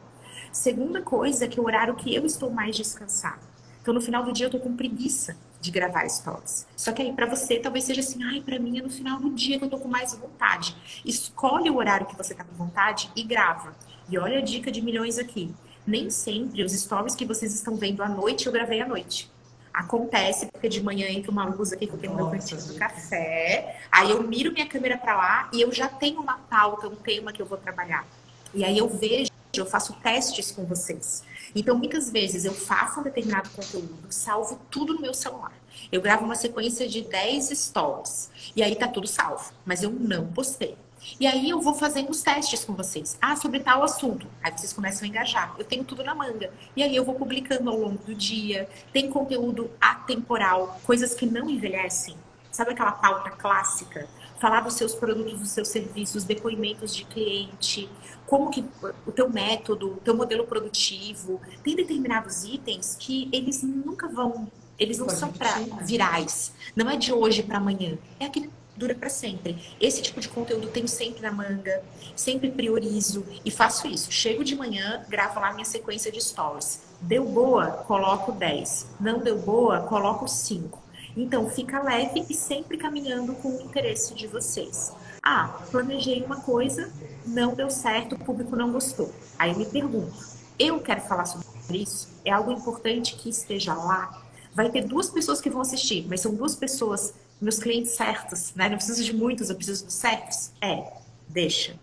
Segunda 0.51 1.01
coisa 1.01 1.43
é 1.43 1.47
que 1.47 1.59
o 1.59 1.65
horário 1.65 1.93
que 1.93 2.15
eu 2.15 2.25
estou 2.25 2.49
mais 2.49 2.75
descansado. 2.77 3.41
Então, 3.81 3.93
no 3.93 3.99
final 3.99 4.23
do 4.23 4.31
dia, 4.31 4.45
eu 4.45 4.49
tô 4.49 4.59
com 4.59 4.75
preguiça 4.75 5.35
de 5.65 5.71
gravar 5.71 6.07
stories. 6.07 6.67
Só 6.75 6.91
que 6.91 7.01
aí, 7.01 7.11
para 7.11 7.25
você, 7.25 7.59
talvez 7.59 7.83
seja 7.83 8.01
assim, 8.01 8.23
ai, 8.23 8.39
para 8.39 8.59
mim 8.59 8.79
é 8.79 8.81
no 8.81 8.89
final 8.89 9.19
do 9.19 9.31
dia 9.31 9.57
que 9.57 9.65
eu 9.65 9.69
tô 9.69 9.79
com 9.79 9.87
mais 9.87 10.13
vontade. 10.13 10.75
Escolhe 11.03 11.69
o 11.69 11.77
horário 11.77 12.05
que 12.05 12.15
você 12.15 12.33
tá 12.33 12.43
com 12.43 12.55
vontade 12.55 13.09
e 13.15 13.23
grava. 13.23 13.75
E 14.07 14.17
olha 14.17 14.37
a 14.37 14.41
dica 14.41 14.71
de 14.71 14.81
milhões 14.81 15.17
aqui. 15.17 15.53
Nem 15.85 16.09
sempre 16.09 16.63
os 16.63 16.71
stories 16.71 17.15
que 17.15 17.25
vocês 17.25 17.53
estão 17.53 17.75
vendo 17.75 18.01
à 18.01 18.07
noite, 18.07 18.45
eu 18.45 18.51
gravei 18.51 18.81
à 18.81 18.87
noite. 18.87 19.29
Acontece 19.73 20.45
porque 20.45 20.69
de 20.69 20.81
manhã 20.81 21.07
entra 21.09 21.29
uma 21.29 21.45
luz 21.45 21.73
aqui 21.73 21.85
que 21.85 21.93
eu 21.93 21.99
tenho 21.99 22.13
no 22.13 22.17
meu 22.17 22.29
cantinho 22.29 22.61
do 22.61 22.75
café. 22.75 23.77
Aí 23.91 24.11
eu 24.11 24.23
miro 24.23 24.53
minha 24.53 24.65
câmera 24.65 24.97
para 24.97 25.17
lá 25.17 25.49
e 25.51 25.61
eu 25.61 25.71
já 25.71 25.89
tenho 25.89 26.21
uma 26.21 26.37
pauta, 26.37 26.87
um 26.87 26.95
tema 26.95 27.33
que 27.33 27.41
eu 27.41 27.45
vou 27.45 27.57
trabalhar. 27.57 28.07
E 28.53 28.63
aí 28.63 28.77
eu 28.77 28.87
vejo, 28.87 29.29
eu 29.53 29.65
faço 29.65 29.93
testes 30.01 30.51
com 30.51 30.63
vocês. 30.63 31.23
Então, 31.55 31.77
muitas 31.77 32.11
vezes 32.11 32.43
eu 32.43 32.53
faço 32.53 32.99
um 32.99 33.03
determinado 33.03 33.49
conteúdo, 33.51 33.95
salvo 34.09 34.59
tudo 34.69 34.93
no 34.93 35.01
meu 35.01 35.13
celular. 35.13 35.53
Eu 35.91 36.01
gravo 36.01 36.25
uma 36.25 36.35
sequência 36.35 36.87
de 36.87 37.01
10 37.01 37.49
stories. 37.57 38.29
E 38.55 38.61
aí 38.61 38.75
tá 38.75 38.87
tudo 38.87 39.07
salvo. 39.07 39.53
Mas 39.65 39.81
eu 39.81 39.89
não 39.89 40.27
postei. 40.27 40.77
E 41.19 41.27
aí 41.27 41.49
eu 41.49 41.61
vou 41.61 41.73
fazendo 41.73 42.09
os 42.09 42.21
testes 42.21 42.65
com 42.65 42.73
vocês. 42.73 43.17
Ah, 43.21 43.35
sobre 43.35 43.59
tal 43.59 43.83
assunto. 43.83 44.27
Aí 44.43 44.51
vocês 44.51 44.73
começam 44.73 45.05
a 45.05 45.07
engajar. 45.07 45.55
Eu 45.57 45.63
tenho 45.63 45.83
tudo 45.83 46.03
na 46.03 46.15
manga. 46.15 46.51
E 46.75 46.83
aí 46.83 46.95
eu 46.95 47.05
vou 47.05 47.15
publicando 47.15 47.69
ao 47.69 47.77
longo 47.77 48.03
do 48.03 48.15
dia. 48.15 48.67
Tem 48.91 49.09
conteúdo 49.09 49.69
atemporal, 49.79 50.79
coisas 50.83 51.13
que 51.13 51.25
não 51.25 51.49
envelhecem. 51.49 52.15
Sabe 52.51 52.71
aquela 52.71 52.93
pauta 52.93 53.29
clássica? 53.31 54.07
Falar 54.39 54.61
dos 54.61 54.73
seus 54.73 54.93
produtos, 54.93 55.39
dos 55.39 55.49
seus 55.49 55.67
serviços, 55.67 56.23
depoimentos 56.23 56.93
de 56.93 57.05
cliente, 57.05 57.89
como 58.25 58.49
que 58.49 58.65
o 59.05 59.11
teu 59.11 59.29
método, 59.29 59.93
o 59.93 59.97
teu 59.97 60.15
modelo 60.15 60.45
produtivo. 60.45 61.41
Tem 61.63 61.75
determinados 61.75 62.43
itens 62.43 62.95
que 62.99 63.29
eles 63.31 63.63
nunca 63.63 64.07
vão, 64.07 64.51
eles 64.77 64.97
não 64.97 65.09
são 65.09 65.31
para 65.31 65.59
virais. 65.83 66.53
Não 66.75 66.89
é 66.89 66.97
de 66.97 67.13
hoje 67.13 67.43
para 67.43 67.57
amanhã. 67.57 67.97
É 68.19 68.25
aquele 68.25 68.49
dura 68.75 68.93
para 68.93 69.09
sempre. 69.09 69.57
Esse 69.79 70.01
tipo 70.01 70.19
de 70.19 70.27
conteúdo 70.27 70.67
tenho 70.67 70.87
sempre 70.87 71.21
na 71.21 71.31
manga, 71.31 71.81
sempre 72.15 72.51
priorizo 72.51 73.25
e 73.43 73.49
faço 73.49 73.87
isso. 73.87 74.11
Chego 74.11 74.43
de 74.43 74.55
manhã, 74.55 75.05
gravo 75.07 75.39
lá 75.39 75.53
minha 75.53 75.65
sequência 75.65 76.11
de 76.11 76.21
stories. 76.21 76.83
Deu 77.01 77.25
boa, 77.25 77.67
coloco 77.87 78.31
10. 78.31 78.87
Não 78.99 79.19
deu 79.19 79.39
boa, 79.39 79.81
coloco 79.81 80.27
5. 80.27 80.84
Então 81.15 81.49
fica 81.49 81.81
leve 81.81 82.25
e 82.29 82.33
sempre 82.33 82.77
caminhando 82.77 83.33
com 83.35 83.49
o 83.49 83.61
interesse 83.61 84.13
de 84.13 84.27
vocês. 84.27 84.93
Ah, 85.23 85.59
planejei 85.71 86.21
uma 86.23 86.41
coisa, 86.41 86.91
não 87.25 87.55
deu 87.55 87.69
certo, 87.69 88.15
o 88.15 88.19
público 88.19 88.55
não 88.55 88.71
gostou. 88.71 89.11
Aí 89.39 89.51
eu 89.51 89.57
me 89.57 89.65
pergunto, 89.65 90.13
eu 90.59 90.79
quero 90.81 91.01
falar 91.01 91.25
sobre 91.25 91.45
isso? 91.71 92.09
É 92.25 92.31
algo 92.31 92.51
importante 92.51 93.15
que 93.15 93.29
esteja 93.29 93.73
lá? 93.73 94.23
Vai 94.53 94.69
ter 94.69 94.85
duas 94.85 95.09
pessoas 95.09 95.41
que 95.41 95.49
vão 95.49 95.61
assistir, 95.61 96.05
mas 96.07 96.21
são 96.21 96.33
duas 96.33 96.55
pessoas 96.55 97.13
meus 97.41 97.59
clientes 97.59 97.91
certos, 97.91 98.53
né? 98.55 98.69
Não 98.69 98.77
preciso 98.77 99.03
de 99.03 99.13
muitos, 99.13 99.49
eu 99.49 99.55
preciso 99.55 99.85
dos 99.85 99.93
certos. 99.93 100.51
É, 100.61 100.93
deixa. 101.27 101.77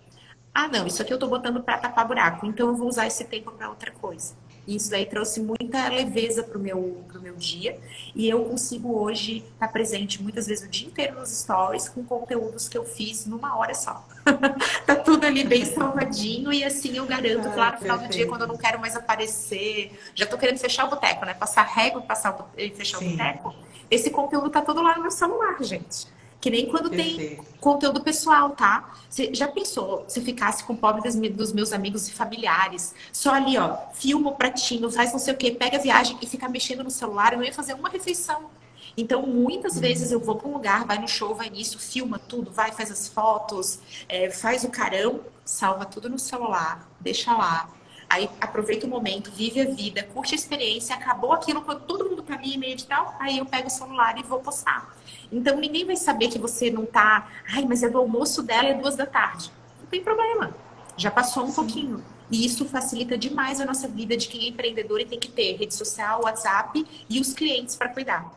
Ah, 0.54 0.68
não, 0.68 0.86
isso 0.86 1.00
aqui 1.00 1.12
eu 1.12 1.18
tô 1.18 1.26
botando 1.28 1.62
para 1.62 1.78
tapar 1.78 2.06
buraco, 2.06 2.46
então 2.46 2.68
eu 2.68 2.76
vou 2.76 2.88
usar 2.88 3.06
esse 3.06 3.24
tempo 3.24 3.50
para 3.52 3.70
outra 3.70 3.90
coisa. 3.90 4.34
Isso 4.66 4.90
daí 4.90 5.06
trouxe 5.06 5.40
muita 5.40 5.88
leveza 5.88 6.42
pro 6.42 6.58
meu, 6.58 7.04
pro 7.08 7.20
meu 7.20 7.34
dia. 7.34 7.78
E 8.14 8.28
eu 8.28 8.44
consigo 8.44 8.96
hoje 8.98 9.38
estar 9.38 9.66
tá 9.66 9.72
presente 9.72 10.22
muitas 10.22 10.46
vezes 10.46 10.64
o 10.64 10.68
dia 10.68 10.86
inteiro 10.86 11.18
nos 11.18 11.30
stories 11.30 11.88
com 11.88 12.04
conteúdos 12.04 12.68
que 12.68 12.78
eu 12.78 12.84
fiz 12.84 13.26
numa 13.26 13.56
hora 13.56 13.74
só. 13.74 14.06
tá 14.86 14.96
tudo 14.96 15.26
ali 15.26 15.44
bem 15.44 15.64
salvadinho 15.64 16.52
e 16.52 16.62
assim 16.64 16.96
eu 16.96 17.06
garanto, 17.06 17.48
ah, 17.48 17.52
claro, 17.52 17.74
no 17.74 17.82
final 17.82 17.98
do 17.98 18.08
dia, 18.08 18.26
quando 18.26 18.42
eu 18.42 18.48
não 18.48 18.56
quero 18.56 18.78
mais 18.78 18.94
aparecer, 18.94 19.98
já 20.14 20.26
tô 20.26 20.38
querendo 20.38 20.58
fechar 20.58 20.86
o 20.86 20.90
boteco, 20.90 21.24
né? 21.26 21.34
Passar 21.34 21.62
régua 21.62 22.00
passar 22.02 22.52
e 22.56 22.70
fechar 22.70 22.98
Sim. 22.98 23.08
o 23.08 23.10
boteco 23.10 23.54
esse 23.92 24.10
conteúdo 24.10 24.48
tá 24.48 24.62
todo 24.62 24.82
lá 24.82 24.96
no 24.96 25.02
meu 25.02 25.10
celular, 25.10 25.62
gente. 25.62 26.06
Que 26.42 26.50
nem 26.50 26.66
quando 26.66 26.90
Perfeito. 26.90 27.40
tem 27.40 27.44
conteúdo 27.60 28.02
pessoal, 28.02 28.50
tá? 28.50 28.94
Você 29.08 29.32
já 29.32 29.46
pensou 29.46 30.04
se 30.08 30.20
ficasse 30.20 30.64
com 30.64 30.72
o 30.72 30.76
pobre 30.76 31.00
dos 31.30 31.52
meus 31.52 31.72
amigos 31.72 32.08
e 32.08 32.12
familiares? 32.12 32.92
Só 33.12 33.32
ali, 33.32 33.56
ó, 33.56 33.76
filma 33.94 34.30
o 34.30 34.34
pratinho, 34.34 34.90
faz 34.90 35.12
não 35.12 35.20
sei 35.20 35.34
o 35.34 35.36
quê, 35.36 35.52
pega 35.52 35.76
a 35.76 35.80
viagem 35.80 36.18
e 36.20 36.26
fica 36.26 36.48
mexendo 36.48 36.82
no 36.82 36.90
celular, 36.90 37.32
eu 37.32 37.38
não 37.38 37.44
ia 37.44 37.52
fazer 37.52 37.74
uma 37.74 37.88
refeição. 37.88 38.50
Então, 38.96 39.24
muitas 39.24 39.78
vezes 39.78 40.10
eu 40.10 40.18
vou 40.18 40.34
para 40.34 40.48
um 40.48 40.54
lugar, 40.54 40.84
vai 40.84 40.98
no 40.98 41.06
show, 41.06 41.32
vai 41.32 41.48
nisso, 41.48 41.78
filma 41.78 42.18
tudo, 42.18 42.50
vai, 42.50 42.72
faz 42.72 42.90
as 42.90 43.06
fotos, 43.06 43.78
é, 44.08 44.28
faz 44.28 44.64
o 44.64 44.68
carão, 44.68 45.20
salva 45.44 45.84
tudo 45.84 46.10
no 46.10 46.18
celular, 46.18 46.90
deixa 47.00 47.32
lá, 47.32 47.70
Aí 48.12 48.28
aproveita 48.42 48.86
o 48.86 48.90
momento, 48.90 49.30
vive 49.30 49.58
a 49.62 49.64
vida, 49.64 50.02
curte 50.02 50.34
a 50.34 50.36
experiência, 50.36 50.94
acabou 50.94 51.32
aquilo, 51.32 51.62
todo 51.62 52.10
mundo 52.10 52.22
para 52.22 52.36
mim, 52.36 52.52
e-mail 52.52 52.76
e 52.78 52.82
tal, 52.82 53.16
aí 53.18 53.38
eu 53.38 53.46
pego 53.46 53.68
o 53.68 53.70
celular 53.70 54.18
e 54.18 54.22
vou 54.22 54.38
postar. 54.38 54.94
Então 55.32 55.56
ninguém 55.56 55.86
vai 55.86 55.96
saber 55.96 56.28
que 56.28 56.38
você 56.38 56.70
não 56.70 56.84
tá, 56.84 57.28
ai, 57.52 57.64
mas 57.64 57.82
é 57.82 57.88
do 57.88 57.98
almoço 57.98 58.42
dela, 58.42 58.68
é 58.68 58.74
duas 58.74 58.94
da 58.94 59.06
tarde. 59.06 59.50
Não 59.80 59.86
tem 59.86 60.02
problema. 60.02 60.54
Já 60.96 61.10
passou 61.10 61.44
um 61.44 61.48
Sim. 61.48 61.54
pouquinho. 61.54 62.04
E 62.30 62.46
isso 62.46 62.64
facilita 62.66 63.16
demais 63.16 63.60
a 63.60 63.64
nossa 63.64 63.88
vida 63.88 64.16
de 64.16 64.28
quem 64.28 64.44
é 64.44 64.48
empreendedor 64.48 65.00
e 65.00 65.06
tem 65.06 65.18
que 65.18 65.30
ter 65.30 65.56
rede 65.56 65.74
social, 65.74 66.22
WhatsApp 66.22 66.86
e 67.08 67.20
os 67.20 67.32
clientes 67.32 67.76
para 67.76 67.88
cuidar. 67.88 68.32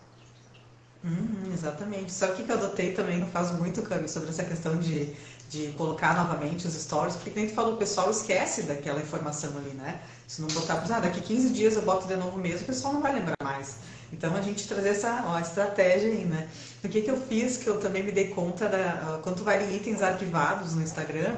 Hum, 1.04 1.52
exatamente. 1.54 2.12
O 2.24 2.36
que 2.36 2.52
eu 2.52 2.56
adotei 2.56 2.94
também, 2.94 3.20
não 3.20 3.28
faz 3.28 3.52
muito, 3.52 3.82
Cami, 3.84 4.10
sobre 4.10 4.30
essa 4.30 4.44
questão 4.44 4.78
de 4.78 5.14
de 5.50 5.72
colocar 5.78 6.16
novamente 6.16 6.68
os 6.68 6.74
stories, 6.74 7.16
porque 7.16 7.38
a 7.38 7.42
gente 7.42 7.54
falou, 7.54 7.74
o 7.74 7.78
pessoal 7.78 8.10
esquece 8.10 8.64
daquela 8.64 9.00
informação 9.00 9.56
ali, 9.58 9.72
né? 9.72 10.02
Se 10.28 10.42
não 10.42 10.48
botar, 10.50 10.84
ah, 10.90 11.00
daqui 11.00 11.22
15 11.22 11.50
dias 11.52 11.76
eu 11.76 11.84
boto 11.84 12.08
de 12.08 12.16
novo 12.16 12.38
mesmo, 12.38 12.62
o 12.62 12.66
pessoal 12.66 12.94
não 12.94 13.02
vai 13.02 13.14
lembrar 13.14 13.36
mais. 13.44 13.78
Então 14.18 14.34
a 14.34 14.42
gente 14.42 14.68
trazer 14.68 14.90
essa 14.90 15.26
ó, 15.28 15.40
estratégia 15.40 16.10
aí, 16.10 16.24
né? 16.24 16.48
O 16.84 16.88
que, 16.88 17.02
que 17.02 17.12
eu 17.12 17.18
fiz, 17.18 17.58
que 17.58 17.68
eu 17.68 17.80
também 17.80 18.02
me 18.02 18.12
dei 18.12 18.30
conta, 18.30 18.68
da, 18.68 19.20
quando 19.22 19.38
tu 19.38 19.44
vai 19.44 19.62
em 19.64 19.76
itens 19.76 20.02
arquivados 20.02 20.74
no 20.74 20.82
Instagram, 20.82 21.36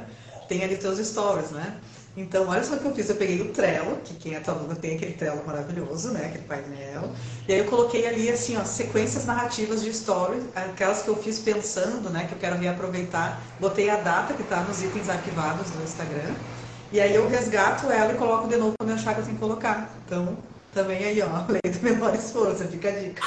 tem 0.48 0.64
ali 0.64 0.78
teus 0.78 1.00
stories, 1.00 1.52
né? 1.52 1.78
Então, 2.16 2.48
olha 2.48 2.64
só 2.64 2.76
o 2.76 2.80
que 2.80 2.86
eu 2.86 2.96
fiz. 2.96 3.10
Eu 3.10 3.16
peguei 3.16 3.42
o 3.42 3.52
Trello, 3.52 3.98
que 4.04 4.16
quem 4.16 4.36
é 4.36 4.40
tua 4.40 4.56
aluna 4.56 4.76
tem 4.76 4.96
aquele 4.96 5.14
Trello 5.14 5.44
maravilhoso, 5.46 6.10
né? 6.10 6.26
Aquele 6.26 6.46
painel. 6.46 7.12
E 7.48 7.54
aí 7.54 7.60
eu 7.60 7.66
coloquei 7.66 8.08
ali, 8.08 8.30
assim, 8.30 8.58
ó, 8.58 8.64
sequências 8.64 9.26
narrativas 9.26 9.84
de 9.84 9.94
stories, 9.94 10.44
aquelas 10.56 11.04
que 11.04 11.10
eu 11.10 11.16
fiz 11.16 11.38
pensando, 11.40 12.10
né? 12.10 12.26
Que 12.28 12.34
eu 12.34 12.40
quero 12.40 12.58
reaproveitar. 12.58 13.40
Botei 13.60 13.90
a 13.90 13.98
data 13.98 14.34
que 14.34 14.44
tá 14.44 14.62
nos 14.62 14.82
itens 14.82 15.10
arquivados 15.10 15.70
do 15.70 15.84
Instagram. 15.84 16.34
E 16.92 17.00
aí 17.00 17.14
eu 17.14 17.28
resgato 17.28 17.86
ela 17.92 18.14
e 18.14 18.18
coloco 18.18 18.48
de 18.48 18.56
novo 18.56 18.74
quando 18.80 18.90
eu 18.90 18.96
achar 18.96 19.14
que 19.14 19.22
eu 19.22 19.26
tenho 19.26 19.36
que 19.36 19.42
colocar. 19.42 19.96
Então, 20.06 20.38
também 20.78 21.04
aí, 21.04 21.22
ó, 21.24 21.46
lei 21.50 21.74
do 21.74 21.80
menor 21.82 22.14
esforço, 22.14 22.64
fica 22.68 22.90
a 22.90 22.92
dica. 22.92 23.24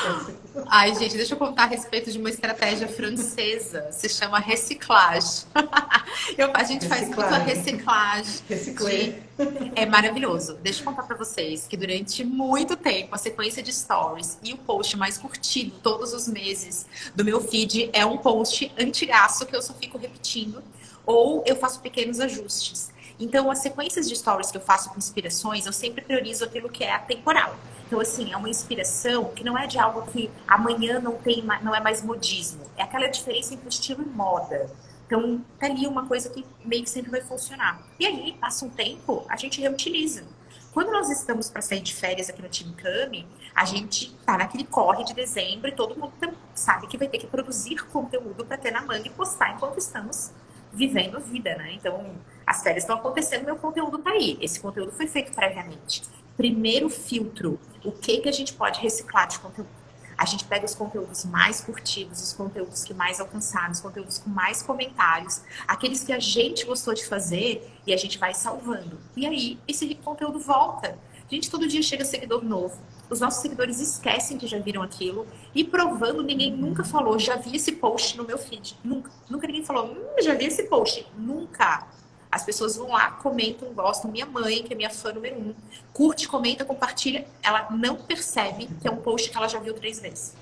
Ai, 0.68 0.94
gente, 0.94 1.16
deixa 1.16 1.34
eu 1.34 1.38
contar 1.38 1.64
a 1.64 1.66
respeito 1.66 2.12
de 2.12 2.18
uma 2.18 2.30
estratégia 2.30 2.86
francesa, 2.86 3.90
se 3.90 4.08
chama 4.08 4.38
reciclagem. 4.38 5.46
Eu, 6.38 6.50
a 6.54 6.62
gente 6.62 6.86
reciclagem. 6.86 6.88
faz 6.88 7.30
muito 7.30 7.34
a 7.34 7.38
reciclagem. 7.38 8.34
Reciclei. 8.48 9.22
De... 9.36 9.72
É 9.74 9.86
maravilhoso. 9.86 10.58
Deixa 10.62 10.80
eu 10.80 10.84
contar 10.84 11.04
para 11.04 11.16
vocês 11.16 11.66
que 11.66 11.76
durante 11.76 12.22
muito 12.24 12.76
tempo 12.76 13.14
a 13.14 13.18
sequência 13.18 13.62
de 13.62 13.72
stories 13.72 14.38
e 14.42 14.52
o 14.52 14.58
post 14.58 14.96
mais 14.96 15.16
curtido 15.16 15.72
todos 15.82 16.12
os 16.12 16.28
meses 16.28 16.86
do 17.14 17.24
meu 17.24 17.40
feed 17.40 17.90
é 17.92 18.04
um 18.04 18.18
post 18.18 18.70
antigaço 18.78 19.46
que 19.46 19.56
eu 19.56 19.62
só 19.62 19.72
fico 19.72 19.96
repetindo 19.98 20.62
ou 21.06 21.42
eu 21.46 21.56
faço 21.56 21.80
pequenos 21.80 22.20
ajustes. 22.20 22.90
Então, 23.20 23.50
as 23.50 23.58
sequências 23.58 24.08
de 24.08 24.16
stories 24.16 24.50
que 24.50 24.56
eu 24.56 24.62
faço 24.62 24.88
com 24.88 24.96
inspirações, 24.96 25.66
eu 25.66 25.72
sempre 25.74 26.02
priorizo 26.02 26.42
aquilo 26.42 26.70
que 26.70 26.82
é 26.82 26.94
atemporal. 26.94 27.54
Então, 27.86 28.00
assim, 28.00 28.32
é 28.32 28.36
uma 28.36 28.48
inspiração 28.48 29.26
que 29.34 29.44
não 29.44 29.58
é 29.58 29.66
de 29.66 29.78
algo 29.78 30.10
que 30.10 30.30
amanhã 30.48 30.98
não 30.98 31.16
tem, 31.16 31.44
não 31.62 31.74
é 31.74 31.80
mais 31.80 32.02
modismo. 32.02 32.62
É 32.78 32.82
aquela 32.82 33.08
diferença 33.08 33.52
entre 33.52 33.68
estilo 33.68 34.02
e 34.02 34.06
moda. 34.06 34.70
Então, 35.06 35.44
tá 35.58 35.66
ali 35.66 35.86
uma 35.86 36.06
coisa 36.06 36.30
que 36.30 36.46
meio 36.64 36.82
que 36.82 36.88
sempre 36.88 37.10
vai 37.10 37.20
funcionar. 37.20 37.82
E 37.98 38.06
aí, 38.06 38.32
passa 38.40 38.64
um 38.64 38.70
tempo, 38.70 39.26
a 39.28 39.36
gente 39.36 39.60
reutiliza. 39.60 40.24
Quando 40.72 40.92
nós 40.92 41.10
estamos 41.10 41.50
para 41.50 41.60
sair 41.60 41.80
de 41.80 41.92
férias 41.92 42.30
aqui 42.30 42.40
no 42.40 42.48
Team 42.48 42.72
Cami, 42.72 43.26
a 43.54 43.64
gente 43.64 44.14
tá 44.24 44.38
naquele 44.38 44.64
corre 44.64 45.02
de 45.04 45.12
dezembro 45.12 45.68
e 45.68 45.72
todo 45.72 45.98
mundo 45.98 46.12
sabe 46.54 46.86
que 46.86 46.96
vai 46.96 47.08
ter 47.08 47.18
que 47.18 47.26
produzir 47.26 47.84
conteúdo 47.86 48.46
para 48.46 48.56
ter 48.56 48.70
na 48.70 48.80
manga 48.80 49.06
e 49.08 49.10
postar 49.10 49.52
enquanto 49.52 49.78
estamos 49.78 50.30
vivendo 50.72 51.18
vida, 51.20 51.56
né? 51.56 51.72
Então, 51.72 52.14
As 52.50 52.64
férias 52.64 52.82
estão 52.82 52.96
acontecendo, 52.96 53.44
meu 53.44 53.54
conteúdo 53.54 53.98
está 53.98 54.10
aí. 54.10 54.36
Esse 54.40 54.58
conteúdo 54.58 54.90
foi 54.90 55.06
feito 55.06 55.30
previamente. 55.30 56.02
Primeiro 56.36 56.90
filtro, 56.90 57.60
o 57.84 57.92
que, 57.92 58.18
que 58.18 58.28
a 58.28 58.32
gente 58.32 58.54
pode 58.54 58.80
reciclar 58.80 59.28
de 59.28 59.38
conteúdo? 59.38 59.70
A 60.18 60.24
gente 60.24 60.44
pega 60.46 60.66
os 60.66 60.74
conteúdos 60.74 61.24
mais 61.24 61.60
curtidos, 61.60 62.20
os 62.20 62.32
conteúdos 62.32 62.82
que 62.82 62.92
mais 62.92 63.20
alcançaram, 63.20 63.70
os 63.70 63.78
conteúdos 63.78 64.18
com 64.18 64.30
mais 64.30 64.64
comentários, 64.64 65.42
aqueles 65.68 66.02
que 66.02 66.12
a 66.12 66.18
gente 66.18 66.66
gostou 66.66 66.92
de 66.92 67.06
fazer 67.06 67.72
e 67.86 67.94
a 67.94 67.96
gente 67.96 68.18
vai 68.18 68.34
salvando. 68.34 68.98
E 69.16 69.26
aí, 69.26 69.56
esse 69.68 69.94
conteúdo 69.94 70.40
volta. 70.40 70.98
Gente, 71.30 71.48
todo 71.48 71.68
dia 71.68 71.82
chega 71.84 72.04
seguidor 72.04 72.44
novo. 72.44 72.82
Os 73.08 73.20
nossos 73.20 73.42
seguidores 73.42 73.78
esquecem 73.78 74.36
que 74.36 74.48
já 74.48 74.58
viram 74.58 74.82
aquilo 74.82 75.24
e 75.54 75.62
provando, 75.62 76.20
ninguém 76.20 76.50
nunca 76.50 76.82
falou, 76.82 77.16
já 77.16 77.36
vi 77.36 77.54
esse 77.54 77.70
post 77.70 78.18
no 78.18 78.24
meu 78.24 78.38
feed. 78.38 78.76
Nunca. 78.82 79.12
Nunca 79.30 79.46
ninguém 79.46 79.64
falou, 79.64 79.92
hum, 79.92 80.20
já 80.20 80.34
vi 80.34 80.46
esse 80.46 80.64
post. 80.64 81.06
Nunca. 81.16 81.86
As 82.30 82.44
pessoas 82.44 82.76
vão 82.76 82.88
lá, 82.88 83.10
comentam, 83.12 83.72
gostam. 83.72 84.10
Minha 84.10 84.26
mãe, 84.26 84.62
que 84.62 84.72
é 84.72 84.76
minha 84.76 84.90
fã 84.90 85.12
número 85.12 85.36
um, 85.36 85.54
curte, 85.92 86.28
comenta, 86.28 86.64
compartilha. 86.64 87.26
Ela 87.42 87.68
não 87.70 87.96
percebe 87.96 88.68
que 88.80 88.86
é 88.86 88.90
um 88.90 88.98
post 88.98 89.30
que 89.30 89.36
ela 89.36 89.48
já 89.48 89.58
viu 89.58 89.74
três 89.74 90.00
vezes. 90.00 90.34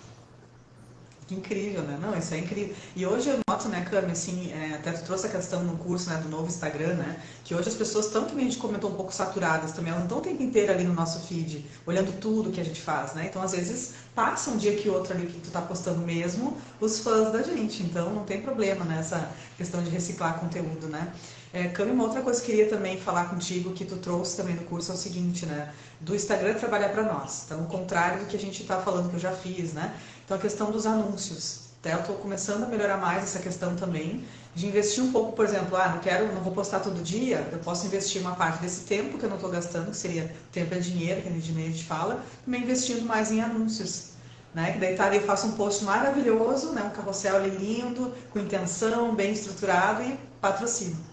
Incrível, 1.30 1.82
né? 1.82 1.98
Não, 2.00 2.16
isso 2.16 2.32
é 2.32 2.38
incrível. 2.38 2.74
E 2.96 3.04
hoje 3.04 3.28
eu 3.28 3.38
noto, 3.48 3.68
né, 3.68 3.84
Cami, 3.90 4.12
assim, 4.12 4.50
é, 4.52 4.74
até 4.74 4.92
tu 4.92 5.04
trouxe 5.04 5.26
a 5.26 5.30
questão 5.30 5.62
no 5.62 5.76
curso, 5.76 6.08
né, 6.08 6.16
do 6.16 6.28
novo 6.28 6.46
Instagram, 6.46 6.94
né, 6.94 7.22
que 7.44 7.54
hoje 7.54 7.68
as 7.68 7.74
pessoas 7.74 8.06
estão, 8.06 8.24
que 8.24 8.34
a 8.34 8.40
gente 8.40 8.56
comentou, 8.56 8.90
um 8.90 8.94
pouco 8.94 9.12
saturadas 9.12 9.72
também, 9.72 9.90
elas 9.90 10.00
não 10.00 10.06
estão 10.06 10.18
o 10.18 10.20
tempo 10.22 10.42
inteiro 10.42 10.72
ali 10.72 10.84
no 10.84 10.94
nosso 10.94 11.26
feed, 11.26 11.66
olhando 11.86 12.18
tudo 12.18 12.50
que 12.50 12.60
a 12.60 12.64
gente 12.64 12.80
faz, 12.80 13.14
né? 13.14 13.26
Então, 13.28 13.42
às 13.42 13.52
vezes, 13.52 13.94
passa 14.14 14.50
um 14.50 14.56
dia 14.56 14.74
que 14.76 14.88
outro 14.88 15.12
ali 15.12 15.26
que 15.26 15.40
tu 15.40 15.50
tá 15.50 15.60
postando 15.60 15.98
mesmo 15.98 16.56
os 16.80 17.00
fãs 17.00 17.30
da 17.30 17.42
gente, 17.42 17.82
então 17.82 18.10
não 18.10 18.24
tem 18.24 18.40
problema 18.40 18.84
nessa 18.84 19.30
questão 19.56 19.82
de 19.82 19.90
reciclar 19.90 20.40
conteúdo, 20.40 20.86
né? 20.86 21.12
É, 21.52 21.66
Cami, 21.68 21.92
uma 21.92 22.04
outra 22.04 22.20
coisa 22.20 22.40
que 22.42 22.52
eu 22.52 22.56
queria 22.56 22.70
também 22.70 23.00
falar 23.00 23.30
contigo, 23.30 23.72
que 23.72 23.84
tu 23.84 23.96
trouxe 23.96 24.36
também 24.36 24.54
no 24.54 24.64
curso, 24.64 24.92
é 24.92 24.94
o 24.94 24.98
seguinte, 24.98 25.46
né? 25.46 25.72
Do 25.98 26.14
Instagram 26.14 26.54
trabalhar 26.54 26.90
para 26.90 27.02
nós. 27.02 27.44
Então, 27.46 27.62
o 27.62 27.66
contrário 27.66 28.20
do 28.20 28.26
que 28.26 28.36
a 28.36 28.38
gente 28.38 28.62
está 28.62 28.78
falando 28.80 29.08
que 29.08 29.16
eu 29.16 29.20
já 29.20 29.32
fiz, 29.32 29.72
né? 29.72 29.94
Então, 30.24 30.36
a 30.36 30.40
questão 30.40 30.70
dos 30.70 30.86
anúncios. 30.86 31.68
Até 31.80 31.94
eu 31.94 32.00
estou 32.00 32.16
começando 32.16 32.64
a 32.64 32.66
melhorar 32.66 32.96
mais 32.96 33.22
essa 33.22 33.38
questão 33.38 33.76
também, 33.76 34.24
de 34.54 34.66
investir 34.66 35.02
um 35.02 35.12
pouco, 35.12 35.32
por 35.32 35.44
exemplo, 35.44 35.76
ah, 35.76 35.90
não 35.90 36.00
quero, 36.00 36.26
não 36.34 36.42
vou 36.42 36.52
postar 36.52 36.80
todo 36.80 37.00
dia, 37.00 37.48
eu 37.52 37.60
posso 37.60 37.86
investir 37.86 38.20
uma 38.20 38.34
parte 38.34 38.60
desse 38.60 38.80
tempo 38.80 39.16
que 39.16 39.24
eu 39.24 39.28
não 39.28 39.36
estou 39.36 39.48
gastando, 39.48 39.92
que 39.92 39.96
seria 39.96 40.34
tempo 40.50 40.74
é 40.74 40.78
dinheiro, 40.80 41.22
que 41.22 41.28
a 41.28 41.30
gente 41.30 41.84
fala, 41.84 42.24
também 42.44 42.62
investindo 42.62 43.06
mais 43.06 43.30
em 43.30 43.40
anúncios. 43.40 44.08
Né? 44.52 44.72
Que 44.72 44.78
daí 44.80 44.96
tá 44.96 45.14
eu 45.14 45.22
faço 45.22 45.46
um 45.46 45.52
post 45.52 45.84
maravilhoso, 45.84 46.72
né? 46.72 46.82
um 46.82 46.90
carrossel 46.90 47.36
ali 47.36 47.50
lindo, 47.50 48.12
com 48.30 48.40
intenção, 48.40 49.14
bem 49.14 49.32
estruturado 49.32 50.02
e 50.02 50.18
patrocínio. 50.40 51.07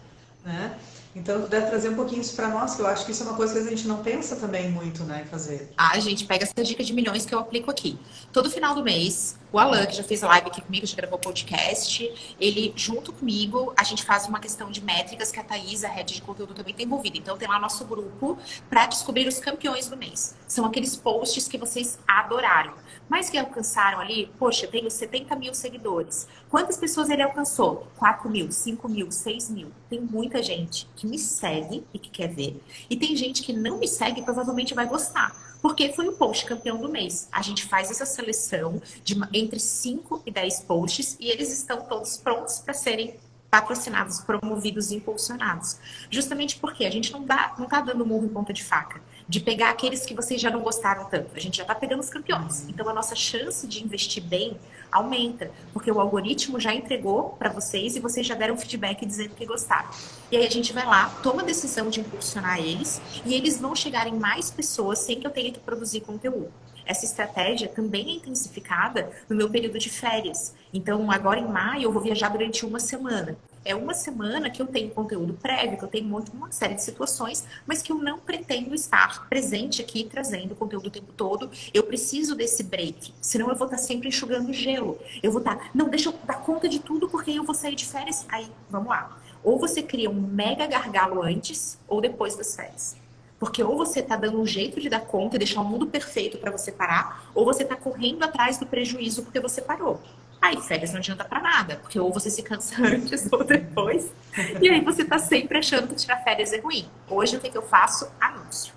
Né? 0.46 0.78
Então, 1.16 1.42
puder 1.42 1.68
trazer 1.70 1.90
um 1.90 1.96
pouquinho 1.96 2.22
isso 2.22 2.36
para 2.36 2.50
nós, 2.50 2.76
que 2.76 2.82
eu 2.82 2.88
acho 2.88 3.06
que 3.06 3.12
isso 3.12 3.24
é 3.24 3.26
uma 3.26 3.36
coisa 3.36 3.54
que 3.54 3.60
a 3.60 3.70
gente 3.70 3.88
não 3.88 4.04
pensa 4.04 4.36
também 4.36 4.70
muito, 4.70 5.04
né, 5.06 5.26
fazer. 5.32 5.72
Ah, 5.78 5.98
gente, 5.98 6.26
pega 6.26 6.44
essa 6.44 6.62
dica 6.62 6.84
de 6.84 6.94
milhões 6.94 7.26
que 7.26 7.34
eu 7.34 7.40
aplico 7.40 7.72
aqui. 7.72 7.98
Todo 8.34 8.52
final 8.52 8.76
do 8.76 8.84
mês, 8.84 9.38
o 9.56 9.58
Alan, 9.58 9.86
que 9.86 9.96
já 9.96 10.04
fez 10.04 10.22
live 10.22 10.48
aqui 10.48 10.60
comigo, 10.60 10.86
já 10.86 10.98
gravou 10.98 11.18
podcast, 11.18 12.36
ele, 12.38 12.74
junto 12.76 13.14
comigo, 13.14 13.74
a 13.78 13.86
gente 13.86 14.04
faz 14.04 14.28
uma 14.28 14.38
questão 14.38 14.70
de 14.70 14.84
métricas 14.84 15.32
que 15.32 15.40
a 15.40 15.44
Thaís, 15.46 15.86
a 15.86 15.88
rede 15.88 16.16
de 16.16 16.22
conteúdo, 16.22 16.54
também 16.54 16.74
tem 16.74 16.86
envolvida. 16.86 17.18
Então, 17.18 17.38
tem 17.38 17.48
lá 17.48 17.58
nosso 17.58 17.86
grupo 17.86 18.38
para 18.70 18.86
descobrir 18.86 19.26
os 19.30 19.40
campeões 19.40 19.88
do 19.88 19.96
mês. 19.96 20.36
São 20.46 20.66
aqueles 20.66 20.98
posts 20.98 21.48
que 21.48 21.58
vocês 21.58 21.98
adoraram. 22.06 22.74
Mas 23.08 23.30
que 23.30 23.38
alcançaram 23.38 24.02
ali, 24.02 24.30
poxa, 24.38 24.66
eu 24.66 24.72
tenho 24.72 24.92
70 24.92 25.34
mil 25.38 25.54
seguidores. 25.54 26.28
Quantas 26.50 26.76
pessoas 26.76 27.10
ele 27.10 27.22
alcançou? 27.22 27.88
4 27.98 28.30
mil, 28.30 28.52
5 28.52 28.90
mil, 28.90 29.10
6 29.10 29.50
mil. 29.52 29.72
Tem 29.90 30.02
muita 30.02 30.44
gente 30.44 30.86
que 30.98 31.08
me 31.08 31.18
segue 31.18 31.86
e 31.94 32.00
que 32.00 32.10
quer 32.10 32.28
ver. 32.28 32.62
E 32.90 32.98
tem 32.98 33.16
gente 33.16 33.42
que 33.42 33.54
não 33.54 33.78
me 33.78 33.88
segue 33.88 34.20
e 34.20 34.24
provavelmente 34.24 34.74
vai 34.74 34.86
gostar. 34.86 35.45
Porque 35.66 35.92
foi 35.92 36.08
o 36.08 36.14
post 36.14 36.46
campeão 36.46 36.78
do 36.78 36.88
mês. 36.88 37.28
A 37.32 37.42
gente 37.42 37.66
faz 37.66 37.90
essa 37.90 38.06
seleção 38.06 38.80
de 39.04 39.20
entre 39.34 39.60
5 39.60 40.22
e 40.24 40.30
10 40.30 40.60
posts 40.60 41.18
e 41.20 41.28
eles 41.28 41.52
estão 41.52 41.82
todos 41.82 42.18
prontos 42.18 42.60
para 42.60 42.72
serem 42.72 43.16
patrocinados, 43.50 44.22
promovidos 44.22 44.92
e 44.92 44.98
impulsionados. 44.98 45.80
Justamente 46.12 46.60
porque 46.60 46.86
a 46.86 46.92
gente 46.92 47.12
não, 47.12 47.26
dá, 47.26 47.56
não 47.58 47.66
tá 47.66 47.82
dando 47.82 48.06
murro 48.06 48.26
em 48.26 48.30
ponta 48.30 48.54
de 48.54 48.64
faca 48.64 49.02
de 49.28 49.40
pegar 49.40 49.70
aqueles 49.70 50.06
que 50.06 50.14
vocês 50.14 50.40
já 50.40 50.50
não 50.50 50.62
gostaram 50.62 51.06
tanto. 51.06 51.32
A 51.36 51.40
gente 51.40 51.58
já 51.58 51.64
está 51.64 51.74
pegando 51.74 52.00
os 52.00 52.10
campeões. 52.10 52.62
Uhum. 52.62 52.70
Então 52.70 52.88
a 52.88 52.94
nossa 52.94 53.16
chance 53.16 53.66
de 53.68 53.84
investir 53.84 54.24
bem 54.24 54.58
aumenta, 54.92 55.52
porque 55.74 55.92
o 55.92 56.00
algoritmo 56.00 56.60
já 56.60 56.74
entregou 56.74 57.32
para 57.32 57.50
vocês 57.50 57.96
e 57.96 58.00
vocês 58.00 58.26
já 58.26 58.36
deram 58.36 58.56
feedback 58.56 59.06
dizendo 59.06 59.36
que 59.36 59.46
gostaram. 59.46 59.90
E 60.32 60.38
aí 60.38 60.46
a 60.46 60.50
gente 60.50 60.72
vai 60.72 60.86
lá, 60.86 61.10
toma 61.24 61.42
a 61.42 61.46
decisão 61.46 61.90
de 61.90 62.00
impulsionar 62.00 62.60
eles 62.60 63.02
e 63.26 63.34
eles 63.34 63.60
vão 63.60 63.76
chegar 63.76 64.08
em 64.08 64.18
mais 64.18 64.52
pessoas 64.52 65.00
sem 65.00 65.20
que 65.20 65.28
eu 65.28 65.32
tenha 65.32 65.52
que 65.52 65.60
produzir 65.60 66.02
conteúdo. 66.02 66.52
Essa 66.86 67.04
estratégia 67.04 67.68
também 67.68 68.10
é 68.10 68.12
intensificada 68.14 69.10
no 69.28 69.36
meu 69.36 69.50
período 69.50 69.80
de 69.80 69.90
férias. 69.90 70.54
Então, 70.72 71.10
agora 71.10 71.40
em 71.40 71.48
maio, 71.48 71.84
eu 71.84 71.92
vou 71.92 72.02
viajar 72.02 72.30
durante 72.30 72.64
uma 72.64 72.80
semana 72.80 73.36
é 73.66 73.76
uma 73.76 73.96
semana 73.96 74.50
que 74.50 74.62
eu 74.62 74.68
tenho 74.68 74.92
conteúdo 74.92 75.34
prévio, 75.34 75.78
que 75.78 75.84
eu 75.84 75.90
tenho 75.90 76.06
uma 76.06 76.52
série 76.52 76.76
de 76.76 76.84
situações, 76.84 77.44
mas 77.66 77.82
que 77.82 77.92
eu 77.92 77.98
não 77.98 78.20
pretendo 78.20 78.76
estar 78.76 79.28
presente 79.28 79.82
aqui 79.82 80.04
trazendo 80.04 80.56
conteúdo 80.56 80.88
o 80.88 80.92
tempo 80.92 81.12
todo. 81.12 81.50
Eu 81.74 81.84
preciso 81.84 82.36
desse 82.36 82.64
break, 82.64 83.12
senão 83.20 83.50
eu 83.50 83.56
vou 83.56 83.66
estar 83.66 83.80
sempre 83.80 84.08
enxugando 84.08 84.54
gelo. 84.54 85.00
Eu 85.24 85.32
vou 85.32 85.40
estar, 85.40 85.72
não, 85.74 85.90
deixa 85.90 86.10
eu 86.10 86.14
dar 86.24 86.42
conta 86.42 86.70
de 86.70 86.80
tudo 86.80 87.10
porque 87.10 87.32
eu 87.32 87.44
vou 87.44 87.56
sair 87.56 87.76
de 87.76 87.86
férias. 87.86 88.26
Aí, 88.30 88.48
vamos 88.70 88.90
lá. 88.90 89.18
Ou 89.44 89.60
você 89.60 89.82
cria 89.82 90.10
um 90.10 90.22
mega 90.22 90.68
gargalo 90.68 91.24
antes 91.24 91.80
ou 91.88 92.00
depois 92.00 92.36
das 92.36 92.56
férias. 92.56 92.96
Porque 93.40 93.62
ou 93.64 93.76
você 93.78 94.00
está 94.00 94.16
dando 94.16 94.40
um 94.40 94.46
jeito 94.46 94.80
de 94.80 94.90
dar 94.90 95.02
conta 95.02 95.36
e 95.36 95.40
deixar 95.40 95.62
o 95.62 95.66
mundo 95.66 95.88
perfeito 95.88 96.38
para 96.38 96.52
você 96.52 96.72
parar, 96.72 97.30
ou 97.36 97.44
você 97.44 97.64
está 97.64 97.76
correndo 97.76 98.24
atrás 98.24 98.58
do 98.58 98.66
prejuízo 98.66 99.24
porque 99.24 99.40
você 99.40 99.62
parou. 99.62 100.00
Aí 100.46 100.62
férias 100.62 100.92
não 100.92 101.00
adianta 101.00 101.26
para 101.26 101.42
nada, 101.42 101.78
porque 101.78 102.00
ou 102.00 102.14
você 102.14 102.30
se 102.30 102.44
cansa 102.44 102.76
antes 102.86 103.28
ou 103.32 103.44
depois, 103.44 104.14
e 104.62 104.70
aí 104.70 104.80
você 104.80 105.04
tá 105.04 105.18
sempre 105.18 105.58
achando 105.58 105.88
que 105.88 105.96
tirar 105.96 106.18
férias 106.18 106.54
é 106.54 106.60
ruim. 106.60 106.88
Hoje 107.10 107.36
o 107.36 107.40
que, 107.40 107.50
que 107.50 107.58
eu 107.58 107.64
faço? 107.64 108.08
Anúncio. 108.22 108.72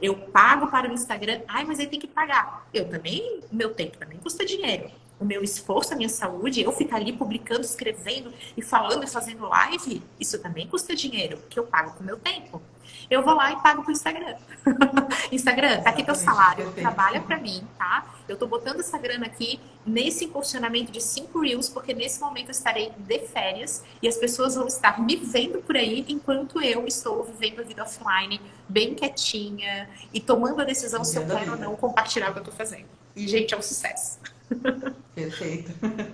Eu 0.00 0.14
pago 0.14 0.68
para 0.68 0.88
o 0.88 0.92
Instagram, 0.92 1.40
ai, 1.48 1.64
mas 1.64 1.80
aí 1.80 1.88
tem 1.88 1.98
que 1.98 2.06
pagar. 2.06 2.68
Eu 2.72 2.88
também, 2.88 3.40
meu 3.50 3.74
tempo 3.74 3.98
também 3.98 4.16
custa 4.18 4.46
dinheiro. 4.46 4.92
O 5.20 5.24
meu 5.24 5.42
esforço, 5.42 5.92
a 5.92 5.96
minha 5.96 6.08
saúde, 6.08 6.62
eu 6.62 6.72
ficar 6.72 6.96
ali 6.96 7.12
publicando, 7.12 7.62
escrevendo 7.62 8.32
e 8.56 8.62
falando 8.62 9.04
e 9.04 9.06
fazendo 9.06 9.48
live, 9.48 10.02
isso 10.20 10.38
também 10.38 10.66
custa 10.66 10.94
dinheiro, 10.94 11.38
que 11.48 11.58
eu 11.58 11.64
pago 11.64 11.92
com 11.92 12.02
o 12.02 12.06
meu 12.06 12.16
tempo 12.18 12.62
eu 13.10 13.22
vou 13.22 13.34
lá 13.34 13.52
e 13.52 13.56
pago 13.56 13.82
pro 13.82 13.92
Instagram. 13.92 14.36
Instagram, 15.32 15.80
tá 15.82 15.90
aqui 15.90 16.04
teu 16.04 16.14
salário, 16.14 16.70
trabalha 16.72 17.20
para 17.20 17.38
mim, 17.38 17.66
tá? 17.78 18.14
Eu 18.28 18.36
tô 18.36 18.46
botando 18.46 18.80
essa 18.80 18.98
grana 18.98 19.26
aqui 19.26 19.58
nesse 19.86 20.26
impulsionamento 20.26 20.92
de 20.92 21.00
5 21.00 21.40
Reels, 21.40 21.68
porque 21.68 21.94
nesse 21.94 22.20
momento 22.20 22.48
eu 22.48 22.52
estarei 22.52 22.92
de 22.98 23.18
férias 23.20 23.82
e 24.02 24.08
as 24.08 24.16
pessoas 24.16 24.54
vão 24.54 24.66
estar 24.66 25.00
me 25.00 25.16
vendo 25.16 25.62
por 25.62 25.76
aí 25.76 26.04
enquanto 26.08 26.60
eu 26.60 26.86
estou 26.86 27.24
vivendo 27.24 27.60
a 27.60 27.62
vida 27.62 27.82
offline, 27.82 28.40
bem 28.68 28.94
quietinha 28.94 29.88
e 30.12 30.20
tomando 30.20 30.60
a 30.60 30.64
decisão 30.64 31.02
se 31.02 31.16
eu 31.16 31.26
quero 31.26 31.52
ou 31.52 31.58
não 31.58 31.76
compartilhar 31.76 32.30
o 32.30 32.34
que 32.34 32.40
eu 32.40 32.44
tô 32.44 32.52
fazendo. 32.52 32.86
E, 33.16 33.26
gente, 33.26 33.54
é 33.54 33.56
um 33.56 33.62
sucesso. 33.62 34.18
Perfeito. 35.14 35.72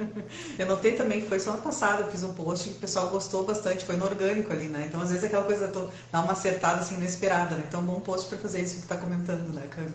Eu 0.58 0.66
notei 0.66 0.92
também 0.92 1.20
que 1.20 1.28
foi 1.28 1.38
semana 1.38 1.60
passada, 1.60 2.02
eu 2.02 2.10
fiz 2.10 2.22
um 2.22 2.32
post 2.32 2.70
que 2.70 2.76
o 2.76 2.78
pessoal 2.78 3.08
gostou 3.10 3.44
bastante, 3.44 3.84
foi 3.84 3.96
no 3.96 4.04
orgânico 4.04 4.50
ali, 4.50 4.66
né? 4.66 4.86
Então, 4.88 5.00
às 5.00 5.10
vezes, 5.10 5.24
aquela 5.24 5.44
coisa 5.44 5.68
tô, 5.68 5.88
dá 6.10 6.22
uma 6.22 6.32
acertada 6.32 6.80
assim 6.80 6.94
inesperada, 6.94 7.54
né? 7.54 7.64
Então, 7.68 7.82
bom 7.82 8.00
post 8.00 8.28
para 8.28 8.38
fazer 8.38 8.62
isso 8.62 8.76
que 8.76 8.82
está 8.82 8.96
comentando, 8.96 9.52
né, 9.52 9.66
Cami? 9.70 9.92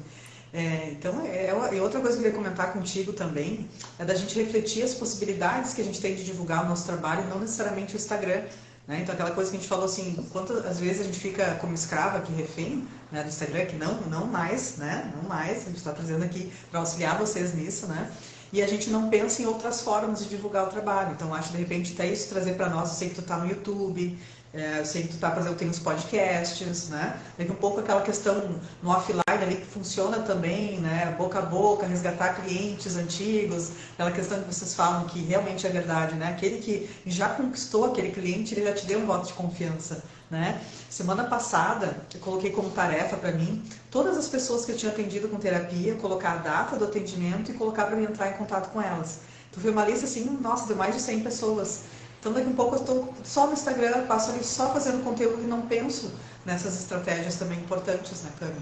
É, 0.53 0.89
então, 0.91 1.21
é, 1.21 1.47
é, 1.47 1.75
e 1.75 1.79
outra 1.79 1.99
coisa 1.99 2.17
que 2.17 2.23
eu 2.23 2.31
queria 2.31 2.37
comentar 2.37 2.73
contigo 2.73 3.13
também 3.13 3.67
é 3.97 4.05
da 4.05 4.15
gente 4.15 4.37
refletir 4.39 4.83
as 4.83 4.93
possibilidades 4.93 5.73
que 5.73 5.81
a 5.81 5.83
gente 5.83 5.99
tem 6.01 6.15
de 6.15 6.23
divulgar 6.23 6.65
o 6.65 6.69
nosso 6.69 6.85
trabalho, 6.85 7.27
não 7.29 7.39
necessariamente 7.39 7.95
o 7.95 7.97
Instagram. 7.97 8.43
Né? 8.87 9.01
Então, 9.01 9.13
aquela 9.13 9.31
coisa 9.31 9.51
que 9.51 9.57
a 9.57 9.59
gente 9.59 9.69
falou 9.69 9.85
assim, 9.85 10.15
quantas 10.31 10.65
às 10.65 10.79
vezes 10.79 11.01
a 11.01 11.03
gente 11.03 11.19
fica 11.19 11.55
como 11.61 11.73
escrava 11.75 12.17
aqui, 12.17 12.33
refém 12.33 12.87
né, 13.11 13.21
do 13.21 13.29
Instagram, 13.29 13.65
que 13.65 13.75
não, 13.75 14.01
não 14.01 14.25
mais, 14.25 14.77
né? 14.77 15.13
Não 15.15 15.29
mais, 15.29 15.61
a 15.61 15.65
gente 15.65 15.77
está 15.77 15.91
trazendo 15.91 16.23
aqui 16.23 16.51
para 16.71 16.79
auxiliar 16.79 17.17
vocês 17.17 17.53
nisso, 17.53 17.85
né? 17.85 18.11
E 18.51 18.61
a 18.61 18.67
gente 18.67 18.89
não 18.89 19.09
pensa 19.09 19.41
em 19.41 19.45
outras 19.45 19.81
formas 19.81 20.19
de 20.19 20.29
divulgar 20.29 20.65
o 20.65 20.69
trabalho. 20.69 21.11
Então, 21.11 21.33
acho 21.33 21.51
de 21.51 21.57
repente 21.57 21.93
até 21.93 22.07
isso 22.07 22.29
trazer 22.29 22.53
para 22.53 22.69
nós. 22.69 22.89
Eu 22.89 22.95
sei 22.95 23.09
que 23.09 23.15
tu 23.15 23.21
está 23.21 23.37
no 23.37 23.47
YouTube, 23.47 24.17
é, 24.51 24.79
eu 24.79 24.85
sei 24.85 25.03
que 25.03 25.09
tu 25.09 25.17
tá 25.17 25.29
fazendo, 25.29 25.55
tem 25.55 25.69
os 25.69 25.77
podcasts, 25.77 26.89
né? 26.89 27.19
Daqui 27.37 27.51
um 27.51 27.55
pouco 27.55 27.79
aquela 27.79 28.01
questão 28.01 28.59
no 28.81 28.89
offline 28.89 29.21
ali 29.27 29.57
que 29.57 29.65
funciona 29.67 30.19
também, 30.19 30.79
né? 30.79 31.13
Boca 31.17 31.37
a 31.37 31.41
boca, 31.43 31.85
resgatar 31.85 32.41
clientes 32.41 32.95
antigos, 32.95 33.71
aquela 33.93 34.11
questão 34.11 34.41
que 34.41 34.51
vocês 34.51 34.73
falam 34.73 35.05
que 35.05 35.19
realmente 35.19 35.67
é 35.67 35.69
verdade, 35.69 36.15
né? 36.15 36.29
Aquele 36.29 36.57
que 36.57 36.89
já 37.05 37.29
conquistou 37.29 37.85
aquele 37.85 38.09
cliente, 38.09 38.55
ele 38.55 38.65
já 38.65 38.73
te 38.73 38.87
deu 38.87 38.99
um 38.99 39.05
voto 39.05 39.27
de 39.27 39.33
confiança, 39.33 40.03
né? 40.29 40.61
Semana 40.89 41.23
passada, 41.23 41.97
eu 42.13 42.19
coloquei 42.19 42.51
como 42.51 42.69
tarefa 42.69 43.17
para 43.17 43.31
mim, 43.31 43.63
todas 43.89 44.17
as 44.17 44.27
pessoas 44.27 44.65
que 44.65 44.71
eu 44.71 44.77
tinha 44.77 44.91
atendido 44.91 45.27
com 45.27 45.37
terapia, 45.37 45.95
colocar 45.95 46.33
a 46.33 46.37
data 46.37 46.75
do 46.75 46.85
atendimento 46.85 47.51
e 47.51 47.53
colocar 47.53 47.85
para 47.85 47.95
mim 47.95 48.03
entrar 48.03 48.29
em 48.29 48.33
contato 48.33 48.71
com 48.71 48.81
elas. 48.81 49.21
Tu 49.51 49.59
viu 49.59 49.71
uma 49.71 49.85
lista 49.85 50.05
assim, 50.05 50.25
nossa, 50.41 50.67
deu 50.67 50.75
mais 50.75 50.95
de 50.95 51.01
100 51.01 51.21
pessoas. 51.21 51.83
Então 52.19 52.33
daqui 52.33 52.47
a 52.47 52.49
um 52.49 52.55
pouco 52.55 52.75
eu 52.75 52.81
estou 52.81 53.13
só 53.23 53.47
no 53.47 53.53
Instagram, 53.53 54.05
passo 54.05 54.31
ali 54.31 54.43
só 54.43 54.71
fazendo 54.73 55.03
conteúdo 55.03 55.41
e 55.41 55.47
não 55.47 55.61
penso 55.61 56.11
nessas 56.45 56.79
estratégias 56.79 57.35
também 57.35 57.59
importantes, 57.59 58.21
né, 58.23 58.31
Cami? 58.39 58.61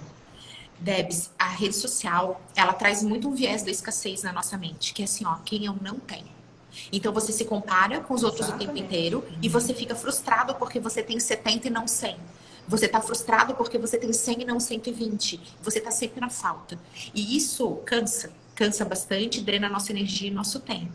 Debs, 0.79 1.31
a 1.39 1.49
rede 1.49 1.75
social, 1.75 2.39
ela 2.55 2.71
traz 2.71 3.01
muito 3.01 3.27
um 3.27 3.33
viés 3.33 3.63
da 3.63 3.71
escassez 3.71 4.21
na 4.21 4.31
nossa 4.31 4.57
mente, 4.57 4.93
que 4.93 5.01
é 5.01 5.05
assim, 5.05 5.25
ó, 5.25 5.37
quem 5.43 5.65
eu 5.65 5.75
não 5.81 5.99
tenho. 5.99 6.36
Então 6.91 7.13
você 7.13 7.31
se 7.31 7.45
compara 7.45 8.01
com 8.01 8.13
os 8.13 8.23
outros 8.23 8.47
Exatamente. 8.47 8.69
o 8.69 8.73
tempo 8.73 8.85
inteiro 8.85 9.25
e 9.41 9.49
você 9.49 9.73
fica 9.73 9.95
frustrado 9.95 10.55
porque 10.55 10.79
você 10.79 11.03
tem 11.03 11.19
70 11.19 11.67
e 11.67 11.69
não 11.69 11.87
100. 11.87 12.17
Você 12.67 12.85
está 12.85 12.99
frustrado 12.99 13.55
porque 13.55 13.77
você 13.77 13.97
tem 13.97 14.11
100 14.11 14.41
e 14.41 14.45
não 14.45 14.59
120. 14.59 15.39
Você 15.61 15.79
está 15.79 15.89
sempre 15.89 16.19
na 16.19 16.29
falta. 16.29 16.77
E 17.13 17.37
isso 17.37 17.77
cansa, 17.85 18.31
cansa 18.53 18.83
bastante, 18.83 19.41
drena 19.41 19.69
nossa 19.69 19.91
energia 19.91 20.27
e 20.27 20.33
nosso 20.33 20.59
tempo. 20.59 20.91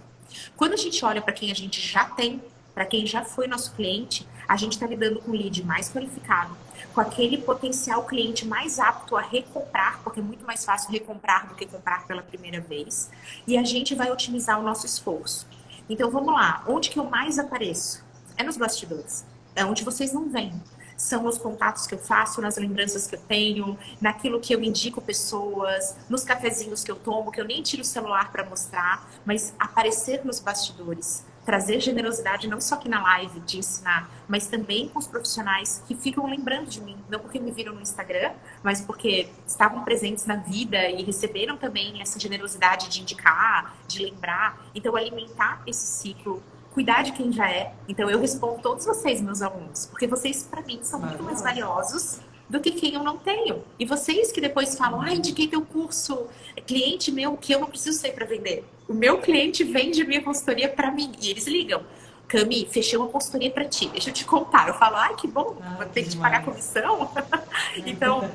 Quando 0.57 0.75
a 0.75 0.77
gente 0.77 1.03
olha 1.05 1.23
para 1.23 1.33
quem 1.33 1.51
a 1.51 1.55
gente 1.55 1.81
já 1.81 2.05
tem, 2.05 2.43
para 2.75 2.85
quem 2.85 3.07
já 3.07 3.25
foi 3.25 3.47
nosso 3.47 3.73
cliente, 3.73 4.27
a 4.49 4.57
gente 4.57 4.73
está 4.73 4.87
lidando 4.87 5.21
com 5.21 5.31
um 5.31 5.35
lead 5.35 5.65
mais 5.65 5.91
qualificado, 5.91 6.57
com 6.95 7.01
aquele 7.01 7.39
potencial 7.39 8.05
cliente 8.05 8.47
mais 8.47 8.79
apto 8.79 9.17
a 9.17 9.23
recomprar, 9.23 10.01
porque 10.03 10.21
é 10.21 10.23
muito 10.23 10.45
mais 10.45 10.65
fácil 10.65 10.91
recomprar 10.91 11.49
do 11.49 11.55
que 11.55 11.67
comprar 11.67 12.07
pela 12.07 12.23
primeira 12.23 12.61
vez, 12.61 13.11
e 13.47 13.57
a 13.57 13.65
gente 13.65 13.95
vai 13.95 14.11
otimizar 14.11 14.59
o 14.59 14.63
nosso 14.63 14.87
esforço. 14.87 15.47
Então 15.89 16.11
vamos 16.11 16.33
lá, 16.33 16.65
onde 16.67 16.91
que 16.91 16.99
eu 16.99 17.05
mais 17.05 17.39
apareço? 17.39 18.05
É 18.37 18.43
nos 18.43 18.57
bastidores, 18.57 19.25
é 19.55 19.65
onde 19.65 19.85
vocês 19.85 20.13
não 20.13 20.29
vêm. 20.29 20.53
São 20.97 21.27
os 21.27 21.37
contatos 21.37 21.87
que 21.87 21.95
eu 21.95 21.99
faço, 21.99 22.41
nas 22.41 22.57
lembranças 22.57 23.07
que 23.07 23.17
eu 23.17 23.21
tenho, 23.21 23.77
naquilo 24.01 24.39
que 24.39 24.55
eu 24.55 24.63
indico 24.63 25.01
pessoas, 25.01 25.97
nos 26.09 26.23
cafezinhos 26.23 26.85
que 26.85 26.91
eu 26.91 26.97
tomo, 26.97 27.33
que 27.33 27.41
eu 27.41 27.45
nem 27.45 27.63
tiro 27.63 27.83
o 27.83 27.85
celular 27.85 28.31
para 28.31 28.49
mostrar, 28.49 29.09
mas 29.25 29.53
aparecer 29.59 30.25
nos 30.25 30.39
bastidores 30.39 31.25
trazer 31.45 31.81
generosidade 31.81 32.47
não 32.49 32.61
só 32.61 32.77
aqui 32.77 32.89
na 32.89 33.03
live 33.03 33.41
de 33.41 33.59
ensinar, 33.59 34.11
mas 34.29 34.47
também 34.47 34.89
com 34.89 34.99
os 34.99 35.07
profissionais 35.07 35.83
que 35.87 35.95
ficam 35.95 36.27
lembrando 36.27 36.69
de 36.69 36.81
mim, 36.81 36.97
não 37.09 37.19
porque 37.19 37.39
me 37.41 37.51
viram 37.51 37.75
no 37.75 37.81
Instagram, 37.81 38.33
mas 38.63 38.81
porque 38.81 39.29
estavam 39.47 39.83
presentes 39.85 40.25
na 40.27 40.37
vida 40.37 40.89
e 40.89 41.03
receberam 41.03 41.57
também 41.57 42.01
essa 42.01 42.19
generosidade 42.19 42.89
de 42.89 43.03
indicar, 43.03 43.77
de 43.87 44.03
lembrar. 44.05 44.67
Então, 44.75 44.95
alimentar 44.97 45.63
esse 45.67 45.87
ciclo, 45.87 46.43
cuidar 46.73 47.03
de 47.03 47.13
quem 47.13 47.33
já 47.33 47.51
é. 47.51 47.75
Então, 47.89 48.09
eu 48.09 48.19
respondo 48.21 48.61
todos 48.63 48.85
vocês, 48.85 49.21
meus 49.21 49.43
alunos, 49.43 49.87
porque 49.87 50.07
vocês, 50.07 50.45
para 50.45 50.63
mim, 50.63 50.81
são 50.83 51.01
muito 51.01 51.23
mais 51.23 51.43
valiosos 51.43 52.21
do 52.53 52.61
que 52.61 52.71
quem 52.71 52.93
eu 52.93 53.03
não 53.03 53.17
tenho. 53.17 53.65
E 53.79 53.87
vocês 53.87 54.31
que 54.31 54.39
depois 54.39 54.77
falam, 54.77 55.01
ah, 55.01 55.11
indiquei 55.11 55.49
teu 55.49 55.63
curso, 55.63 56.27
cliente 56.67 57.11
meu 57.11 57.35
que 57.35 57.55
eu 57.55 57.59
não 57.59 57.67
preciso 57.67 57.99
sair 57.99 58.13
para 58.13 58.27
vender. 58.27 58.63
O 58.87 58.93
meu 58.93 59.23
cliente 59.23 59.65
vende 59.65 60.05
minha 60.05 60.21
consultoria 60.21 60.69
para 60.69 60.91
mim 60.91 61.13
e 61.19 61.31
eles 61.31 61.47
ligam. 61.47 61.83
Cami, 62.29 62.69
fechei 62.71 62.99
uma 62.99 63.09
consultoria 63.09 63.51
para 63.51 63.65
ti. 63.65 63.89
Deixa 63.89 64.11
eu 64.11 64.13
te 64.13 64.27
contar. 64.27 64.69
Eu 64.69 64.75
falo, 64.75 64.97
ai, 64.97 65.15
que 65.17 65.27
bom, 65.27 65.57
ah, 65.63 65.77
vou 65.79 65.87
ter 65.87 66.03
que 66.03 66.11
te 66.11 66.19
pagar 66.19 66.45
comissão. 66.45 67.11
então, 67.87 68.31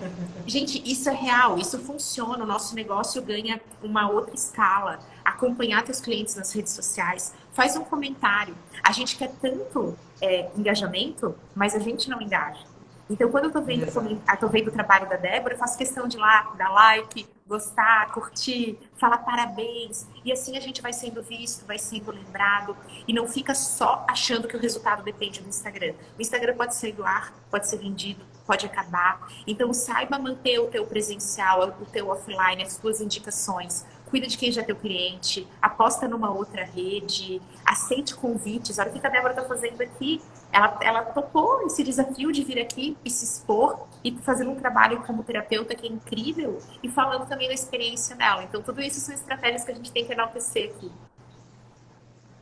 gente, 0.48 0.82
isso 0.84 1.08
é 1.10 1.14
real, 1.14 1.60
isso 1.60 1.78
funciona. 1.78 2.44
O 2.44 2.48
nosso 2.48 2.74
negócio 2.74 3.22
ganha 3.22 3.62
uma 3.84 4.10
outra 4.10 4.34
escala. 4.34 4.98
Acompanhar 5.24 5.84
teus 5.84 6.00
clientes 6.00 6.36
nas 6.36 6.52
redes 6.54 6.74
sociais, 6.74 7.36
faz 7.52 7.76
um 7.76 7.84
comentário. 7.84 8.56
A 8.84 8.92
gente 8.92 9.16
quer 9.16 9.32
tanto 9.40 9.96
é, 10.20 10.50
engajamento, 10.58 11.36
mas 11.54 11.76
a 11.76 11.80
gente 11.80 12.10
não 12.10 12.20
engaja. 12.20 12.66
Então, 13.10 13.30
quando 13.32 13.46
eu 13.46 13.52
tô 13.52 13.62
vendo, 13.62 13.86
eu 13.86 14.38
tô 14.38 14.48
vendo 14.48 14.68
o 14.68 14.72
trabalho 14.72 15.08
da 15.10 15.16
Débora, 15.16 15.54
eu 15.54 15.58
faço 15.58 15.78
questão 15.78 16.08
de 16.08 16.18
lá, 16.18 16.54
dar 16.58 16.70
like, 16.70 17.26
gostar, 17.48 18.12
curtir, 18.12 18.78
falar 18.98 19.20
parabéns. 19.20 20.06
E 20.26 20.32
assim 20.32 20.58
a 20.58 20.60
gente 20.60 20.82
vai 20.82 20.92
sendo 20.92 21.24
visto, 21.24 21.66
vai 21.66 21.80
sendo 21.80 22.12
lembrado. 22.12 22.76
E 23.08 23.14
não 23.14 23.28
fica 23.28 23.56
só 23.56 24.06
achando 24.10 24.48
que 24.48 24.58
o 24.58 24.60
resultado 24.60 25.04
depende 25.04 25.42
do 25.42 25.48
Instagram. 25.48 25.94
O 26.18 26.22
Instagram 26.22 26.56
pode 26.56 26.76
sair 26.76 26.92
do 26.92 27.06
ar, 27.06 27.34
pode 27.50 27.70
ser 27.70 27.78
vendido, 27.78 28.26
pode 28.46 28.66
acabar. 28.66 29.28
Então, 29.48 29.74
saiba 29.74 30.20
manter 30.20 30.60
o 30.60 30.68
teu 30.68 30.86
presencial, 30.86 31.76
o 31.82 31.86
teu 31.86 32.10
offline, 32.10 32.62
as 32.62 32.78
tuas 32.78 33.00
indicações 33.00 33.86
cuida 34.10 34.28
de 34.28 34.38
quem 34.38 34.52
já 34.52 34.62
é 34.62 34.64
teu 34.64 34.76
cliente, 34.76 35.48
aposta 35.62 36.08
numa 36.08 36.32
outra 36.32 36.64
rede, 36.64 37.42
aceite 37.66 38.16
convites. 38.16 38.80
Olha 38.80 38.90
o 38.90 38.94
que 38.94 39.06
a 39.06 39.10
Débora 39.10 39.34
está 39.34 39.44
fazendo 39.44 39.82
aqui. 39.82 40.22
Ela, 40.52 40.80
ela 40.82 41.02
topou 41.04 41.66
esse 41.66 41.84
desafio 41.84 42.32
de 42.32 42.44
vir 42.44 42.60
aqui 42.60 42.98
e 43.04 43.10
se 43.10 43.26
expor 43.26 43.88
e 44.04 44.12
fazendo 44.20 44.52
um 44.52 44.56
trabalho 44.56 45.04
como 45.04 45.24
terapeuta 45.24 45.76
que 45.76 45.86
é 45.86 45.90
incrível 45.90 46.58
e 46.82 46.90
falando 46.90 47.28
também 47.28 47.48
da 47.48 47.54
experiência 47.54 48.16
dela. 48.16 48.44
Então, 48.44 48.62
tudo 48.62 48.82
isso 48.82 49.00
são 49.00 49.14
estratégias 49.14 49.64
que 49.64 49.72
a 49.72 49.76
gente 49.76 49.92
tem 49.92 50.06
que 50.06 50.14
enaltecer 50.14 50.72
aqui. 50.72 50.92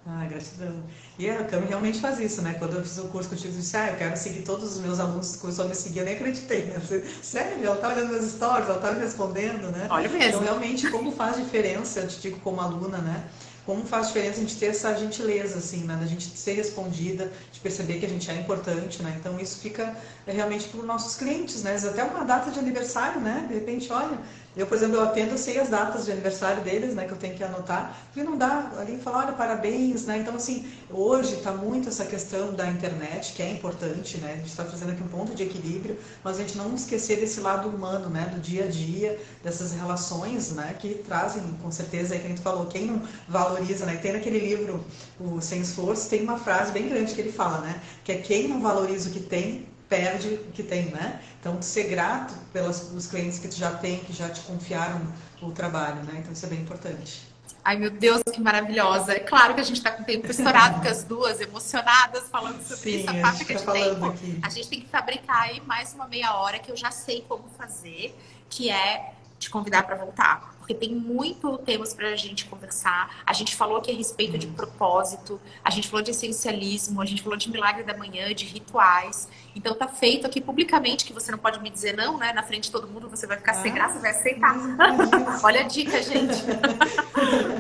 Ah, 0.08 0.24
gratidão. 0.30 0.84
E 1.18 1.28
a 1.28 1.44
Cami 1.46 1.66
realmente 1.66 2.00
faz 2.00 2.20
isso, 2.20 2.40
né? 2.44 2.54
Quando 2.60 2.76
eu 2.76 2.84
fiz 2.84 3.00
o 3.00 3.08
curso 3.08 3.28
contigo, 3.28 3.52
eu 3.52 3.58
disse, 3.58 3.76
ah, 3.76 3.90
eu 3.90 3.98
quero 3.98 4.16
seguir 4.16 4.44
todos 4.44 4.76
os 4.76 4.80
meus 4.80 5.00
alunos, 5.00 5.36
começou 5.38 5.66
a 5.66 5.68
me 5.68 5.74
seguir, 5.74 6.00
eu 6.00 6.06
nem 6.06 6.14
acreditei. 6.14 6.66
Né? 6.66 6.80
Sério, 7.24 7.66
ela 7.66 7.76
tá 7.78 7.88
olhando 7.88 8.12
meus 8.12 8.26
stories, 8.26 8.70
ela 8.70 8.80
tá 8.80 8.92
me 8.92 9.00
respondendo, 9.00 9.72
né? 9.72 9.88
Olha 9.90 10.08
mesmo. 10.08 10.28
Então, 10.28 10.42
realmente, 10.42 10.92
como 10.92 11.12
faz 11.12 11.38
diferença, 11.38 12.02
eu 12.02 12.08
te 12.08 12.22
digo 12.22 12.40
como 12.42 12.62
aluna, 12.62 13.00
né? 13.00 13.28
Como 13.66 13.84
faz 13.84 14.08
diferença 14.08 14.38
a 14.38 14.42
gente 14.42 14.58
ter 14.58 14.68
essa 14.68 14.96
gentileza, 14.96 15.58
assim, 15.58 15.84
né? 15.84 15.96
Da 15.96 16.06
gente 16.06 16.26
ser 16.38 16.54
respondida, 16.54 17.32
de 17.52 17.60
perceber 17.60 18.00
que 18.00 18.06
a 18.06 18.10
gente 18.10 18.30
é 18.30 18.36
importante, 18.36 19.02
né? 19.02 19.16
Então 19.20 19.40
isso 19.40 19.60
fica 19.60 19.96
é, 20.28 20.32
realmente 20.32 20.68
para 20.68 20.80
os 20.80 20.86
nossos 20.86 21.16
clientes, 21.16 21.64
né? 21.64 21.76
Até 21.76 22.04
uma 22.04 22.24
data 22.24 22.52
de 22.52 22.60
aniversário, 22.60 23.20
né? 23.20 23.46
De 23.48 23.56
repente, 23.56 23.92
olha, 23.92 24.20
eu, 24.56 24.66
por 24.66 24.78
exemplo, 24.78 24.96
eu 24.96 25.04
atendo, 25.04 25.38
sei 25.38 25.60
as 25.60 25.70
datas 25.70 26.06
de 26.06 26.12
aniversário 26.12 26.64
deles, 26.64 26.96
né, 26.96 27.06
que 27.06 27.12
eu 27.12 27.18
tenho 27.18 27.36
que 27.36 27.44
anotar, 27.44 27.98
porque 28.06 28.24
não 28.24 28.38
dá 28.38 28.72
ali 28.78 28.98
falar, 28.98 29.26
olha, 29.26 29.34
parabéns, 29.34 30.06
né? 30.06 30.18
Então, 30.18 30.36
assim, 30.36 30.66
hoje 30.90 31.36
está 31.36 31.52
muito 31.52 31.90
essa 31.90 32.06
questão 32.06 32.54
da 32.54 32.68
internet, 32.70 33.34
que 33.34 33.44
é 33.44 33.52
importante, 33.52 34.18
né? 34.18 34.34
A 34.34 34.36
gente 34.38 34.48
está 34.48 34.64
fazendo 34.64 34.92
aqui 34.92 35.04
um 35.04 35.08
ponto 35.08 35.36
de 35.36 35.44
equilíbrio, 35.44 35.98
mas 36.24 36.38
a 36.38 36.42
gente 36.42 36.58
não 36.58 36.74
esquecer 36.74 37.20
desse 37.20 37.42
lado 37.42 37.68
humano, 37.68 38.10
né, 38.10 38.32
do 38.34 38.40
dia 38.40 38.64
a 38.64 38.68
dia, 38.68 39.20
dessas 39.44 39.74
relações, 39.74 40.52
né, 40.52 40.76
que 40.80 40.96
trazem, 40.96 41.44
com 41.62 41.70
certeza, 41.72 42.14
aí 42.14 42.20
que 42.20 42.28
a 42.28 42.30
gente 42.30 42.42
falou, 42.42 42.66
quem 42.68 42.86
não 42.88 43.02
valoriza, 43.28 43.86
né? 43.86 43.98
Tem 43.98 44.14
naquele 44.14 44.40
livro, 44.40 44.84
o 45.20 45.42
Sem 45.42 45.62
Esforço, 45.62 46.10
tem 46.10 46.24
uma 46.24 46.38
frase 46.38 46.72
bem 46.72 46.88
grande 46.88 47.14
que 47.14 47.22
ele 47.22 47.32
fala, 47.32 47.60
né? 47.60 47.82
Que 48.04 48.14
é 48.14 48.18
quem 48.18 48.48
não 48.48 48.62
valoriza 48.62 49.10
o 49.10 49.12
que 49.12 49.20
tem, 49.20 49.68
perde 49.96 50.28
o 50.36 50.52
que 50.52 50.64
tem, 50.64 50.86
né? 50.86 51.22
Então, 51.40 51.62
ser 51.62 51.86
grato 51.86 52.34
pelos 52.52 53.08
clientes 53.08 53.40
que 53.40 53.48
tu 53.48 53.56
já 53.56 53.72
tem, 53.72 54.00
que 54.00 54.14
já 54.14 54.30
te 54.30 54.42
confiaram 54.42 55.02
o 55.42 55.52
trabalho, 55.52 56.04
né? 56.04 56.18
Então, 56.20 56.34
isso 56.34 56.46
é 56.46 56.50
bem 56.50 56.60
importante. 56.60 57.22
Ai, 57.64 57.78
meu 57.78 57.90
Deus, 57.90 58.22
que 58.32 58.40
maravilhosa. 58.40 59.14
É 59.14 59.20
claro 59.20 59.56
que 59.56 59.62
a 59.62 59.64
gente 59.64 59.78
está 59.78 59.92
com 59.92 60.04
o 60.04 60.06
tempo 60.06 60.30
estourado, 60.30 60.82
com 60.82 60.88
as 60.88 61.04
duas 61.04 61.40
emocionadas 61.40 62.30
falando 62.30 62.62
sobre 62.62 62.92
Sim, 62.92 63.00
isso, 63.00 63.10
a 63.10 63.14
fábrica 63.14 63.60
tá 63.60 63.74
de 63.74 63.80
tempo. 63.80 64.06
Aqui. 64.06 64.40
A 64.44 64.50
gente 64.50 64.68
tem 64.68 64.82
que 64.82 64.88
fabricar 64.88 65.44
aí 65.44 65.62
mais 65.62 65.94
uma 65.94 66.08
meia 66.08 66.36
hora 66.36 66.60
que 66.60 66.72
eu 66.72 66.78
já 66.78 66.92
sei 66.92 67.26
como 67.28 67.44
fazer, 67.58 68.16
que 68.50 68.70
é 68.70 69.14
te 69.40 69.50
convidar 69.50 69.84
para 69.84 69.96
voltar 69.96 70.56
porque 70.66 70.74
tem 70.74 70.96
muito 70.96 71.60
temas 71.60 71.94
para 71.94 72.10
a 72.10 72.16
gente 72.16 72.46
conversar. 72.46 73.22
A 73.24 73.34
gente 73.34 73.56
falou 73.56 73.78
aqui 73.78 73.92
a 73.92 73.94
respeito 73.94 74.36
de 74.36 74.48
propósito, 74.48 75.40
a 75.64 75.70
gente 75.70 75.88
falou 75.88 76.04
de 76.04 76.10
essencialismo, 76.10 77.00
a 77.02 77.06
gente 77.06 77.22
falou 77.22 77.38
de 77.38 77.52
milagre 77.52 77.84
da 77.84 77.96
manhã, 77.96 78.34
de 78.34 78.46
rituais. 78.46 79.30
Então 79.56 79.74
tá 79.74 79.88
feito 79.88 80.28
aqui 80.28 80.42
publicamente 80.42 81.06
que 81.06 81.14
você 81.14 81.32
não 81.32 81.40
pode 81.40 81.62
me 81.62 81.70
dizer 81.70 81.96
não, 81.96 82.18
né? 82.18 82.34
Na 82.34 82.44
frente 82.44 82.66
de 82.66 82.72
todo 82.72 82.88
mundo 82.88 83.10
você 83.10 83.26
vai 83.26 83.38
ficar 83.38 83.54
ah, 83.54 83.62
sem 83.62 83.74
graça, 83.74 84.00
vai 84.00 84.12
aceitar. 84.12 84.56
Olha 85.44 85.62
a 85.62 85.64
dica, 85.64 86.02
gente. 86.04 86.44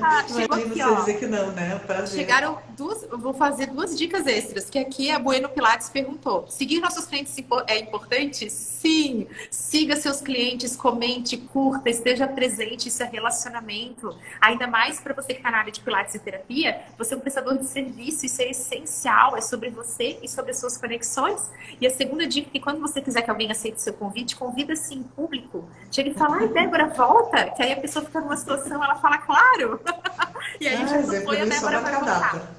ah, 0.01 0.25
chegou 0.27 0.57
aqui, 0.57 0.81
ó. 0.81 0.95
dizer 0.95 1.19
que 1.19 1.25
não, 1.25 1.51
né? 1.51 1.79
Prazer. 1.87 2.19
Chegaram 2.19 2.59
duas, 2.75 3.03
eu 3.03 3.17
vou 3.17 3.33
fazer 3.33 3.67
duas 3.67 3.97
dicas 3.97 4.27
extras, 4.27 4.69
que 4.69 4.77
aqui 4.77 5.09
a 5.09 5.17
Bueno 5.17 5.47
Pilates 5.49 5.89
perguntou: 5.89 6.45
seguir 6.49 6.79
nossos 6.79 7.05
clientes 7.05 7.35
é 7.67 7.79
importante? 7.79 8.49
Sim. 8.49 9.27
Siga 9.49 9.95
seus 9.95 10.21
clientes, 10.21 10.75
comente, 10.75 11.37
curta, 11.37 11.89
esteja 11.89 12.27
presente 12.27 12.89
isso 12.89 13.01
é 13.03 13.05
relacionamento. 13.05 14.15
Ainda 14.41 14.67
mais 14.67 14.99
para 14.99 15.13
você 15.13 15.33
que 15.33 15.39
está 15.39 15.51
na 15.51 15.59
área 15.59 15.71
de 15.71 15.79
pilates 15.79 16.13
e 16.15 16.19
terapia, 16.19 16.81
você 16.97 17.13
é 17.13 17.17
um 17.17 17.19
prestador 17.19 17.57
de 17.57 17.65
serviço, 17.65 18.25
isso 18.25 18.41
é 18.41 18.49
essencial, 18.49 19.37
é 19.37 19.41
sobre 19.41 19.69
você 19.69 20.19
e 20.21 20.27
sobre 20.27 20.51
as 20.51 20.59
suas 20.59 20.77
conexões. 20.77 21.49
E 21.79 21.84
a 21.87 21.91
segunda 21.91 22.27
dica 22.27 22.47
é 22.49 22.51
que 22.51 22.59
quando 22.59 22.79
você 22.79 23.01
quiser 23.01 23.21
que 23.21 23.29
alguém 23.29 23.51
aceite 23.51 23.77
o 23.77 23.79
seu 23.79 23.93
convite, 23.93 24.35
convida 24.35 24.73
assim 24.73 24.95
em 24.95 25.03
público. 25.03 25.67
Chega 25.91 26.09
e 26.09 26.13
fala, 26.13 26.37
ai, 26.37 26.47
Débora, 26.47 26.87
volta. 26.87 27.51
Que 27.51 27.63
aí 27.63 27.73
a 27.73 27.77
pessoa 27.77 28.05
fica 28.05 28.21
numa 28.21 28.37
situação, 28.37 28.83
ela 28.83 28.95
fala, 28.95 29.17
claro. 29.19 29.79
e 30.59 30.67
aí 30.67 30.75
a 30.75 30.85
gente 30.85 30.93
ah, 30.93 31.07
propõe 31.07 31.41
a 31.41 31.45
Débora 31.45 31.81
vai 31.81 31.95
voltar. 31.95 32.55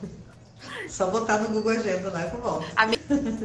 Só 0.89 1.07
botar 1.09 1.39
no 1.39 1.49
Google 1.49 1.73
Agenda 1.73 2.11
lá 2.11 2.27
e 2.27 2.31
volta. 2.31 2.67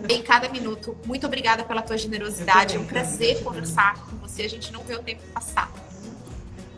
Em 0.09 0.21
cada 0.21 0.49
minuto. 0.49 0.97
Muito 1.05 1.25
obrigada 1.25 1.63
pela 1.63 1.82
tua 1.82 1.97
generosidade. 1.97 2.75
é 2.75 2.79
um 2.79 2.86
prazer 2.86 3.43
conversar 3.43 3.95
com 4.05 4.17
você. 4.17 4.43
A 4.43 4.49
gente 4.49 4.71
não 4.71 4.82
vê 4.84 4.95
o 4.95 5.03
tempo 5.03 5.21
passar. 5.34 5.71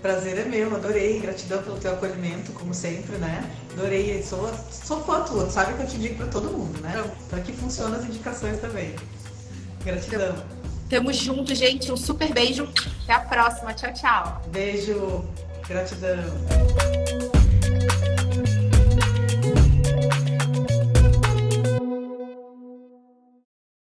Prazer 0.03 0.37
é 0.37 0.43
meu, 0.43 0.75
adorei. 0.75 1.21
Gratidão 1.21 1.63
pelo 1.63 1.77
teu 1.77 1.93
acolhimento, 1.93 2.51
como 2.51 2.73
sempre, 2.73 3.15
né? 3.15 3.49
Adorei. 3.71 4.21
Sou, 4.21 4.53
sou 4.69 5.01
fã 5.01 5.21
tua, 5.21 5.49
sabe 5.49 5.75
que 5.75 5.83
eu 5.83 5.87
te 5.87 5.97
digo 5.97 6.15
para 6.15 6.27
todo 6.27 6.51
mundo, 6.51 6.77
né? 6.81 7.01
Então 7.25 7.39
aqui 7.39 7.53
funcionam 7.53 7.97
as 7.97 8.03
indicações 8.03 8.59
também. 8.59 8.93
Gratidão. 9.85 10.35
Tamo 10.89 11.13
junto, 11.13 11.55
gente. 11.55 11.89
Um 11.89 11.95
super 11.95 12.33
beijo. 12.33 12.67
Até 13.03 13.13
a 13.13 13.19
próxima. 13.21 13.73
Tchau, 13.73 13.93
tchau. 13.93 14.41
Beijo. 14.51 15.23
Gratidão. 15.69 16.19